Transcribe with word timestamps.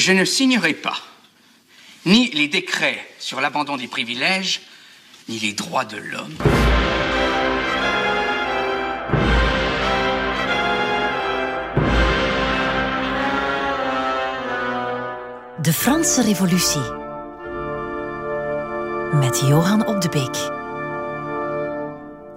Je 0.00 0.12
ne 0.12 0.24
signerai 0.24 0.72
pas 0.72 0.96
ni 2.06 2.30
les 2.30 2.48
décrets 2.48 3.06
sur 3.18 3.42
l'abandon 3.42 3.76
des 3.76 3.86
privilèges, 3.86 4.62
ni 5.28 5.38
les 5.38 5.52
droits 5.52 5.84
de 5.84 5.98
l'homme. 5.98 6.36
De 15.58 15.70
Franse 15.70 16.18
Revolutie 16.20 16.78
met 19.12 19.38
Johan 19.46 19.82
op 19.82 20.00
de 20.00 20.08
Beek. 20.08 20.59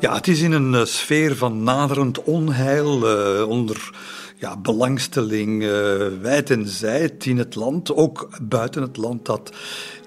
Ja, 0.04 0.16
het 0.16 0.28
is 0.28 0.42
in 0.42 0.52
een 0.52 0.74
uh, 0.74 0.86
sfeer 0.86 1.36
van 1.36 1.64
naderend 1.64 2.24
onheil, 2.24 3.18
uh, 3.40 3.48
onder 3.50 3.92
ja, 4.38 4.58
belangstelling 4.58 5.64
uh, 5.64 5.70
wijd 6.22 6.50
en 6.50 6.68
zijd 6.68 7.26
in 7.26 7.38
het 7.38 7.56
land, 7.56 7.94
ook 7.94 8.30
buiten 8.42 8.82
het 8.82 8.98
land, 8.98 9.26
dat 9.26 9.52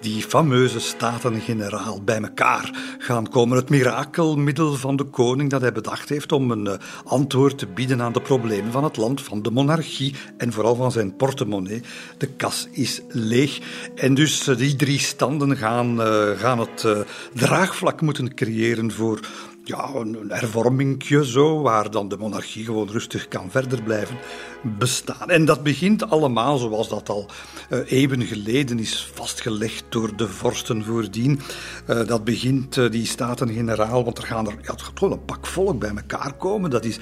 die 0.01 0.23
fameuze 0.23 0.80
staten-generaal 0.80 2.02
bij 2.02 2.20
elkaar 2.20 2.96
gaan 2.98 3.28
komen. 3.28 3.56
Het 3.56 3.68
mirakelmiddel 3.68 4.74
van 4.74 4.96
de 4.96 5.04
koning 5.04 5.51
dat 5.51 5.60
hij 5.60 5.73
bedacht 5.73 6.09
heeft 6.09 6.32
om 6.32 6.51
een 6.51 6.78
antwoord 7.04 7.59
te 7.59 7.66
bieden 7.66 8.02
aan 8.02 8.12
de 8.12 8.20
problemen 8.20 8.73
van 8.73 8.84
het 8.84 8.96
land, 8.96 9.23
van 9.23 9.42
de 9.42 9.51
monarchie 9.51 10.15
en 10.37 10.52
vooral 10.52 10.74
van 10.74 10.92
zijn 10.92 11.16
portemonnee. 11.16 11.82
De 12.18 12.26
kas 12.26 12.68
is 12.70 13.01
leeg. 13.09 13.60
En 13.95 14.15
dus 14.15 14.45
die 14.45 14.76
drie 14.76 14.98
standen 14.98 15.56
gaan, 15.56 16.01
gaan 16.37 16.59
het 16.59 17.06
draagvlak 17.32 18.01
moeten 18.01 18.34
creëren 18.34 18.92
voor 18.92 19.20
ja, 19.68 19.90
een 19.94 20.24
hervormingje 20.28 21.26
zo, 21.26 21.60
waar 21.60 21.90
dan 21.90 22.08
de 22.08 22.16
monarchie 22.16 22.64
gewoon 22.64 22.90
rustig 22.90 23.28
kan 23.28 23.50
verder 23.50 23.82
blijven 23.82 24.16
bestaan. 24.62 25.30
En 25.30 25.44
dat 25.44 25.62
begint 25.62 26.10
allemaal 26.10 26.58
zoals 26.58 26.88
dat 26.88 27.08
al 27.08 27.30
uh, 27.70 27.78
eeuwen 27.86 28.22
geleden 28.22 28.78
is 28.78 29.10
vastgelegd 29.14 29.84
door 29.88 30.16
de 30.16 30.28
vorsten 30.28 30.84
voordien. 30.84 31.40
Uh, 31.88 32.06
dat 32.06 32.24
begint 32.24 32.76
uh, 32.76 32.90
die 32.90 33.06
staten-generaal, 33.06 34.04
want 34.04 34.18
er 34.18 34.24
gaan 34.24 34.46
er 34.46 34.54
ja, 34.62 34.74
gewoon 34.95 35.12
een 35.12 35.24
pak 35.24 35.46
volk 35.46 35.78
bij 35.78 35.92
elkaar 35.96 36.32
komen. 36.32 36.70
Dat 36.70 36.84
is 36.84 36.98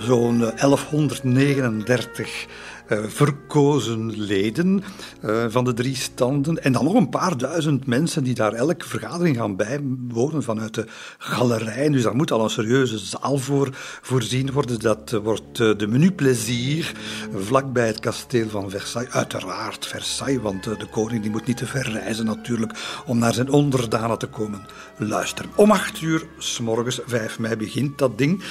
zo'n 0.00 0.38
1139 0.38 2.18
uh, 2.18 2.44
verkozen 2.90 4.12
leden 4.16 4.82
uh, 5.24 5.44
van 5.48 5.64
de 5.64 5.72
drie 5.72 5.96
standen. 5.96 6.62
En 6.62 6.72
dan 6.72 6.84
nog 6.84 6.94
een 6.94 7.08
paar 7.08 7.36
duizend 7.36 7.86
mensen 7.86 8.24
die 8.24 8.34
daar 8.34 8.52
elke 8.52 8.88
vergadering 8.88 9.36
gaan 9.36 9.56
bijwonen 9.56 10.42
vanuit 10.42 10.74
de 10.74 10.86
galerij. 11.18 11.88
Dus 11.88 12.02
daar 12.02 12.16
moet 12.16 12.30
al 12.30 12.44
een 12.44 12.50
serieuze 12.50 12.98
zaal 12.98 13.38
voor 13.38 13.68
voorzien 14.02 14.52
worden. 14.52 14.80
Dat 14.80 15.12
uh, 15.12 15.20
wordt 15.20 15.56
de 15.56 15.86
menu 15.88 16.12
plezier 16.12 16.92
vlakbij 17.34 17.86
het 17.86 18.00
kasteel 18.00 18.48
van 18.48 18.70
Versailles. 18.70 19.12
Uiteraard 19.12 19.86
Versailles, 19.86 20.42
want 20.42 20.64
de 20.64 20.86
koning 20.90 21.22
die 21.22 21.30
moet 21.30 21.46
niet 21.46 21.56
te 21.56 21.66
ver 21.66 21.90
reizen 21.90 22.24
natuurlijk 22.24 23.02
om 23.06 23.18
naar 23.18 23.34
zijn 23.34 23.50
onderdanen 23.50 24.18
te 24.18 24.26
komen 24.26 24.66
luisteren. 24.96 25.50
Om 25.54 25.70
acht 25.70 26.00
uur 26.00 26.26
s 26.38 26.60
morgens, 26.60 27.00
5 27.06 27.38
mei, 27.38 27.56
begint 27.56 27.98
dat 27.98 28.18
ding. 28.18 28.42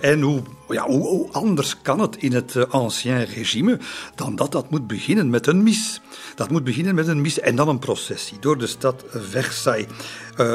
en 0.00 0.20
hoe, 0.20 0.42
ja, 0.68 0.86
hoe, 0.86 1.32
anders 1.32 1.82
kan 1.82 2.00
het 2.00 2.16
in 2.16 2.32
het 2.32 2.70
ancien 2.70 3.24
regime 3.24 3.78
dan 4.14 4.36
dat 4.36 4.52
dat 4.52 4.70
moet 4.70 4.86
beginnen 4.86 5.30
met 5.30 5.46
een 5.46 5.62
mis. 5.62 6.00
Dat 6.34 6.50
moet 6.50 6.64
beginnen 6.64 6.94
met 6.94 7.08
een 7.08 7.20
mis 7.20 7.40
en 7.40 7.56
dan 7.56 7.68
een 7.68 7.78
processie 7.78 8.38
door 8.38 8.58
de 8.58 8.66
stad 8.66 9.04
Versailles. 9.08 9.86
Uh, 10.40 10.54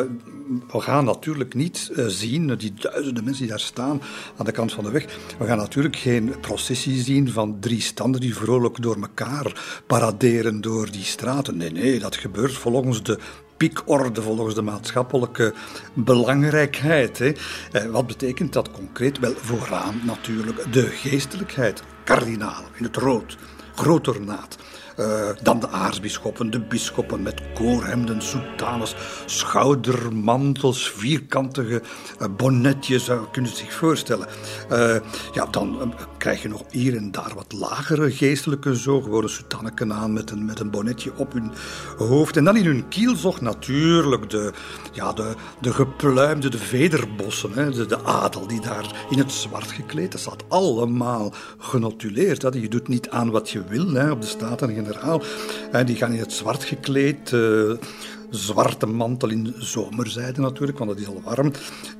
we 0.72 0.80
gaan 0.80 1.06
natuurlijk 1.06 1.53
niet 1.53 1.92
uh, 1.92 2.06
zien, 2.08 2.56
die 2.56 2.73
duizenden 2.73 3.23
mensen 3.23 3.42
die 3.42 3.52
daar 3.52 3.59
staan 3.59 4.02
aan 4.38 4.45
de 4.45 4.52
kant 4.52 4.73
van 4.73 4.84
de 4.84 4.92
weg, 4.92 5.06
we 5.40 5.45
gaan 5.45 5.58
natuurlijk 5.58 5.95
geen 5.95 6.34
processie 6.42 7.02
zien 7.03 7.31
van 7.31 7.59
drie 7.59 7.81
standen 7.81 8.22
die 8.22 8.36
vrolijk 8.36 8.81
door 8.81 8.96
elkaar 9.02 9.81
paraderen 9.88 10.62
door 10.62 10.92
die 10.92 11.03
straten. 11.03 11.58
Nee, 11.58 11.72
nee, 11.72 12.00
dat 12.00 12.16
gebeurt 12.16 12.53
volgens 12.53 13.03
de 13.03 13.20
piekorde 13.70 14.22
volgens 14.22 14.56
de 14.56 14.62
maatschappelijke 14.62 15.54
belangrijkheid. 15.94 17.20
Hè. 17.20 17.31
Wat 17.91 18.08
betekent 18.08 18.53
dat 18.53 18.72
concreet? 18.72 19.19
Wel, 19.19 19.34
vooraan 19.36 20.02
natuurlijk 20.06 20.74
de 20.74 20.86
geestelijkheid, 20.86 21.84
kardinalen 22.03 22.69
in 22.78 22.84
het 22.84 22.96
rood, 22.96 23.38
groot 23.75 24.08
ornaat. 24.08 24.58
Uh, 25.00 25.29
dan 25.41 25.59
de 25.59 25.69
aartsbisschoppen, 25.69 26.52
de 26.52 26.59
bisschoppen 26.59 27.22
met 27.22 27.41
koorhemden, 27.53 28.22
soutanes, 28.22 28.96
schoudermantels, 29.25 30.91
vierkantige 30.91 31.81
uh, 32.22 32.28
bonnetjes, 32.38 33.09
uh, 33.09 33.22
kunnen 33.31 33.56
zich 33.56 33.74
voorstellen. 33.74 34.28
ja, 35.34 35.46
dan 35.51 35.94
krijg 36.18 36.41
je 36.41 36.47
nog 36.47 36.63
hier 36.69 36.96
en 36.96 37.12
daar 37.12 37.31
wat 37.35 37.51
lagere 37.51 38.12
geestelijke 38.12 38.78
zo, 38.78 39.01
gewoon 39.01 39.24
een 39.24 39.30
soutanneken 39.30 39.94
aan 39.94 40.13
met 40.13 40.31
een, 40.31 40.46
met 40.46 40.59
een 40.59 40.69
bonnetje 40.69 41.12
op 41.16 41.34
hun 41.34 41.51
hoofd. 41.97 42.38
En 42.38 42.44
dan 42.44 42.57
in 42.57 42.66
hun 42.66 42.88
kielzog 42.88 43.41
natuurlijk 43.41 44.30
de, 44.30 44.53
ja, 44.91 45.13
de, 45.13 45.34
de 45.62 45.74
gepluimde, 45.74 46.50
de 46.50 46.57
vederbossen, 46.57 47.51
hè, 47.53 47.72
de, 47.72 47.85
de 47.85 48.03
adel 48.03 48.47
die 48.47 48.62
daar 48.62 49.06
in 49.09 49.18
het 49.18 49.31
zwart 49.31 49.72
gekleed, 49.72 50.12
dat 50.12 50.22
staat 50.22 50.44
allemaal 50.47 51.34
genotuleerd. 51.57 52.41
Hè. 52.41 52.50
Je 52.50 52.69
doet 52.69 52.88
niet 52.88 53.09
aan 53.09 53.31
wat 53.31 53.50
je 53.50 53.63
wil 53.63 53.90
hè, 53.91 54.12
op 54.12 54.22
de 54.22 54.28
Staten-Generaal. 54.86 55.86
Die 55.86 55.96
gaan 55.96 56.14
in 56.14 56.19
het 56.19 56.34
zwart 56.34 56.64
gekleed. 56.64 57.31
Uh, 57.31 57.74
zwarte 58.30 58.86
mantel 58.86 59.30
in 59.30 59.53
zomerzijde 59.58 60.42
natuurlijk, 60.42 60.78
want 60.78 60.90
dat 60.90 61.00
is 61.00 61.08
al 61.08 61.22
warm. 61.24 61.52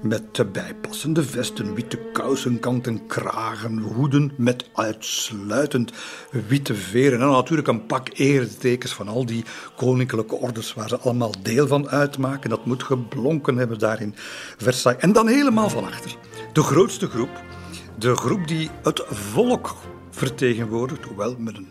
Met 0.02 0.52
bijpassende 0.52 1.24
vesten, 1.24 1.74
witte 1.74 1.98
kousen, 2.14 2.60
kanten, 2.60 3.06
kragen, 3.08 3.78
hoeden 3.78 4.32
met 4.38 4.70
uitsluitend 4.74 5.92
witte 6.48 6.76
veren. 6.76 7.22
En 7.22 7.28
natuurlijk 7.28 7.68
een 7.68 7.86
pak 7.86 8.10
eretekens 8.14 8.94
van 8.94 9.08
al 9.08 9.26
die 9.26 9.44
koninklijke 9.76 10.36
orders 10.36 10.74
waar 10.74 10.90
ze 10.90 10.98
allemaal 10.98 11.34
deel 11.42 11.68
van 11.68 11.90
uitmaken. 11.90 12.50
Dat 12.50 12.66
moet 12.66 12.84
geblonken 12.84 13.58
hebben 13.58 13.80
daar 13.80 14.02
in 14.02 14.16
Versailles. 14.58 15.02
En 15.02 15.14
dan 15.14 15.28
helemaal 15.28 15.70
van 15.70 15.86
achter. 15.86 16.16
De 16.54 16.64
grootste 16.64 17.08
groep, 17.08 17.42
de 17.98 18.16
groep 18.16 18.48
die 18.48 18.70
het 18.84 19.04
volk 19.10 19.76
vertegenwoordigt, 20.12 21.04
hoewel 21.06 21.36
met 21.38 21.58
een 21.58 21.68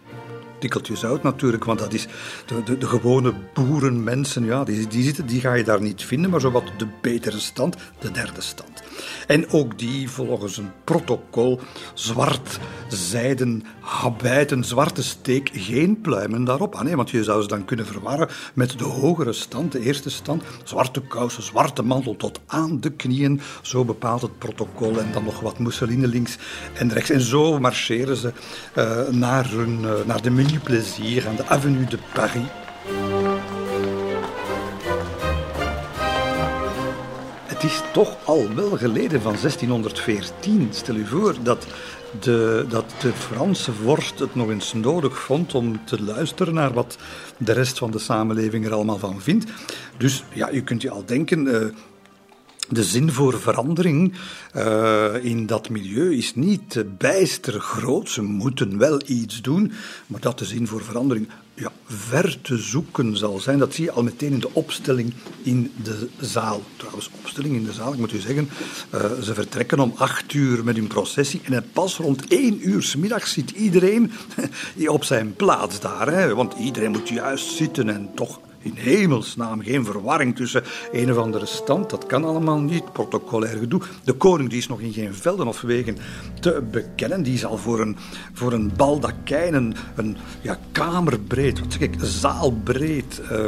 tikkeltje 0.60 0.96
zout 0.96 1.22
natuurlijk, 1.22 1.64
want 1.64 1.78
dat 1.78 1.92
is 1.92 2.06
de, 2.46 2.62
de, 2.62 2.78
de 2.78 2.86
gewone 2.86 3.34
boerenmensen, 3.54 4.44
ja, 4.44 4.64
die, 4.64 4.86
die, 4.86 5.02
zitten, 5.02 5.26
die 5.26 5.40
ga 5.40 5.54
je 5.54 5.64
daar 5.64 5.82
niet 5.82 6.04
vinden, 6.04 6.30
maar 6.30 6.40
zowat 6.40 6.72
de 6.76 6.86
betere 7.00 7.38
stand, 7.38 7.76
de 7.98 8.10
derde 8.10 8.40
stand. 8.40 8.82
En 9.26 9.50
ook 9.50 9.78
die 9.78 10.10
volgens 10.10 10.56
een 10.56 10.70
protocol, 10.84 11.60
zwart 11.94 12.58
zijden 12.88 13.62
habijten, 13.80 14.64
zwarte 14.64 15.02
steek, 15.02 15.50
geen 15.52 16.00
pluimen 16.00 16.44
daarop. 16.44 16.74
Ah 16.74 16.82
nee, 16.82 16.96
want 16.96 17.10
je 17.10 17.24
zou 17.24 17.42
ze 17.42 17.48
dan 17.48 17.64
kunnen 17.64 17.86
verwarren 17.86 18.28
met 18.54 18.78
de 18.78 18.84
hogere 18.84 19.32
stand, 19.32 19.72
de 19.72 19.80
eerste 19.80 20.10
stand, 20.10 20.42
zwarte 20.64 21.00
kousen, 21.00 21.42
zwarte 21.42 21.82
mantel 21.82 22.16
tot 22.16 22.40
aan 22.46 22.80
de 22.80 22.90
knieën, 22.90 23.40
zo 23.62 23.84
bepaalt 23.84 24.22
het 24.22 24.38
protocol 24.38 24.98
en 24.98 25.12
dan 25.12 25.24
nog 25.24 25.40
wat 25.40 25.58
mousseline 25.58 26.06
links 26.06 26.38
en 26.74 26.92
rechts. 26.92 27.10
En 27.10 27.20
zo 27.20 27.60
marcheren 27.60 28.16
ze 28.16 28.32
uh, 28.76 29.08
naar, 29.08 29.50
hun, 29.50 29.80
uh, 29.80 29.92
naar 30.06 30.22
de 30.22 30.30
Plaisir 30.58 31.28
aan 31.28 31.36
de 31.36 31.46
Avenue 31.46 31.84
de 31.84 31.98
Paris. 32.12 32.42
Het 37.46 37.64
is 37.64 37.82
toch 37.92 38.16
al 38.24 38.54
wel 38.54 38.76
geleden 38.76 39.20
van 39.20 39.36
1614. 39.40 40.68
Stel 40.70 40.94
u 40.94 41.06
voor 41.06 41.34
dat 41.42 41.66
de, 42.20 42.66
dat 42.68 42.94
de 43.00 43.12
Franse 43.12 43.72
vorst 43.72 44.18
het 44.18 44.34
nog 44.34 44.50
eens 44.50 44.72
nodig 44.72 45.18
vond 45.18 45.54
om 45.54 45.84
te 45.84 46.02
luisteren 46.02 46.54
naar 46.54 46.72
wat 46.72 46.98
de 47.36 47.52
rest 47.52 47.78
van 47.78 47.90
de 47.90 47.98
samenleving 47.98 48.66
er 48.66 48.72
allemaal 48.72 48.98
van 48.98 49.20
vindt. 49.20 49.50
Dus 49.96 50.24
ja, 50.32 50.50
u 50.52 50.62
kunt 50.62 50.82
je 50.82 50.90
al 50.90 51.04
denken. 51.06 51.46
Uh, 51.46 51.64
de 52.70 52.84
zin 52.84 53.12
voor 53.12 53.40
verandering 53.40 54.12
uh, 54.56 55.24
in 55.24 55.46
dat 55.46 55.68
milieu 55.68 56.16
is 56.16 56.34
niet 56.34 56.84
bijster 56.98 57.60
groot. 57.60 58.10
Ze 58.10 58.22
moeten 58.22 58.78
wel 58.78 59.00
iets 59.06 59.40
doen, 59.40 59.72
maar 60.06 60.20
dat 60.20 60.38
de 60.38 60.44
zin 60.44 60.66
voor 60.66 60.84
verandering 60.84 61.28
ja, 61.54 61.72
ver 61.84 62.40
te 62.42 62.56
zoeken 62.56 63.16
zal 63.16 63.38
zijn. 63.38 63.58
Dat 63.58 63.74
zie 63.74 63.84
je 63.84 63.90
al 63.90 64.02
meteen 64.02 64.32
in 64.32 64.40
de 64.40 64.54
opstelling 64.54 65.12
in 65.42 65.72
de 65.82 66.08
zaal. 66.20 66.62
Trouwens, 66.76 67.10
opstelling 67.22 67.54
in 67.54 67.64
de 67.64 67.72
zaal, 67.72 67.92
ik 67.92 67.98
moet 67.98 68.12
u 68.12 68.18
zeggen, 68.18 68.48
uh, 68.94 69.12
ze 69.22 69.34
vertrekken 69.34 69.80
om 69.80 69.92
acht 69.96 70.32
uur 70.32 70.64
met 70.64 70.76
hun 70.76 70.86
processie 70.86 71.40
en 71.44 71.64
pas 71.72 71.96
rond 71.96 72.26
één 72.28 72.68
uur 72.68 72.82
s 72.82 72.96
middags 72.96 73.32
zit 73.32 73.50
iedereen 73.50 74.12
op 74.86 75.04
zijn 75.04 75.34
plaats 75.34 75.80
daar. 75.80 76.12
Hè, 76.12 76.34
want 76.34 76.54
iedereen 76.58 76.90
moet 76.90 77.08
juist 77.08 77.46
zitten 77.46 77.88
en 77.88 78.10
toch 78.14 78.40
in 78.62 78.74
hemelsnaam 78.74 79.62
geen 79.62 79.84
verwarring 79.84 80.36
tussen 80.36 80.62
een 80.92 81.10
of 81.10 81.16
andere 81.16 81.46
stand. 81.46 81.90
Dat 81.90 82.06
kan 82.06 82.24
allemaal 82.24 82.60
niet. 82.60 82.92
Protocolair 82.92 83.58
gedoe. 83.58 83.80
De 84.04 84.12
koning 84.12 84.48
die 84.48 84.58
is 84.58 84.68
nog 84.68 84.80
in 84.80 84.92
geen 84.92 85.14
velden 85.14 85.46
of 85.46 85.60
wegen 85.60 85.96
te 86.40 86.62
bekennen. 86.70 87.22
Die 87.22 87.38
zal 87.38 87.56
voor 87.56 87.80
een, 87.80 87.96
voor 88.32 88.52
een 88.52 88.72
baldakijn, 88.76 89.54
een, 89.54 89.74
een 89.94 90.16
ja, 90.40 90.58
kamerbreed, 90.72 91.60
wat 91.60 91.72
zeg 91.72 91.80
ik, 91.80 91.94
zaalbreed. 91.98 93.20
Uh, 93.32 93.46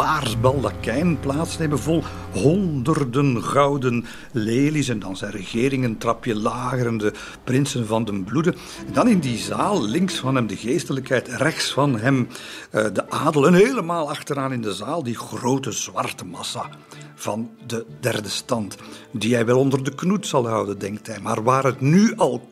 paars 0.00 0.40
baldakijn 0.40 1.20
plaatsnemen 1.20 1.78
vol 1.78 2.02
honderden 2.32 3.42
gouden 3.42 4.04
lelies. 4.32 4.88
En 4.88 4.98
dan 4.98 5.16
zijn 5.16 5.32
regeringen 5.32 5.98
trapje 5.98 6.34
lager 6.34 6.86
en 6.86 6.98
de 6.98 7.12
prinsen 7.44 7.86
van 7.86 8.04
den 8.04 8.24
bloede. 8.24 8.54
En 8.86 8.92
dan 8.92 9.08
in 9.08 9.18
die 9.18 9.38
zaal, 9.38 9.82
links 9.82 10.14
van 10.14 10.34
hem 10.34 10.46
de 10.46 10.56
geestelijkheid, 10.56 11.28
rechts 11.28 11.72
van 11.72 11.98
hem 11.98 12.28
uh, 12.74 12.86
de 12.92 13.10
adel. 13.10 13.46
En 13.46 13.54
helemaal 13.54 14.08
achteraan 14.08 14.52
in 14.52 14.62
de 14.62 14.74
zaal 14.74 15.02
die 15.02 15.16
grote 15.16 15.72
zwarte 15.72 16.24
massa 16.24 16.68
van 17.14 17.50
de 17.66 17.86
derde 18.00 18.28
stand. 18.28 18.76
Die 19.12 19.34
hij 19.34 19.46
wel 19.46 19.58
onder 19.58 19.84
de 19.84 19.94
knoet 19.94 20.26
zal 20.26 20.48
houden, 20.48 20.78
denkt 20.78 21.06
hij. 21.06 21.20
Maar 21.20 21.42
waar 21.42 21.64
het 21.64 21.80
nu 21.80 22.12
al 22.16 22.48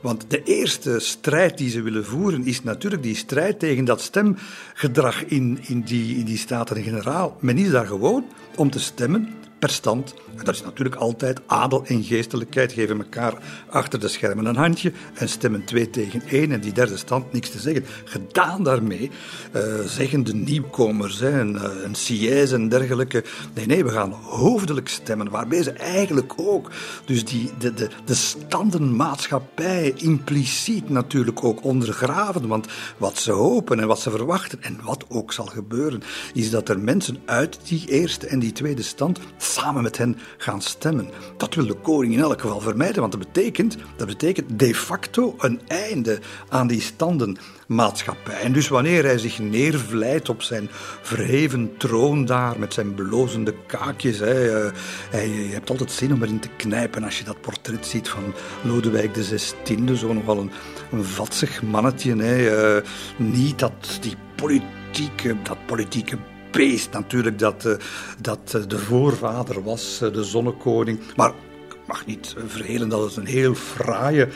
Want 0.00 0.24
de 0.28 0.42
eerste 0.42 0.98
strijd 1.00 1.58
die 1.58 1.70
ze 1.70 1.82
willen 1.82 2.04
voeren 2.04 2.46
is 2.46 2.62
natuurlijk 2.62 3.02
die 3.02 3.16
strijd 3.16 3.58
tegen 3.58 3.84
dat 3.84 4.00
stemgedrag 4.00 5.24
in, 5.24 5.58
in 5.66 5.80
die, 5.80 6.16
in 6.16 6.24
die 6.24 6.38
Staten-Generaal. 6.38 7.36
Men 7.40 7.58
is 7.58 7.70
daar 7.70 7.86
gewoon 7.86 8.24
om 8.56 8.70
te 8.70 8.80
stemmen 8.80 9.34
stand. 9.70 10.14
En 10.36 10.44
dat 10.44 10.54
is 10.54 10.62
natuurlijk 10.62 10.96
altijd 10.96 11.40
adel 11.46 11.84
en 11.84 12.02
geestelijkheid 12.02 12.72
geven 12.72 12.98
elkaar 12.98 13.34
achter 13.68 14.00
de 14.00 14.08
schermen 14.08 14.46
een 14.46 14.56
handje 14.56 14.92
en 15.14 15.28
stemmen 15.28 15.64
twee 15.64 15.90
tegen 15.90 16.22
één 16.28 16.52
en 16.52 16.60
die 16.60 16.72
derde 16.72 16.96
stand 16.96 17.32
niks 17.32 17.50
te 17.50 17.58
zeggen. 17.58 17.84
Gedaan 18.04 18.62
daarmee 18.62 19.10
uh, 19.56 19.62
zeggen 19.86 20.24
de 20.24 20.34
nieuwkomers, 20.34 21.18
hè, 21.18 21.40
een, 21.40 21.56
eh, 21.58 21.70
een 21.84 21.94
Sies 21.94 22.52
en 22.52 22.68
dergelijke, 22.68 23.24
nee, 23.54 23.66
nee, 23.66 23.84
we 23.84 23.90
gaan 23.90 24.12
hoofdelijk 24.12 24.88
stemmen, 24.88 25.30
waarbij 25.30 25.62
ze 25.62 25.70
eigenlijk 25.70 26.32
ook, 26.36 26.70
dus 27.04 27.24
die, 27.24 27.50
de, 27.58 27.74
de, 27.74 27.88
de 28.04 28.14
standenmaatschappij 28.14 29.94
impliciet 29.96 30.88
natuurlijk 30.88 31.44
ook 31.44 31.64
ondergraven, 31.64 32.46
want 32.46 32.66
wat 32.96 33.18
ze 33.18 33.32
hopen 33.32 33.80
en 33.80 33.86
wat 33.86 34.00
ze 34.00 34.10
verwachten 34.10 34.62
en 34.62 34.78
wat 34.82 35.04
ook 35.08 35.32
zal 35.32 35.46
gebeuren, 35.46 36.02
is 36.34 36.50
dat 36.50 36.68
er 36.68 36.78
mensen 36.78 37.18
uit 37.24 37.58
die 37.64 37.88
eerste 37.88 38.26
en 38.26 38.38
die 38.38 38.52
tweede 38.52 38.82
stand 38.82 39.18
samen 39.56 39.82
met 39.82 39.98
hen 39.98 40.18
gaan 40.36 40.62
stemmen. 40.62 41.10
Dat 41.36 41.54
wil 41.54 41.66
de 41.66 41.74
koning 41.74 42.12
in 42.12 42.20
elk 42.20 42.40
geval 42.40 42.60
vermijden, 42.60 43.00
want 43.00 43.12
dat 43.12 43.20
betekent, 43.20 43.76
dat 43.96 44.06
betekent 44.06 44.58
de 44.58 44.74
facto 44.74 45.34
een 45.38 45.60
einde 45.66 46.18
aan 46.48 46.66
die 46.66 46.80
standenmaatschappij. 46.80 48.40
En 48.40 48.52
dus 48.52 48.68
wanneer 48.68 49.04
hij 49.04 49.18
zich 49.18 49.38
neervlijt 49.38 50.28
op 50.28 50.42
zijn 50.42 50.68
verheven 51.02 51.76
troon 51.76 52.24
daar 52.24 52.58
met 52.58 52.74
zijn 52.74 52.94
blozende 52.94 53.54
kaakjes, 53.66 54.18
hè, 54.18 54.70
hij, 55.10 55.28
je 55.28 55.52
hebt 55.52 55.70
altijd 55.70 55.90
zin 55.90 56.12
om 56.12 56.22
erin 56.22 56.40
te 56.40 56.48
knijpen 56.56 57.04
als 57.04 57.18
je 57.18 57.24
dat 57.24 57.40
portret 57.40 57.86
ziet 57.86 58.08
van 58.08 58.34
Lodewijk 58.62 59.12
XVI, 59.12 59.96
zo 59.96 60.12
nogal 60.12 60.38
een, 60.38 60.50
een 60.92 61.04
vatsig 61.04 61.62
mannetje. 61.62 62.16
Hè, 62.16 62.76
uh, 62.76 62.82
niet 63.16 63.58
dat 63.58 63.98
die 64.00 64.14
politieke, 64.36 65.36
dat 65.42 65.66
politieke 65.66 66.18
beest 66.56 66.92
natuurlijk 66.92 67.38
dat, 67.38 67.64
uh, 67.66 67.74
dat 68.20 68.52
uh, 68.56 68.62
de 68.68 68.78
voorvader 68.78 69.62
was, 69.62 70.00
uh, 70.02 70.12
de 70.12 70.24
zonnekoning. 70.24 71.00
Maar 71.16 71.28
ik 71.68 71.76
mag 71.86 72.06
niet 72.06 72.34
verhelen 72.46 72.88
dat 72.88 73.02
het 73.02 73.16
een 73.16 73.26
heel 73.26 73.54
fraaie 73.54 74.28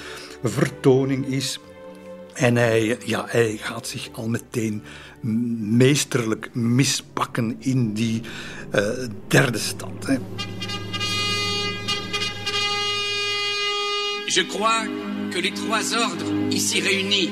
vertoning 0.43 1.27
is. 1.27 1.59
En 2.35 2.57
hij, 2.57 2.99
ja, 3.05 3.25
hij 3.29 3.57
gaat 3.57 3.87
zich 3.87 4.09
al 4.13 4.29
meteen 4.29 4.83
meesterlijk 5.61 6.55
mispakken 6.55 7.57
in 7.59 7.93
die 7.93 8.23
derde 9.29 9.59
stad. 9.59 10.07
Hè. 10.07 10.17
Je 14.27 14.47
crois 14.47 14.87
que 15.31 15.41
les 15.41 15.53
trois 15.53 15.93
ordres 15.93 16.31
ici 16.51 16.81
réunis 16.81 17.31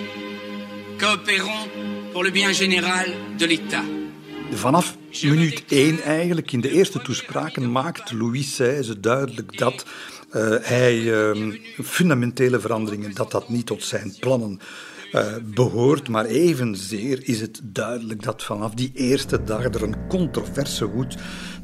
coopéreront 0.99 1.69
pour 2.13 2.25
le 2.25 2.31
bien 2.31 2.53
général 2.53 3.07
de 3.37 3.47
l'État. 3.47 3.98
Vanaf 4.51 4.97
minuut 5.23 5.65
één 5.69 6.03
eigenlijk, 6.03 6.53
in 6.53 6.61
de 6.61 6.71
eerste 6.71 7.03
toespraken, 7.03 7.73
maakt 7.73 8.13
Louis 8.13 8.51
XVI 8.51 9.01
duidelijk 9.01 9.59
dat 9.59 9.87
uh, 10.37 10.55
hij 10.61 10.99
uh, 10.99 11.55
fundamentele 11.83 12.61
veranderingen, 12.61 13.15
dat 13.15 13.31
dat 13.31 13.49
niet 13.49 13.67
tot 13.67 13.83
zijn 13.83 14.15
plannen 14.21 14.61
uh, 15.13 15.35
behoort. 15.55 16.09
Maar 16.09 16.25
evenzeer 16.25 17.29
is 17.29 17.41
het 17.41 17.61
duidelijk 17.65 18.23
dat 18.23 18.45
vanaf 18.45 18.75
die 18.75 18.91
eerste 18.95 19.45
dag 19.45 19.65
er 19.65 19.83
een 19.83 20.07
controverse 20.09 20.87
woedt 20.87 21.17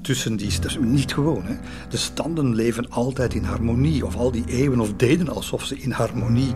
tussen 0.05 0.37
die... 0.37 0.61
Dat 0.61 0.71
is 0.71 0.79
niet 0.81 1.15
gewoon, 1.15 1.45
hè. 1.45 1.55
De 1.89 1.97
standen 1.97 2.55
leven 2.55 2.91
altijd 2.91 3.35
in 3.35 3.45
harmonie. 3.45 4.07
Of 4.07 4.17
al 4.17 4.31
die 4.31 4.45
eeuwen 4.47 4.81
of 4.81 4.93
deden 4.93 5.29
alsof 5.29 5.65
ze 5.65 5.79
in 5.79 5.91
harmonie 5.91 6.53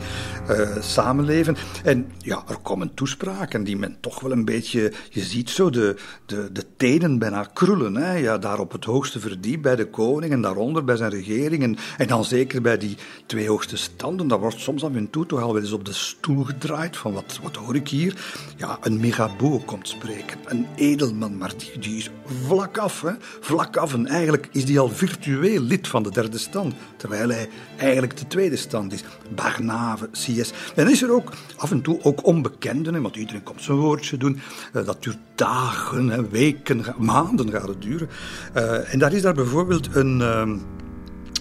uh, 0.51 0.77
samenleven. 0.81 1.57
En 1.85 2.07
ja, 2.19 2.45
er 2.49 2.57
komen 2.57 2.95
toespraken 2.95 3.65
die 3.65 3.77
men 3.77 3.97
toch 4.01 4.21
wel 4.21 4.33
een 4.33 4.45
beetje... 4.45 4.93
Je 5.11 5.23
ziet 5.23 5.51
zo 5.51 5.71
de, 5.71 5.97
de, 6.27 6.49
de 6.53 6.65
tenen 6.77 7.19
bijna 7.19 7.51
krullen. 7.53 7.97
Hè. 7.97 8.13
Ja, 8.13 8.39
daar 8.39 8.59
op 8.59 8.73
het 8.73 8.85
hoogste 8.85 9.21
verdiep 9.21 9.63
bij 9.63 9.77
de 9.77 9.87
koning 9.87 10.33
en 10.33 10.41
daaronder 10.41 10.85
bij 10.85 10.97
zijn 10.97 11.11
regering. 11.11 11.79
En, 11.99 12.07
dan 12.07 12.25
zeker 12.25 12.63
bij 12.63 12.79
die 12.79 12.97
twee 13.27 13.49
hoogste 13.49 13.77
standen. 13.77 14.29
Dat 14.29 14.41
wordt 14.41 14.61
soms 14.61 14.85
af 14.85 14.95
en 14.95 15.11
toe 15.11 15.27
toch 15.27 15.43
al 15.43 15.53
wel 15.53 15.63
eens 15.63 15.73
op 15.73 15.85
de 15.85 15.93
stoel 15.93 16.45
gedraaid. 16.45 16.97
Van 16.97 17.13
wat, 17.13 17.39
wat 17.43 17.57
hoor 17.57 17.75
ik 17.75 17.89
hier? 17.89 18.25
Ja, 18.57 18.79
een 18.81 19.01
Mirabeau 19.01 19.61
komt 19.61 19.89
spreken. 19.89 20.39
Een 20.45 20.67
edelman, 20.77 21.37
maar 21.37 21.53
die, 21.57 21.79
die 21.79 21.97
is 21.97 22.11
vlak 22.47 22.79
af, 22.79 23.03
hè 23.03 23.13
vlak 23.41 23.77
af. 23.77 23.93
En 23.95 24.07
eigenlijk 24.07 24.49
is 24.53 24.65
hij 24.65 24.79
al 24.79 24.89
virtueel 24.89 25.63
lid 25.63 25.89
van 25.89 26.03
de 26.03 26.11
derde 26.11 26.39
stand, 26.39 26.75
terwijl 26.97 27.29
hij 27.29 27.49
eigenlijk 27.77 28.17
de 28.17 28.27
tweede 28.27 28.57
stand 28.57 28.93
is. 28.93 29.05
Barnave, 29.35 30.09
CS. 30.13 30.53
En 30.75 30.91
is 30.91 31.03
er 31.03 31.13
ook 31.13 31.33
af 31.57 31.71
en 31.71 31.83
toe 31.83 31.99
ook 32.03 32.27
onbekenden, 32.27 33.03
want 33.03 33.17
iedereen 33.17 33.43
komt 33.43 33.63
zijn 33.63 33.79
woordje 33.79 34.17
doen. 34.17 34.41
Eh, 34.73 34.85
dat 34.85 35.03
duurt 35.03 35.19
dagen, 35.35 36.31
weken, 36.31 36.85
maanden 36.99 37.51
gaat 37.51 37.69
het 37.69 37.83
duren. 37.83 38.09
Eh, 38.53 38.93
en 38.93 38.99
daar 38.99 39.13
is 39.13 39.23
daar 39.23 39.35
bijvoorbeeld 39.35 39.95
een, 39.95 40.21
ehm, 40.21 40.57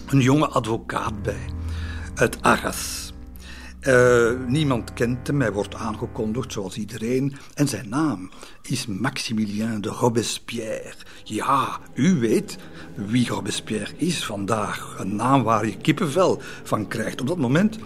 een 0.06 0.20
jonge 0.20 0.46
advocaat 0.46 1.22
bij, 1.22 1.46
uit 2.14 2.42
Arras. 2.42 3.07
Uh, 3.82 4.30
niemand 4.46 4.92
kent 4.92 5.26
hem, 5.26 5.40
hij 5.40 5.52
wordt 5.52 5.74
aangekondigd 5.74 6.52
zoals 6.52 6.76
iedereen. 6.76 7.36
En 7.54 7.68
zijn 7.68 7.88
naam 7.88 8.30
is 8.62 8.86
Maximilien 8.86 9.80
de 9.80 9.88
Robespierre. 9.88 10.94
Ja, 11.24 11.78
u 11.94 12.18
weet 12.20 12.58
wie 12.94 13.28
Robespierre 13.28 13.92
is 13.96 14.24
vandaag. 14.24 14.96
Een 14.98 15.16
naam 15.16 15.42
waar 15.42 15.66
je 15.66 15.76
kippenvel 15.76 16.40
van 16.62 16.88
krijgt. 16.88 17.20
Op 17.20 17.26
dat 17.26 17.38
moment 17.38 17.78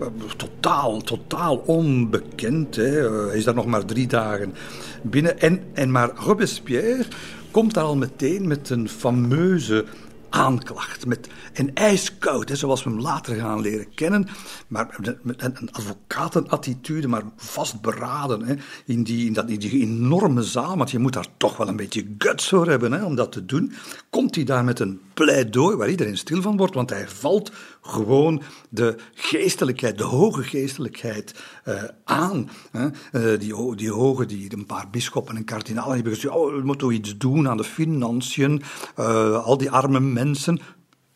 uh, 0.00 0.06
totaal, 0.36 1.00
totaal 1.00 1.56
onbekend. 1.56 2.76
Hè. 2.76 3.10
Uh, 3.10 3.26
hij 3.26 3.36
is 3.36 3.44
daar 3.44 3.54
nog 3.54 3.66
maar 3.66 3.84
drie 3.84 4.06
dagen 4.06 4.54
binnen. 5.02 5.40
En, 5.40 5.62
en 5.72 5.90
maar 5.90 6.10
Robespierre 6.14 7.04
komt 7.50 7.74
daar 7.74 7.84
al 7.84 7.96
meteen 7.96 8.46
met 8.46 8.70
een 8.70 8.88
fameuze 8.88 9.84
aanklacht. 10.30 11.06
Met, 11.06 11.28
en 11.52 11.74
ijskoud, 11.74 12.48
hè, 12.48 12.56
zoals 12.56 12.84
we 12.84 12.90
hem 12.90 13.00
later 13.00 13.36
gaan 13.36 13.60
leren 13.60 13.94
kennen. 13.94 14.28
Maar 14.68 14.96
met 15.22 15.42
een 15.42 15.72
advocatenattitude, 15.72 17.08
maar 17.08 17.22
vastberaden. 17.36 18.44
Hè, 18.44 18.54
in, 18.86 19.02
die, 19.02 19.26
in, 19.26 19.32
dat, 19.32 19.48
die 19.48 19.80
enorme 19.80 20.42
zaal, 20.42 20.76
want 20.76 20.90
je 20.90 20.98
moet 20.98 21.12
daar 21.12 21.28
toch 21.36 21.56
wel 21.56 21.68
een 21.68 21.76
beetje 21.76 22.14
guts 22.18 22.48
voor 22.48 22.68
hebben 22.68 22.92
hè, 22.92 23.04
om 23.04 23.14
dat 23.14 23.32
te 23.32 23.44
doen. 23.44 23.72
Komt 24.10 24.34
hij 24.34 24.44
daar 24.44 24.64
met 24.64 24.80
een 24.80 25.00
pleidooi 25.14 25.76
waar 25.76 25.90
iedereen 25.90 26.16
stil 26.16 26.42
van 26.42 26.56
wordt, 26.56 26.74
want 26.74 26.90
hij 26.90 27.08
valt 27.08 27.52
gewoon 27.80 28.42
de 28.68 28.96
geestelijkheid, 29.14 29.98
de 29.98 30.04
hoge 30.04 30.42
geestelijkheid 30.42 31.34
uh, 31.68 31.82
aan. 32.04 32.50
Hè. 32.70 32.86
Uh, 32.86 33.38
die, 33.40 33.74
die 33.76 33.92
hoge, 33.92 34.26
die 34.26 34.52
een 34.52 34.66
paar 34.66 34.90
bisschoppen 34.90 35.36
en 35.36 35.44
kardinalen 35.44 35.94
hebben 35.94 36.14
gezegd, 36.14 36.34
oh, 36.34 36.54
we 36.54 36.60
moeten 36.64 36.92
iets 36.92 37.16
doen 37.16 37.48
aan 37.48 37.56
de 37.56 37.64
financiën, 37.64 38.62
uh, 38.98 39.44
al 39.44 39.58
die 39.58 39.70
arme 39.70 40.00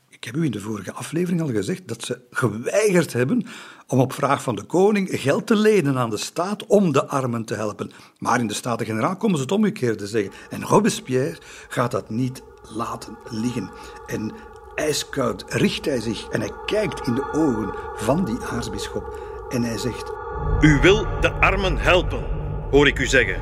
Ik 0.08 0.24
heb 0.24 0.36
u 0.36 0.44
in 0.44 0.50
de 0.50 0.60
vorige 0.60 0.92
aflevering 0.92 1.40
al 1.40 1.48
gezegd 1.48 1.88
dat 1.88 2.04
ze 2.04 2.20
geweigerd 2.30 3.12
hebben 3.12 3.46
om 3.86 4.00
op 4.00 4.12
vraag 4.12 4.42
van 4.42 4.54
de 4.54 4.62
koning 4.62 5.08
geld 5.12 5.46
te 5.46 5.56
lenen 5.56 5.98
aan 5.98 6.10
de 6.10 6.16
staat 6.16 6.66
om 6.66 6.92
de 6.92 7.06
armen 7.06 7.44
te 7.44 7.54
helpen. 7.54 7.90
Maar 8.18 8.40
in 8.40 8.46
de 8.46 8.54
Staten-Generaal 8.54 9.16
komen 9.16 9.36
ze 9.36 9.42
het 9.42 9.52
omgekeerde 9.52 10.06
zeggen. 10.06 10.32
En 10.50 10.62
Robespierre 10.62 11.38
gaat 11.68 11.90
dat 11.90 12.10
niet 12.10 12.42
laten 12.62 13.18
liggen. 13.30 13.70
En 14.06 14.32
ijskoud 14.74 15.44
richt 15.48 15.84
hij 15.84 16.00
zich 16.00 16.28
en 16.28 16.40
hij 16.40 16.52
kijkt 16.66 17.06
in 17.06 17.14
de 17.14 17.32
ogen 17.32 17.74
van 17.96 18.24
die 18.24 18.38
aartsbisschop 18.40 19.18
en 19.48 19.62
hij 19.62 19.78
zegt: 19.78 20.12
U 20.60 20.78
wil 20.80 21.06
de 21.20 21.32
armen 21.32 21.78
helpen, 21.78 22.24
hoor 22.70 22.86
ik 22.86 22.98
u 22.98 23.06
zeggen. 23.06 23.40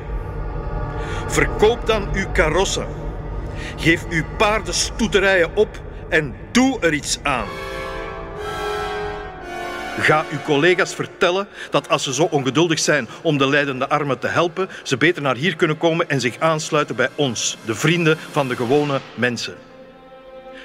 Verkoop 1.27 1.85
dan 1.85 2.07
uw 2.13 2.31
karossen. 2.31 3.00
Geef 3.77 4.05
uw 4.09 4.23
paardenstoeterijen 4.37 5.55
op 5.55 5.81
en 6.09 6.35
doe 6.51 6.79
er 6.79 6.93
iets 6.93 7.19
aan. 7.23 7.47
Ga 9.99 10.25
uw 10.31 10.41
collega's 10.45 10.95
vertellen 10.95 11.47
dat 11.69 11.89
als 11.89 12.03
ze 12.03 12.13
zo 12.13 12.23
ongeduldig 12.23 12.79
zijn 12.79 13.07
om 13.21 13.37
de 13.37 13.47
leidende 13.47 13.89
armen 13.89 14.19
te 14.19 14.27
helpen, 14.27 14.69
ze 14.83 14.97
beter 14.97 15.21
naar 15.21 15.35
hier 15.35 15.55
kunnen 15.55 15.77
komen 15.77 16.09
en 16.09 16.19
zich 16.21 16.39
aansluiten 16.39 16.95
bij 16.95 17.09
ons, 17.15 17.57
de 17.65 17.75
vrienden 17.75 18.17
van 18.31 18.47
de 18.47 18.55
gewone 18.55 18.99
mensen. 19.15 19.55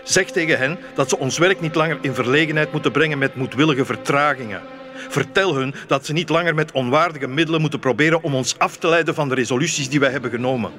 Zeg 0.04 0.30
tegen 0.30 0.58
hen 0.58 0.78
dat 0.94 1.08
ze 1.08 1.18
ons 1.18 1.38
werk 1.38 1.60
niet 1.60 1.74
langer 1.74 1.98
in 2.00 2.14
verlegenheid 2.14 2.72
moeten 2.72 2.92
brengen 2.92 3.18
met 3.18 3.34
moedwillige 3.34 3.84
vertragingen. 3.84 4.60
Vertel 5.08 5.54
hun 5.54 5.74
dat 5.86 6.06
ze 6.06 6.12
niet 6.12 6.28
langer 6.28 6.54
met 6.54 6.72
onwaardige 6.72 7.26
middelen 7.26 7.60
moeten 7.60 7.78
proberen 7.78 8.22
om 8.22 8.34
ons 8.34 8.58
af 8.58 8.76
te 8.76 8.88
leiden 8.88 9.14
van 9.14 9.28
de 9.28 9.34
resoluties 9.34 9.88
die 9.88 10.00
wij 10.00 10.10
hebben 10.10 10.30
genomen. 10.30 10.72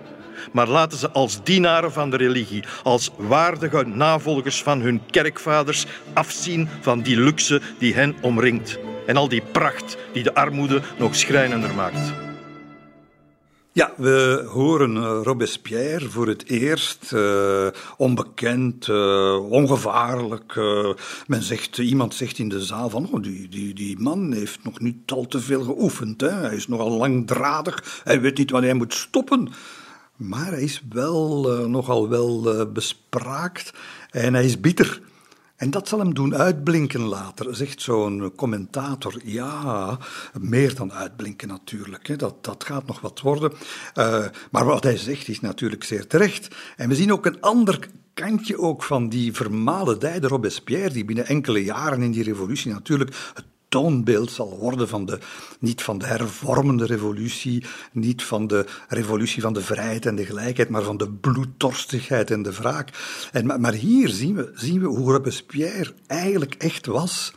Maar 0.52 0.68
laten 0.68 0.98
ze 0.98 1.10
als 1.10 1.44
dienaren 1.44 1.92
van 1.92 2.10
de 2.10 2.18
religie, 2.18 2.64
als 2.84 3.12
waardige 3.18 3.84
navolgers 3.86 4.64
van 4.64 4.82
hun 4.82 5.02
kerkvaders, 5.12 5.86
afzien 6.14 6.70
van 6.82 7.02
die 7.02 7.20
luxe 7.20 7.62
die 7.78 7.94
hen 7.94 8.16
omringt 8.22 8.80
en 9.06 9.18
al 9.18 9.28
die 9.28 9.44
pracht 9.52 9.98
die 10.14 10.24
de 10.24 10.34
armoede 10.34 10.82
nog 10.98 11.16
schrijnender 11.16 11.74
maakt. 11.74 12.14
Ja, 13.78 13.94
we 13.98 14.46
horen 14.48 14.96
uh, 14.96 15.20
Robespierre 15.24 16.10
voor 16.10 16.28
het 16.28 16.50
eerst, 16.50 17.12
uh, 17.14 17.68
onbekend, 17.98 18.88
uh, 18.88 19.52
ongevaarlijk. 19.52 20.56
men 21.28 21.44
zegt, 21.44 21.78
iemand 21.78 22.16
zegt 22.16 22.38
in 22.38 22.50
de 22.50 22.62
zaal 22.62 22.90
van, 22.90 23.10
oh, 23.12 23.22
die, 23.22 23.48
die, 23.50 23.74
die 23.74 24.00
man 24.00 24.34
heeft 24.34 24.64
nog 24.64 24.80
niet 24.80 25.12
al 25.12 25.26
te 25.26 25.40
veel 25.40 25.64
geoefend. 25.64 26.22
Hè? 26.22 26.30
Hij 26.30 26.56
is 26.56 26.68
nogal 26.68 26.92
langdradig, 26.92 28.02
hij 28.04 28.22
weet 28.22 28.38
niet 28.38 28.52
wanneer 28.52 28.70
hij 28.70 28.80
moet 28.80 28.94
stoppen. 28.94 29.50
Maar 30.18 30.52
hij 30.52 30.62
is 30.62 30.84
wel 30.90 31.42
nogal 31.68 32.10
wel 32.10 32.72
bespraakt 32.72 33.74
en 34.12 34.34
hij 34.34 34.46
is 34.46 34.60
bitter. 34.60 35.02
En 35.58 35.70
dat 35.70 35.88
zal 35.88 36.00
hem 36.00 36.14
doen 36.14 36.36
uitblinken 36.36 37.02
later, 37.02 37.56
zegt 37.56 37.82
zo'n 37.82 38.32
commentator. 38.36 39.22
Ja, 39.24 39.98
meer 40.40 40.76
dan 40.76 40.94
uitblinken 40.94 41.48
natuurlijk. 41.48 42.08
Hè. 42.08 42.16
Dat, 42.16 42.44
dat 42.44 42.64
gaat 42.64 42.88
nog 42.88 43.00
wat 43.00 43.22
worden. 43.22 43.52
Uh, 43.96 44.26
maar 44.52 44.66
wat 44.66 44.84
hij 44.84 44.98
zegt 44.98 45.28
is 45.28 45.40
natuurlijk 45.40 45.84
zeer 45.84 46.08
terecht. 46.08 46.56
En 46.76 46.90
we 46.90 46.96
zien 46.96 47.12
ook 47.12 47.26
een 47.26 47.42
ander 47.42 47.90
kantje 48.14 48.60
ook 48.60 48.84
van 48.84 49.10
die 49.10 49.34
vermalendijde 49.34 50.28
Robespierre, 50.28 50.94
die 50.94 51.06
binnen 51.06 51.26
enkele 51.26 51.64
jaren 51.64 52.02
in 52.02 52.12
die 52.12 52.24
revolutie 52.24 52.72
natuurlijk 52.72 53.16
het 53.34 53.46
toonbeeld 53.70 54.32
zal 54.32 54.58
worden 54.58 54.88
van 54.88 55.06
de, 55.06 55.20
niet 55.60 55.84
van 55.84 55.98
de 55.98 56.06
hervormende 56.06 56.86
revolutie, 56.86 57.66
niet 57.92 58.24
van 58.24 58.48
de 58.48 58.66
revolutie 58.88 59.42
van 59.42 59.54
de 59.54 59.62
vrijheid 59.62 60.06
en 60.06 60.16
de 60.16 60.26
gelijkheid, 60.26 60.70
maar 60.70 60.84
van 60.84 60.98
de 60.98 61.10
bloeddorstigheid 61.10 62.32
en 62.32 62.42
de 62.42 62.54
wraak. 62.54 62.90
En, 63.32 63.62
maar 63.62 63.74
hier 63.74 64.10
zien 64.10 64.36
we, 64.36 64.52
zien 64.56 64.80
we 64.80 64.88
hoe 64.88 65.12
Robespierre 65.12 65.94
eigenlijk 66.08 66.56
echt 66.58 66.86
was 66.86 67.34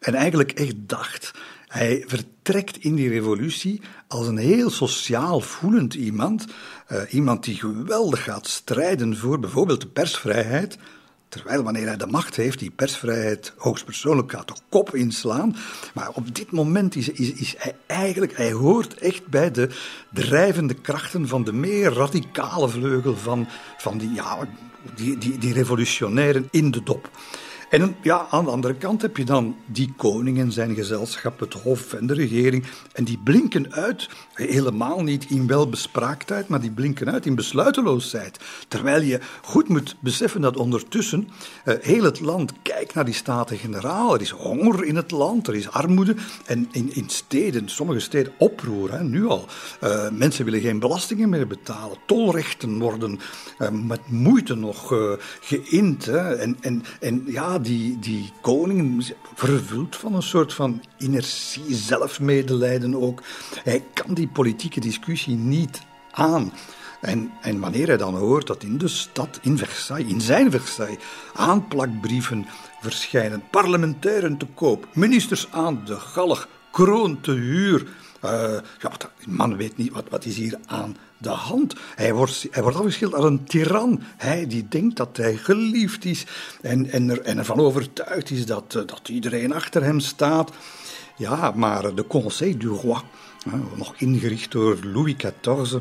en 0.00 0.14
eigenlijk 0.14 0.52
echt 0.52 0.74
dacht. 0.76 1.32
Hij 1.66 2.04
vertrekt 2.06 2.76
in 2.76 2.94
die 2.94 3.08
revolutie 3.08 3.80
als 4.08 4.26
een 4.26 4.36
heel 4.36 4.70
sociaal 4.70 5.40
voelend 5.40 5.94
iemand, 5.94 6.46
uh, 6.92 7.00
iemand 7.10 7.44
die 7.44 7.54
geweldig 7.54 8.22
gaat 8.22 8.48
strijden 8.48 9.16
voor 9.16 9.38
bijvoorbeeld 9.38 9.80
de 9.80 9.88
persvrijheid, 9.88 10.78
Terwijl 11.34 11.62
wanneer 11.62 11.86
hij 11.86 11.96
de 11.96 12.06
macht 12.06 12.36
heeft, 12.36 12.58
die 12.58 12.70
persvrijheid 12.70 13.52
hoogstpersoonlijk 13.56 14.32
gaat 14.32 14.48
de 14.48 14.54
kop 14.68 14.94
inslaan. 14.94 15.56
Maar 15.94 16.10
op 16.14 16.34
dit 16.34 16.50
moment 16.50 16.96
is, 16.96 17.08
is, 17.08 17.32
is 17.32 17.54
hij 17.58 17.74
eigenlijk, 17.86 18.36
hij 18.36 18.52
hoort 18.52 18.94
echt 18.94 19.26
bij 19.26 19.50
de 19.50 19.68
drijvende 20.12 20.74
krachten 20.74 21.28
van 21.28 21.44
de 21.44 21.52
meer 21.52 21.92
radicale 21.92 22.68
vleugel 22.68 23.16
van, 23.16 23.48
van 23.76 23.98
die, 23.98 24.12
ja, 24.12 24.38
die, 24.94 25.18
die, 25.18 25.38
die 25.38 25.52
revolutionairen 25.52 26.48
in 26.50 26.70
de 26.70 26.82
dop. 26.82 27.10
En 27.70 27.96
ja, 28.02 28.26
aan 28.30 28.44
de 28.44 28.50
andere 28.50 28.74
kant 28.74 29.02
heb 29.02 29.16
je 29.16 29.24
dan 29.24 29.56
die 29.66 29.92
koning 29.96 30.38
en 30.38 30.52
zijn 30.52 30.74
gezelschap, 30.74 31.40
het 31.40 31.54
hof 31.54 31.92
en 31.92 32.06
de 32.06 32.14
regering. 32.14 32.64
En 32.92 33.04
die 33.04 33.18
blinken 33.18 33.72
uit, 33.72 34.08
helemaal 34.34 35.02
niet 35.02 35.30
in 35.30 35.46
welbespraaktheid, 35.46 36.48
maar 36.48 36.60
die 36.60 36.70
blinken 36.70 37.12
uit 37.12 37.26
in 37.26 37.34
besluiteloosheid. 37.34 38.38
Terwijl 38.68 39.02
je 39.02 39.20
goed 39.42 39.68
moet 39.68 39.96
beseffen 40.00 40.40
dat 40.40 40.56
ondertussen 40.56 41.28
uh, 41.64 41.74
heel 41.80 42.04
het 42.04 42.20
land 42.20 42.52
kijkt 42.62 42.94
naar 42.94 43.04
die 43.04 43.14
Staten-Generaal. 43.14 44.14
Er 44.14 44.20
is 44.20 44.30
honger 44.30 44.84
in 44.84 44.96
het 44.96 45.10
land, 45.10 45.48
er 45.48 45.54
is 45.54 45.70
armoede. 45.70 46.14
En 46.46 46.68
in, 46.72 46.94
in 46.94 47.08
steden, 47.08 47.68
sommige 47.68 48.00
steden, 48.00 48.32
oproer, 48.38 49.04
nu 49.04 49.26
al. 49.26 49.44
Uh, 49.82 50.10
mensen 50.10 50.44
willen 50.44 50.60
geen 50.60 50.78
belastingen 50.78 51.28
meer 51.28 51.46
betalen. 51.46 51.96
Tolrechten 52.06 52.78
worden 52.78 53.20
uh, 53.58 53.68
met 53.68 54.00
moeite 54.08 54.54
nog 54.54 54.92
geïnd. 55.40 56.04
Hè. 56.04 56.34
En, 56.34 56.56
en, 56.60 56.84
en 57.00 57.22
ja, 57.26 57.58
die, 57.58 57.98
die 57.98 58.32
koning 58.40 59.12
vervuld 59.34 59.96
van 59.96 60.14
een 60.14 60.22
soort 60.22 60.54
van 60.54 60.82
inertie, 60.98 61.74
zelfmedelijden 61.74 62.94
ook. 62.94 63.22
Hij 63.62 63.84
kan 63.94 64.14
die 64.14 64.23
politieke 64.28 64.80
discussie 64.80 65.36
niet 65.36 65.80
aan. 66.10 66.52
En, 67.00 67.30
en, 67.40 67.60
wanneer 67.60 67.86
hij 67.86 67.96
dan 67.96 68.16
hoort 68.16 68.46
dat 68.46 68.62
in 68.62 68.78
de 68.78 68.88
stad, 68.88 69.38
in 69.42 69.58
Versailles, 69.58 70.12
in 70.12 70.20
zijn 70.20 70.50
Versailles, 70.50 70.98
aanplakbrieven 71.34 72.46
verschijnen, 72.80 73.42
parlementairen 73.50 74.36
te 74.36 74.46
koop, 74.54 74.88
ministers 74.92 75.48
aan 75.50 75.82
de 75.84 75.94
galg, 75.94 76.48
kroon 76.70 77.20
te 77.20 77.32
huur. 77.32 77.86
Uh, 78.24 78.30
ja, 78.80 78.90
die 79.18 79.28
man 79.28 79.56
weet 79.56 79.76
niet 79.76 79.92
wat, 79.92 80.04
wat 80.08 80.24
is 80.24 80.36
hier 80.36 80.58
aan 80.66 80.96
de 81.18 81.28
hand. 81.28 81.74
Hij 81.94 82.14
wordt, 82.14 82.46
hij 82.50 82.62
wordt 82.62 82.76
afgeschilderd 82.76 83.22
als 83.22 83.30
een 83.30 83.44
tiran. 83.44 84.02
Hij 84.16 84.46
die 84.46 84.68
denkt 84.68 84.96
dat 84.96 85.16
hij 85.16 85.36
geliefd 85.36 86.04
is 86.04 86.26
en, 86.62 86.90
en, 86.90 87.10
er, 87.10 87.20
en 87.20 87.38
ervan 87.38 87.58
overtuigd 87.58 88.30
is 88.30 88.46
dat, 88.46 88.74
eh, 88.74 88.82
dat 88.86 89.08
iedereen 89.08 89.52
achter 89.52 89.82
hem 89.82 90.00
staat. 90.00 90.52
Ja, 91.16 91.52
maar 91.54 91.94
de 91.94 92.06
Conseil 92.06 92.58
du 92.58 92.68
Roi, 92.68 93.00
nog 93.76 93.94
ingericht 93.96 94.52
door 94.52 94.78
Louis 94.82 95.14
XIV, 95.16 95.78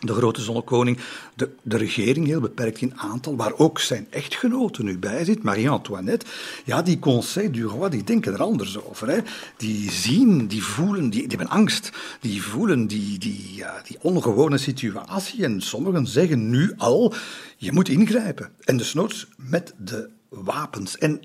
de 0.00 0.12
grote 0.12 0.40
zonnekoning, 0.40 0.98
de, 1.34 1.50
de 1.62 1.76
regering 1.76 2.26
heel 2.26 2.40
beperkt 2.40 2.80
in 2.80 2.98
aantal, 2.98 3.36
waar 3.36 3.58
ook 3.58 3.78
zijn 3.78 4.06
echtgenote 4.10 4.82
nu 4.82 4.98
bij 4.98 5.24
zit, 5.24 5.42
Marie-Antoinette. 5.42 6.26
Ja, 6.64 6.82
die 6.82 6.98
Conseil 6.98 7.52
du 7.52 7.64
Roi, 7.64 7.90
die 7.90 8.04
denken 8.04 8.32
er 8.32 8.42
anders 8.42 8.82
over. 8.82 9.08
Hè. 9.08 9.18
Die 9.56 9.90
zien, 9.90 10.46
die 10.46 10.64
voelen, 10.64 11.10
die, 11.10 11.20
die 11.20 11.38
hebben 11.38 11.56
angst. 11.56 11.90
Die 12.20 12.42
voelen 12.42 12.86
die, 12.86 13.18
die, 13.18 13.64
die 13.84 13.98
ongewone 14.00 14.58
situatie. 14.58 15.44
En 15.44 15.60
sommigen 15.60 16.06
zeggen 16.06 16.50
nu 16.50 16.72
al, 16.76 17.14
je 17.56 17.72
moet 17.72 17.88
ingrijpen. 17.88 18.52
En 18.64 18.76
desnoods 18.76 19.26
met 19.36 19.74
de 19.78 20.10
wapens. 20.28 20.98
En 20.98 21.22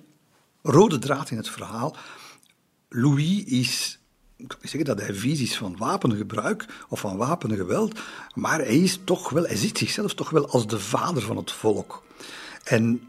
rode 0.62 1.00
draad 1.00 1.31
in 1.31 1.38
het 1.38 1.50
verhaal, 1.50 1.95
Louis 2.89 3.43
is 3.43 4.00
ik 4.38 4.56
niet 4.62 4.72
zeggen 4.72 4.96
dat 4.96 5.06
hij 5.06 5.13
visies 5.13 5.58
van 5.58 5.78
wapengebruik 5.78 6.66
of 6.90 7.00
van 7.00 7.18
wapengeweld, 7.18 8.00
maar 8.34 8.58
hij 8.58 8.78
is 8.78 9.00
toch 9.04 9.30
wel, 9.30 9.44
hij 9.44 9.56
ziet 9.56 9.78
zichzelf 9.78 10.13
toch 10.13 10.30
wel 10.30 10.48
als 10.48 10.68
de 10.68 10.80
vader 10.80 11.22
van 11.22 11.38
het 11.38 11.52
volk. 11.52 12.04
En 12.63 13.02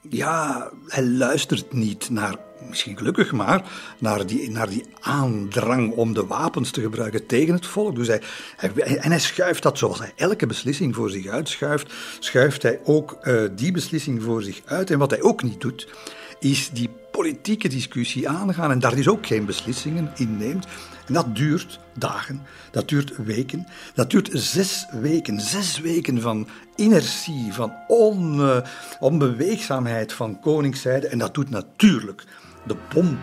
ja, 0.00 0.70
hij 0.86 1.06
luistert 1.06 1.72
niet 1.72 2.10
naar, 2.10 2.36
misschien 2.68 2.96
gelukkig 2.96 3.32
maar, 3.32 3.72
naar 3.98 4.26
die, 4.26 4.50
naar 4.50 4.68
die 4.68 4.84
aandrang 5.00 5.92
om 5.92 6.14
de 6.14 6.26
wapens 6.26 6.70
te 6.70 6.80
gebruiken 6.80 7.26
tegen 7.26 7.54
het 7.54 7.66
volk. 7.66 7.94
Dus 7.94 8.06
hij, 8.06 8.22
en 8.56 9.10
hij 9.10 9.20
schuift 9.20 9.62
dat 9.62 9.78
zoals 9.78 9.98
hij 9.98 10.12
elke 10.16 10.46
beslissing 10.46 10.94
voor 10.94 11.10
zich 11.10 11.26
uitschuift, 11.26 11.92
schuift 12.18 12.62
hij 12.62 12.80
ook 12.84 13.18
uh, 13.22 13.48
die 13.56 13.72
beslissing 13.72 14.22
voor 14.22 14.42
zich 14.42 14.60
uit. 14.64 14.90
En 14.90 14.98
wat 14.98 15.10
hij 15.10 15.22
ook 15.22 15.42
niet 15.42 15.60
doet, 15.60 15.88
is 16.40 16.70
die 16.72 16.90
politieke 17.10 17.68
discussie 17.68 18.28
aangaan 18.28 18.70
en 18.70 18.78
daar 18.78 18.98
is 18.98 19.08
ook 19.08 19.26
geen 19.26 19.44
beslissingen 19.44 20.12
in 20.16 20.36
neemt. 20.36 20.66
En 21.06 21.14
dat 21.14 21.36
duurt 21.36 21.80
dagen, 21.98 22.42
dat 22.70 22.88
duurt 22.88 23.16
weken, 23.16 23.66
dat 23.94 24.10
duurt 24.10 24.30
zes 24.32 24.86
weken. 24.92 25.40
Zes 25.40 25.80
weken 25.80 26.20
van 26.20 26.48
inertie, 26.76 27.52
van 27.52 27.72
on, 27.88 28.40
onbeweegzaamheid 29.00 30.12
van 30.12 30.40
koningszijde. 30.40 31.06
En 31.06 31.18
dat 31.18 31.34
doet 31.34 31.50
natuurlijk 31.50 32.24
de 32.66 32.76
bom 32.94 33.18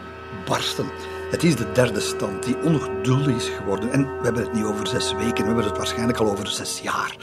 barsten. 0.45 1.16
Het 1.27 1.43
is 1.43 1.55
de 1.55 1.71
derde 1.71 1.99
stand 1.99 2.43
die 2.43 2.61
ongeduldig 2.61 3.35
is 3.35 3.47
geworden. 3.47 3.91
En 3.91 4.01
we 4.01 4.23
hebben 4.23 4.43
het 4.43 4.53
niet 4.53 4.63
over 4.63 4.87
zes 4.87 5.13
weken, 5.13 5.37
we 5.37 5.45
hebben 5.45 5.65
het 5.65 5.77
waarschijnlijk 5.77 6.17
al 6.17 6.31
over 6.31 6.47
zes 6.47 6.79
jaar. 6.79 7.17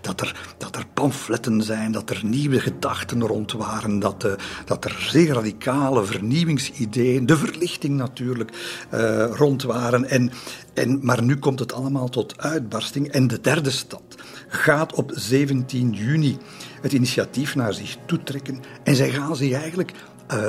Dat 0.00 0.20
er, 0.20 0.54
dat 0.56 0.76
er 0.76 0.86
pamfletten 0.94 1.62
zijn, 1.62 1.92
dat 1.92 2.10
er 2.10 2.20
nieuwe 2.24 2.60
gedachten 2.60 3.26
rond 3.26 3.52
waren, 3.52 3.98
dat, 3.98 4.24
uh, 4.24 4.32
dat 4.64 4.84
er 4.84 5.06
zeer 5.10 5.32
radicale 5.32 6.04
vernieuwingsideeën, 6.04 7.26
de 7.26 7.36
verlichting 7.36 7.96
natuurlijk, 7.96 8.50
uh, 8.94 9.24
rond 9.32 9.62
waren. 9.62 10.04
En, 10.04 10.30
en, 10.74 10.98
maar 11.02 11.22
nu 11.22 11.36
komt 11.36 11.58
het 11.58 11.72
allemaal 11.72 12.08
tot 12.08 12.38
uitbarsting. 12.38 13.08
En 13.08 13.26
de 13.26 13.40
derde 13.40 13.70
stad 13.70 14.02
gaat 14.48 14.94
op 14.94 15.12
17 15.14 15.92
juni 15.92 16.38
het 16.80 16.92
initiatief 16.92 17.54
naar 17.54 17.74
zich 17.74 17.96
toetrekken. 18.06 18.60
En 18.82 18.96
zij 18.96 19.10
gaan 19.10 19.36
zich 19.36 19.52
eigenlijk 19.52 19.92
uh, 20.32 20.48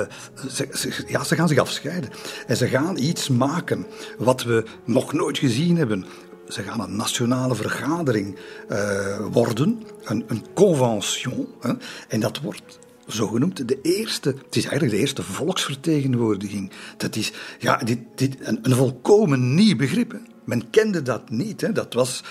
ze, 0.50 1.04
ja, 1.06 1.24
ze 1.24 1.34
gaan 1.34 1.48
zich 1.48 1.58
afscheiden. 1.58 2.10
En 2.46 2.56
ze 2.56 2.68
gaan 2.68 2.98
iets 2.98 3.28
maken 3.28 3.86
wat 4.18 4.42
we 4.42 4.64
nog 4.84 5.12
nooit 5.12 5.38
gezien 5.38 5.76
hebben. 5.76 6.04
Ze 6.48 6.62
gaan 6.62 6.80
een 6.80 6.96
nationale 6.96 7.54
vergadering 7.54 8.36
uh, 8.70 9.26
worden, 9.30 9.82
een, 10.04 10.24
een 10.26 10.44
convention. 10.54 11.48
Hè, 11.60 11.72
en 12.08 12.20
dat 12.20 12.40
wordt 12.40 12.78
zogenoemd 13.06 13.68
de 13.68 13.78
eerste, 13.82 14.28
het 14.28 14.56
is 14.56 14.62
eigenlijk 14.62 14.92
de 14.92 15.00
eerste 15.00 15.22
volksvertegenwoordiging. 15.22 16.70
Dat 16.96 17.16
is 17.16 17.32
ja, 17.58 17.76
dit, 17.76 17.98
dit, 18.14 18.36
een, 18.40 18.58
volkomen 18.62 19.54
nieuw 19.54 19.76
begrip. 19.76 20.14
Men 20.44 20.70
kende 20.70 21.02
dat 21.02 21.30
niet. 21.30 21.60
Hè. 21.60 21.72
Dat 21.72 21.94
was 21.94 22.22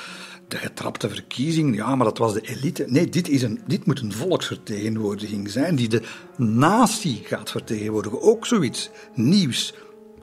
de 0.50 0.58
getrapte 0.58 1.10
verkiezing, 1.10 1.76
ja, 1.76 1.96
maar 1.96 2.06
dat 2.06 2.18
was 2.18 2.34
de 2.34 2.42
elite. 2.42 2.86
Nee, 2.88 3.10
dit, 3.10 3.30
is 3.30 3.42
een, 3.42 3.60
dit 3.68 3.86
moet 3.86 4.00
een 4.00 4.14
volksvertegenwoordiging 4.14 5.50
zijn 5.50 5.76
die 5.76 5.90
de 5.90 6.02
natie 6.38 7.22
gaat 7.24 7.52
vertegenwoordigen. 7.52 8.22
Ook 8.22 8.46
zoiets 8.46 8.90
nieuws. 9.14 9.74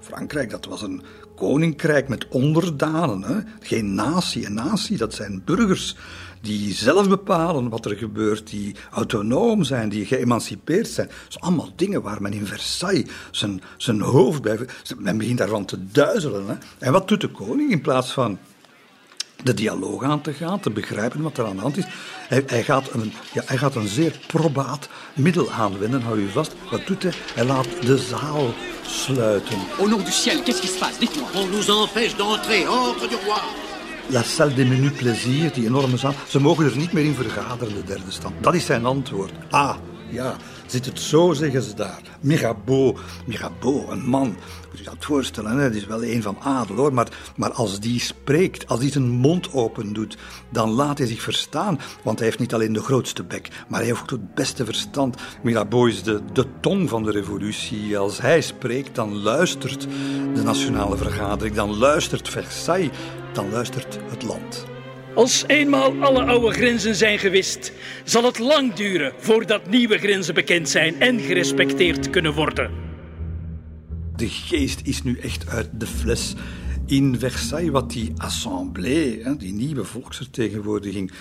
Frankrijk, 0.00 0.50
dat 0.50 0.64
was 0.64 0.82
een 0.82 1.02
koninkrijk 1.36 2.08
met 2.08 2.28
onderdanen. 2.28 3.22
Hè? 3.22 3.40
Geen 3.60 3.94
natie. 3.94 4.46
Een 4.46 4.54
natie, 4.54 4.96
dat 4.96 5.14
zijn 5.14 5.42
burgers 5.44 5.96
die 6.40 6.74
zelf 6.74 7.08
bepalen 7.08 7.68
wat 7.68 7.84
er 7.84 7.96
gebeurt, 7.96 8.50
die 8.50 8.74
autonoom 8.90 9.64
zijn, 9.64 9.88
die 9.88 10.06
geëmancipeerd 10.06 10.88
zijn. 10.88 11.06
Dat 11.06 11.16
zijn 11.28 11.44
allemaal 11.44 11.72
dingen 11.76 12.02
waar 12.02 12.22
men 12.22 12.32
in 12.32 12.46
Versailles 12.46 13.10
zijn, 13.30 13.62
zijn 13.76 14.00
hoofd 14.00 14.42
bij... 14.42 14.58
Men 14.98 15.18
begint 15.18 15.38
daarvan 15.38 15.64
te 15.64 15.90
duizelen. 15.92 16.46
Hè? 16.46 16.54
En 16.78 16.92
wat 16.92 17.08
doet 17.08 17.20
de 17.20 17.30
koning 17.30 17.70
in 17.70 17.80
plaats 17.80 18.12
van 18.12 18.38
de 19.46 19.54
dialoog 19.54 20.02
aan 20.02 20.20
te 20.20 20.32
gaan, 20.32 20.60
te 20.60 20.70
begrijpen 20.70 21.22
wat 21.22 21.38
er 21.38 21.46
aan 21.46 21.56
de 21.56 21.62
hand 21.62 21.76
is. 21.76 21.84
Hij, 22.28 22.42
hij, 22.46 22.62
gaat, 22.62 22.92
een, 22.92 23.12
ja, 23.32 23.42
hij 23.46 23.56
gaat 23.56 23.74
een 23.74 23.88
zeer 23.88 24.12
probaat 24.26 24.88
middel 25.14 25.50
aanwenden, 25.50 26.02
hou 26.02 26.18
u 26.18 26.28
vast. 26.28 26.54
Wat 26.70 26.86
doet 26.86 27.02
hij? 27.02 27.12
Hij 27.34 27.44
laat 27.44 27.66
de 27.80 27.98
zaal 27.98 28.54
sluiten. 28.82 29.58
Au 29.78 29.88
nom 29.88 30.04
du 30.04 30.10
ciel, 30.10 30.42
qu'est-ce 30.42 30.60
qui 30.60 30.72
se 30.72 30.78
passe 30.78 30.98
Dites-moi. 30.98 31.28
On 31.34 31.50
nous 31.50 31.68
empêche 31.70 32.16
d'entrer, 32.16 32.68
ordre 32.68 33.08
du 33.08 33.16
roi. 33.24 33.40
La 34.08 34.22
salle 34.22 34.54
des 34.54 34.68
menus 34.68 34.92
plaisir, 34.92 35.52
die 35.52 35.66
enorme 35.66 35.96
zaal. 35.96 36.14
Ze 36.28 36.40
mogen 36.40 36.64
er 36.64 36.76
niet 36.76 36.92
meer 36.92 37.04
in 37.04 37.14
vergaderen, 37.14 37.74
de 37.74 37.84
derde 37.84 38.10
stand. 38.10 38.34
Dat 38.40 38.54
is 38.54 38.66
zijn 38.66 38.84
antwoord. 38.84 39.32
Ah, 39.50 39.76
ja, 40.10 40.36
zit 40.66 40.86
het 40.86 41.00
zo, 41.00 41.32
zeggen 41.32 41.62
ze 41.62 41.74
daar. 41.74 42.00
Mirabeau, 42.20 42.96
Mirabeau, 43.26 43.90
een 43.90 44.04
man. 44.04 44.36
Moet 44.68 44.78
je 44.78 44.84
dat 44.84 45.04
voorstellen, 45.04 45.56
hè? 45.56 45.62
het 45.62 45.74
is 45.74 45.86
wel 45.86 46.04
een 46.04 46.22
van 46.22 46.36
adel 46.40 46.76
hoor. 46.76 46.92
Maar, 46.92 47.08
maar 47.36 47.52
als 47.52 47.80
die 47.80 48.00
spreekt, 48.00 48.68
als 48.68 48.80
hij 48.80 48.90
zijn 48.90 49.10
mond 49.10 49.52
open 49.52 49.92
doet, 49.92 50.16
dan 50.50 50.70
laat 50.70 50.98
hij 50.98 51.06
zich 51.06 51.22
verstaan. 51.22 51.80
Want 52.02 52.18
hij 52.18 52.26
heeft 52.26 52.40
niet 52.40 52.54
alleen 52.54 52.72
de 52.72 52.82
grootste 52.82 53.24
bek, 53.24 53.48
maar 53.68 53.78
hij 53.78 53.88
heeft 53.88 54.02
ook 54.02 54.10
het 54.10 54.34
beste 54.34 54.64
verstand. 54.64 55.16
Mirabeau 55.42 55.88
is 55.88 56.02
de, 56.02 56.20
de 56.32 56.46
tong 56.60 56.88
van 56.88 57.02
de 57.02 57.10
revolutie. 57.10 57.98
Als 57.98 58.20
hij 58.20 58.40
spreekt, 58.40 58.94
dan 58.94 59.16
luistert 59.16 59.86
de 60.34 60.42
nationale 60.42 60.96
vergadering, 60.96 61.54
dan 61.54 61.76
luistert 61.76 62.28
Versailles, 62.28 62.90
dan 63.32 63.50
luistert 63.50 63.98
het 64.10 64.22
land. 64.22 64.75
Als 65.16 65.44
eenmaal 65.46 65.92
alle 66.00 66.24
oude 66.24 66.50
grenzen 66.50 66.94
zijn 66.94 67.18
gewist, 67.18 67.72
zal 68.04 68.24
het 68.24 68.38
lang 68.38 68.74
duren 68.74 69.12
voordat 69.18 69.70
nieuwe 69.70 69.98
grenzen 69.98 70.34
bekend 70.34 70.68
zijn 70.68 71.00
en 71.00 71.20
gerespecteerd 71.20 72.10
kunnen 72.10 72.34
worden. 72.34 72.70
De 74.16 74.28
geest 74.28 74.80
is 74.84 75.02
nu 75.02 75.18
echt 75.18 75.48
uit 75.48 75.68
de 75.72 75.86
fles. 75.86 76.34
In 76.86 77.18
Versailles, 77.18 77.70
wat 77.70 77.90
die 77.90 78.12
assemblée, 78.16 79.36
die 79.36 79.52
nieuwe 79.52 79.84
volksvertegenwoordiging, 79.84 81.12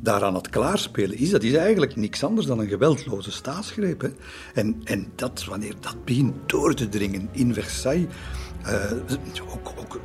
daaraan 0.00 0.34
het 0.34 0.48
klaarspelen 0.48 1.18
is, 1.18 1.30
dat 1.30 1.42
is 1.42 1.54
eigenlijk 1.54 1.96
niks 1.96 2.24
anders 2.24 2.46
dan 2.46 2.58
een 2.58 2.68
geweldloze 2.68 3.30
staatsgreep. 3.30 4.10
En, 4.54 4.80
en 4.84 5.06
dat, 5.14 5.44
wanneer 5.44 5.74
dat 5.80 6.04
begint 6.04 6.34
door 6.46 6.74
te 6.74 6.88
dringen 6.88 7.28
in 7.32 7.54
Versailles, 7.54 8.06
uh, 8.66 8.92
ook, 9.52 9.72
ook 9.78 10.00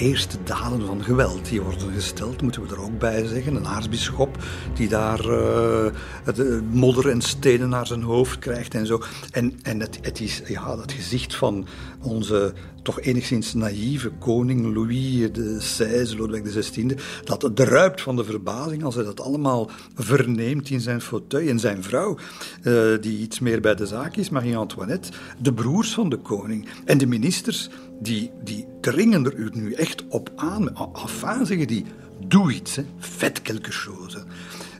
eerste 0.00 0.36
daden 0.44 0.86
van 0.86 1.04
geweld 1.04 1.48
die 1.48 1.62
worden 1.62 1.92
gesteld, 1.92 2.42
moeten 2.42 2.62
we 2.62 2.74
er 2.74 2.82
ook 2.82 2.98
bij 2.98 3.26
zeggen. 3.26 3.54
Een 3.54 3.66
aartsbisschop 3.66 4.36
die 4.74 4.88
daar 4.88 5.26
uh, 5.26 5.86
het, 6.24 6.62
modder 6.72 7.08
en 7.08 7.20
stenen 7.20 7.68
naar 7.68 7.86
zijn 7.86 8.02
hoofd 8.02 8.38
krijgt 8.38 8.74
en 8.74 8.86
zo. 8.86 9.02
En, 9.30 9.58
en 9.62 9.80
het, 9.80 9.98
het 10.02 10.20
is 10.20 10.42
ja, 10.46 10.76
dat 10.76 10.92
gezicht 10.92 11.34
van 11.34 11.66
onze 12.02 12.52
toch 12.82 13.00
enigszins 13.00 13.54
naïeve 13.54 14.10
koning 14.18 14.74
Louis 14.74 15.30
XVI, 15.32 16.16
Lodewijk 16.16 16.44
XVI, 16.44 16.94
dat 17.24 17.50
druipt 17.54 18.00
van 18.00 18.16
de 18.16 18.24
verbazing 18.24 18.84
als 18.84 18.94
hij 18.94 19.04
dat 19.04 19.20
allemaal 19.20 19.70
verneemt 19.94 20.70
in 20.70 20.80
zijn 20.80 21.00
fauteuil. 21.00 21.48
En 21.48 21.58
zijn 21.58 21.82
vrouw, 21.82 22.18
uh, 22.62 23.00
die 23.00 23.18
iets 23.18 23.38
meer 23.38 23.60
bij 23.60 23.74
de 23.74 23.86
zaak 23.86 24.16
is, 24.16 24.30
Marie-Antoinette, 24.30 25.12
de 25.38 25.52
broers 25.52 25.94
van 25.94 26.08
de 26.08 26.18
koning 26.18 26.68
en 26.84 26.98
de 26.98 27.06
ministers, 27.06 27.68
die, 28.00 28.30
die 28.44 28.66
dringen 28.80 29.24
er 29.24 29.50
nu 29.52 29.72
echt 29.72 30.04
op 30.08 30.30
aan. 30.36 30.76
Enfin, 30.94 31.46
zeggen 31.46 31.66
die, 31.66 31.84
doe 32.26 32.52
iets, 32.52 32.76
hè. 32.76 32.84
faites 32.98 33.42
quelque 33.42 33.72
chose. 33.72 34.24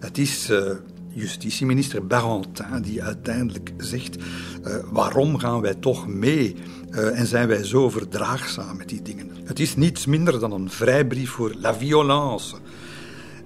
Het 0.01 0.19
is... 0.19 0.51
Uh, 0.51 0.71
justitieminister 1.15 2.07
Barentin 2.07 2.83
die 2.83 3.03
uiteindelijk 3.03 3.73
zegt: 3.77 4.17
uh, 4.17 4.75
waarom 4.91 5.39
gaan 5.39 5.61
wij 5.61 5.75
toch 5.75 6.07
mee 6.07 6.57
uh, 6.91 7.19
en 7.19 7.27
zijn 7.27 7.49
wij 7.49 7.65
zo 7.65 7.91
verdraagzaam 7.91 8.77
met 8.77 8.89
die 8.89 9.03
dingen? 9.03 9.31
Het 9.45 9.59
is 9.61 9.77
niets 9.77 10.07
minder 10.07 10.41
dan 10.41 10.53
een 10.53 10.71
vrijbrief 10.71 11.31
voor 11.31 11.55
la 11.59 11.75
violence. 11.75 12.57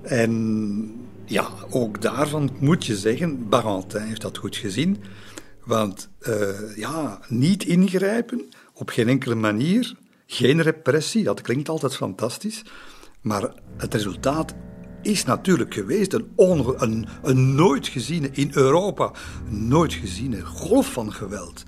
En 0.02 1.04
ja, 1.24 1.48
ook 1.70 2.02
daarvan 2.02 2.50
moet 2.58 2.86
je 2.86 2.96
zeggen: 2.96 3.48
Barentin 3.48 4.00
heeft 4.00 4.20
dat 4.20 4.38
goed 4.38 4.56
gezien. 4.56 4.96
Want 5.64 6.08
uh, 6.20 6.76
ja, 6.76 7.20
niet 7.28 7.64
ingrijpen 7.64 8.48
op 8.74 8.88
geen 8.88 9.08
enkele 9.08 9.34
manier, 9.34 9.96
geen 10.26 10.62
repressie, 10.62 11.24
dat 11.24 11.40
klinkt 11.40 11.68
altijd 11.68 11.96
fantastisch. 11.96 12.62
Maar 13.20 13.52
het 13.76 13.94
resultaat 13.94 14.54
is 15.02 15.24
natuurlijk 15.24 15.74
geweest 15.74 16.12
een, 16.12 16.32
een, 16.36 17.06
een 17.22 17.54
nooit 17.54 17.88
geziene, 17.88 18.28
in 18.32 18.50
Europa, 18.54 19.10
nooit 19.48 19.92
geziene 19.92 20.40
golf 20.40 20.92
van 20.92 21.12
geweld. 21.12 21.64